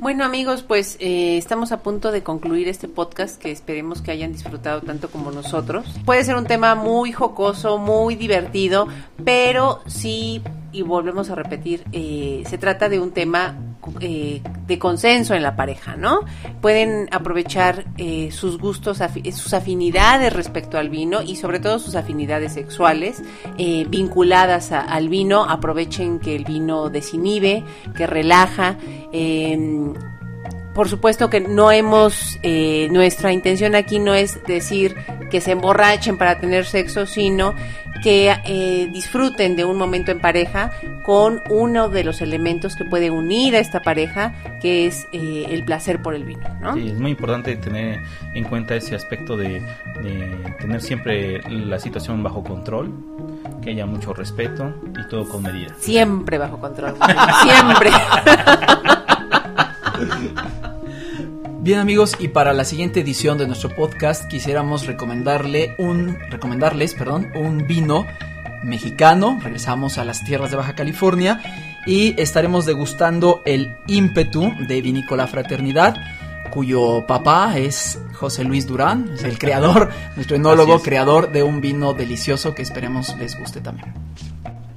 Bueno 0.01 0.25
amigos, 0.25 0.63
pues 0.63 0.97
eh, 0.99 1.37
estamos 1.37 1.71
a 1.71 1.83
punto 1.83 2.11
de 2.11 2.23
concluir 2.23 2.67
este 2.67 2.87
podcast 2.87 3.39
que 3.39 3.51
esperemos 3.51 4.01
que 4.01 4.09
hayan 4.09 4.33
disfrutado 4.33 4.81
tanto 4.81 5.11
como 5.11 5.29
nosotros. 5.29 5.85
Puede 6.05 6.23
ser 6.23 6.37
un 6.37 6.47
tema 6.47 6.73
muy 6.73 7.11
jocoso, 7.11 7.77
muy 7.77 8.15
divertido, 8.15 8.87
pero 9.23 9.81
sí, 9.85 10.41
y 10.71 10.81
volvemos 10.81 11.29
a 11.29 11.35
repetir, 11.35 11.83
eh, 11.91 12.41
se 12.49 12.57
trata 12.57 12.89
de 12.89 12.99
un 12.99 13.11
tema 13.11 13.55
eh, 13.99 14.41
de 14.67 14.79
consenso 14.79 15.33
en 15.33 15.43
la 15.43 15.55
pareja, 15.55 15.95
¿no? 15.95 16.21
Pueden 16.61 17.07
aprovechar 17.11 17.85
eh, 17.97 18.29
sus 18.31 18.57
gustos, 18.57 18.99
sus 19.33 19.53
afinidades 19.53 20.33
respecto 20.33 20.77
al 20.77 20.89
vino 20.89 21.21
y 21.21 21.35
sobre 21.35 21.59
todo 21.59 21.79
sus 21.79 21.95
afinidades 21.95 22.53
sexuales 22.53 23.21
eh, 23.57 23.85
vinculadas 23.89 24.71
al 24.71 25.09
vino. 25.09 25.45
Aprovechen 25.45 26.19
que 26.19 26.35
el 26.35 26.45
vino 26.45 26.89
desinhibe, 26.89 27.63
que 27.95 28.07
relaja. 28.07 28.77
Por 30.73 30.87
supuesto 30.87 31.29
que 31.29 31.41
no 31.41 31.71
hemos, 31.71 32.39
eh, 32.43 32.87
nuestra 32.91 33.33
intención 33.33 33.75
aquí 33.75 33.99
no 33.99 34.13
es 34.13 34.41
decir 34.45 34.95
que 35.29 35.41
se 35.41 35.51
emborrachen 35.51 36.17
para 36.17 36.39
tener 36.39 36.65
sexo, 36.65 37.05
sino 37.05 37.55
que 38.01 38.35
eh, 38.45 38.89
disfruten 38.91 39.55
de 39.55 39.63
un 39.63 39.77
momento 39.77 40.11
en 40.11 40.19
pareja 40.19 40.71
con 41.03 41.41
uno 41.49 41.89
de 41.89 42.03
los 42.03 42.21
elementos 42.21 42.75
que 42.75 42.85
puede 42.85 43.11
unir 43.11 43.55
a 43.55 43.59
esta 43.59 43.81
pareja, 43.81 44.33
que 44.61 44.87
es 44.87 45.07
eh, 45.11 45.45
el 45.49 45.63
placer 45.65 46.01
por 46.01 46.15
el 46.15 46.23
vino, 46.23 46.47
¿no? 46.59 46.73
Sí, 46.73 46.89
es 46.89 46.99
muy 46.99 47.11
importante 47.11 47.55
tener 47.57 48.01
en 48.33 48.43
cuenta 48.45 48.75
ese 48.75 48.95
aspecto 48.95 49.37
de, 49.37 49.61
de 50.01 50.55
tener 50.59 50.81
siempre 50.81 51.41
la 51.49 51.79
situación 51.79 52.23
bajo 52.23 52.43
control, 52.43 52.91
que 53.61 53.71
haya 53.71 53.85
mucho 53.85 54.13
respeto 54.13 54.73
y 54.99 55.07
todo 55.07 55.27
con 55.27 55.43
medida. 55.43 55.75
Siempre 55.79 56.37
bajo 56.37 56.59
control, 56.59 56.95
siempre. 57.43 57.91
Bien 61.61 61.77
amigos, 61.77 62.15
y 62.17 62.29
para 62.29 62.53
la 62.53 62.65
siguiente 62.65 63.01
edición 63.01 63.37
de 63.37 63.45
nuestro 63.45 63.69
podcast 63.69 64.25
quisiéramos 64.27 64.87
recomendarle 64.87 65.75
un, 65.77 66.17
recomendarles 66.31 66.95
perdón, 66.95 67.31
un 67.35 67.67
vino 67.67 68.07
mexicano. 68.63 69.39
Regresamos 69.43 69.99
a 69.99 70.03
las 70.03 70.23
tierras 70.23 70.49
de 70.49 70.57
Baja 70.57 70.73
California 70.73 71.39
y 71.85 72.19
estaremos 72.19 72.65
degustando 72.65 73.43
el 73.45 73.75
ímpetu 73.85 74.51
de 74.67 74.81
Vinícola 74.81 75.27
Fraternidad, 75.27 75.97
cuyo 76.49 77.05
papá 77.05 77.55
es 77.59 77.99
José 78.13 78.43
Luis 78.43 78.65
Durán, 78.65 79.11
es 79.13 79.23
el 79.23 79.37
creador, 79.37 79.91
nuestro 80.15 80.37
enólogo, 80.37 80.81
creador 80.81 81.31
de 81.31 81.43
un 81.43 81.61
vino 81.61 81.93
delicioso 81.93 82.55
que 82.55 82.63
esperemos 82.63 83.15
les 83.19 83.37
guste 83.37 83.61
también. 83.61 83.93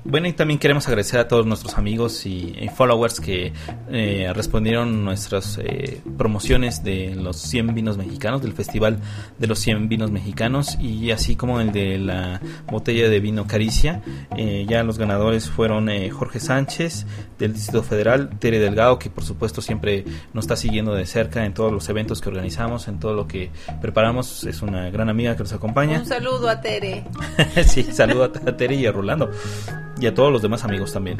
Bueno, 0.07 0.28
y 0.28 0.34
también 0.34 0.61
queremos 0.61 0.86
agradecer 0.86 1.18
a 1.18 1.28
todos 1.28 1.46
nuestros 1.46 1.78
amigos 1.78 2.26
y, 2.26 2.55
y 2.61 2.68
followers 2.68 3.20
que 3.20 3.55
eh, 3.88 4.30
respondieron 4.34 5.02
nuestras 5.02 5.59
eh, 5.62 6.02
promociones 6.18 6.84
de 6.84 7.14
los 7.14 7.38
100 7.38 7.74
vinos 7.74 7.96
mexicanos, 7.96 8.42
del 8.42 8.52
Festival 8.52 8.98
de 9.38 9.46
los 9.46 9.59
100 9.61 9.88
vinos 9.88 10.11
mexicanos, 10.11 10.76
y 10.78 11.11
así 11.11 11.36
como 11.36 11.59
el 11.59 11.72
de 11.72 11.98
la 11.98 12.42
botella 12.66 13.09
de 13.09 13.18
vino 13.20 13.46
Caricia. 13.46 14.02
Eh, 14.36 14.66
ya 14.68 14.82
los 14.82 14.98
ganadores 14.98 15.48
fueron 15.48 15.88
eh, 15.88 16.11
Jorge 16.11 16.38
Sánchez 16.38 17.07
del 17.38 17.55
Distrito 17.55 17.82
Federal, 17.82 18.38
Tere 18.38 18.59
Delgado, 18.59 18.98
que 18.98 19.09
por 19.09 19.24
supuesto 19.24 19.62
siempre 19.62 20.05
nos 20.34 20.44
está 20.44 20.57
siguiendo 20.57 20.94
de 20.94 21.07
cerca 21.07 21.46
en 21.46 21.55
todos 21.55 21.72
los 21.72 21.88
eventos 21.88 22.20
que 22.20 22.28
organizamos, 22.28 22.88
en 22.88 23.00
todo 23.00 23.14
lo 23.14 23.26
que 23.26 23.50
preparamos. 23.80 24.44
Es 24.44 24.61
una 24.61 24.90
gran 24.90 25.09
amiga 25.09 25.34
que 25.34 25.44
nos 25.44 25.55
acompaña. 25.55 25.98
Un 25.98 26.07
saludo 26.07 26.50
a 26.50 26.61
Tere. 26.61 27.05
sí, 27.66 27.84
saludo 27.84 28.24
a 28.24 28.57
Tere 28.57 28.74
y 28.74 28.84
a 28.84 28.92
Rolando. 28.92 29.30
Y 30.01 30.07
a 30.07 30.14
todos 30.14 30.32
los 30.32 30.42
demás 30.42 30.64
amigos 30.64 30.92
también. 30.92 31.18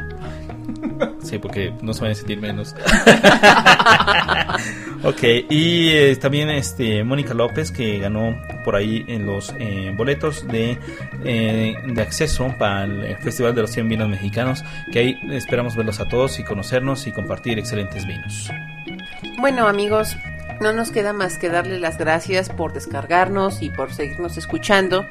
Sí, 1.21 1.39
porque 1.39 1.73
no 1.81 1.93
se 1.93 2.01
van 2.01 2.11
a 2.11 2.15
sentir 2.15 2.39
menos. 2.39 2.75
ok, 5.03 5.23
y 5.49 5.89
eh, 5.89 6.15
también 6.17 6.49
este 6.49 7.03
Mónica 7.03 7.33
López 7.33 7.71
que 7.71 7.99
ganó 7.99 8.35
por 8.63 8.75
ahí 8.75 9.03
en 9.07 9.25
los 9.25 9.53
eh, 9.59 9.93
boletos 9.97 10.47
de, 10.47 10.77
eh, 11.23 11.75
de 11.85 12.01
acceso 12.01 12.53
para 12.59 12.85
el 12.85 13.17
Festival 13.17 13.55
de 13.55 13.61
los 13.61 13.71
100 13.71 13.89
Vinos 13.89 14.09
Mexicanos, 14.09 14.63
que 14.91 14.99
ahí 14.99 15.17
esperamos 15.31 15.75
verlos 15.75 15.99
a 15.99 16.07
todos 16.07 16.39
y 16.39 16.43
conocernos 16.43 17.07
y 17.07 17.11
compartir 17.11 17.57
excelentes 17.57 18.05
vinos. 18.05 18.51
Bueno 19.39 19.67
amigos, 19.67 20.15
no 20.59 20.73
nos 20.73 20.91
queda 20.91 21.13
más 21.13 21.37
que 21.37 21.49
darles 21.49 21.81
las 21.81 21.97
gracias 21.97 22.49
por 22.49 22.73
descargarnos 22.73 23.61
y 23.61 23.69
por 23.69 23.93
seguirnos 23.93 24.37
escuchando 24.37 25.05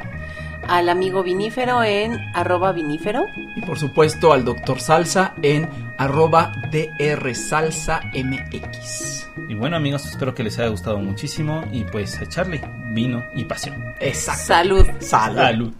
al 0.67 0.89
amigo 0.89 1.23
vinífero 1.23 1.83
en 1.83 2.17
arroba 2.33 2.71
vinífero. 2.71 3.25
Y 3.55 3.61
por 3.61 3.79
supuesto 3.79 4.33
al 4.33 4.45
doctor 4.45 4.79
Salsa 4.79 5.33
en 5.41 5.67
arroba 5.97 6.51
drsalsamx. 6.71 7.89
Y 9.49 9.55
bueno 9.55 9.75
amigos, 9.75 10.05
espero 10.05 10.33
que 10.33 10.43
les 10.43 10.59
haya 10.59 10.69
gustado 10.69 10.99
muchísimo 10.99 11.63
y 11.71 11.83
pues 11.83 12.21
echarle 12.21 12.61
vino 12.93 13.23
y 13.35 13.45
pasión. 13.45 13.93
Exacto. 13.99 14.45
Salud. 14.45 14.87
Salud. 14.99 15.73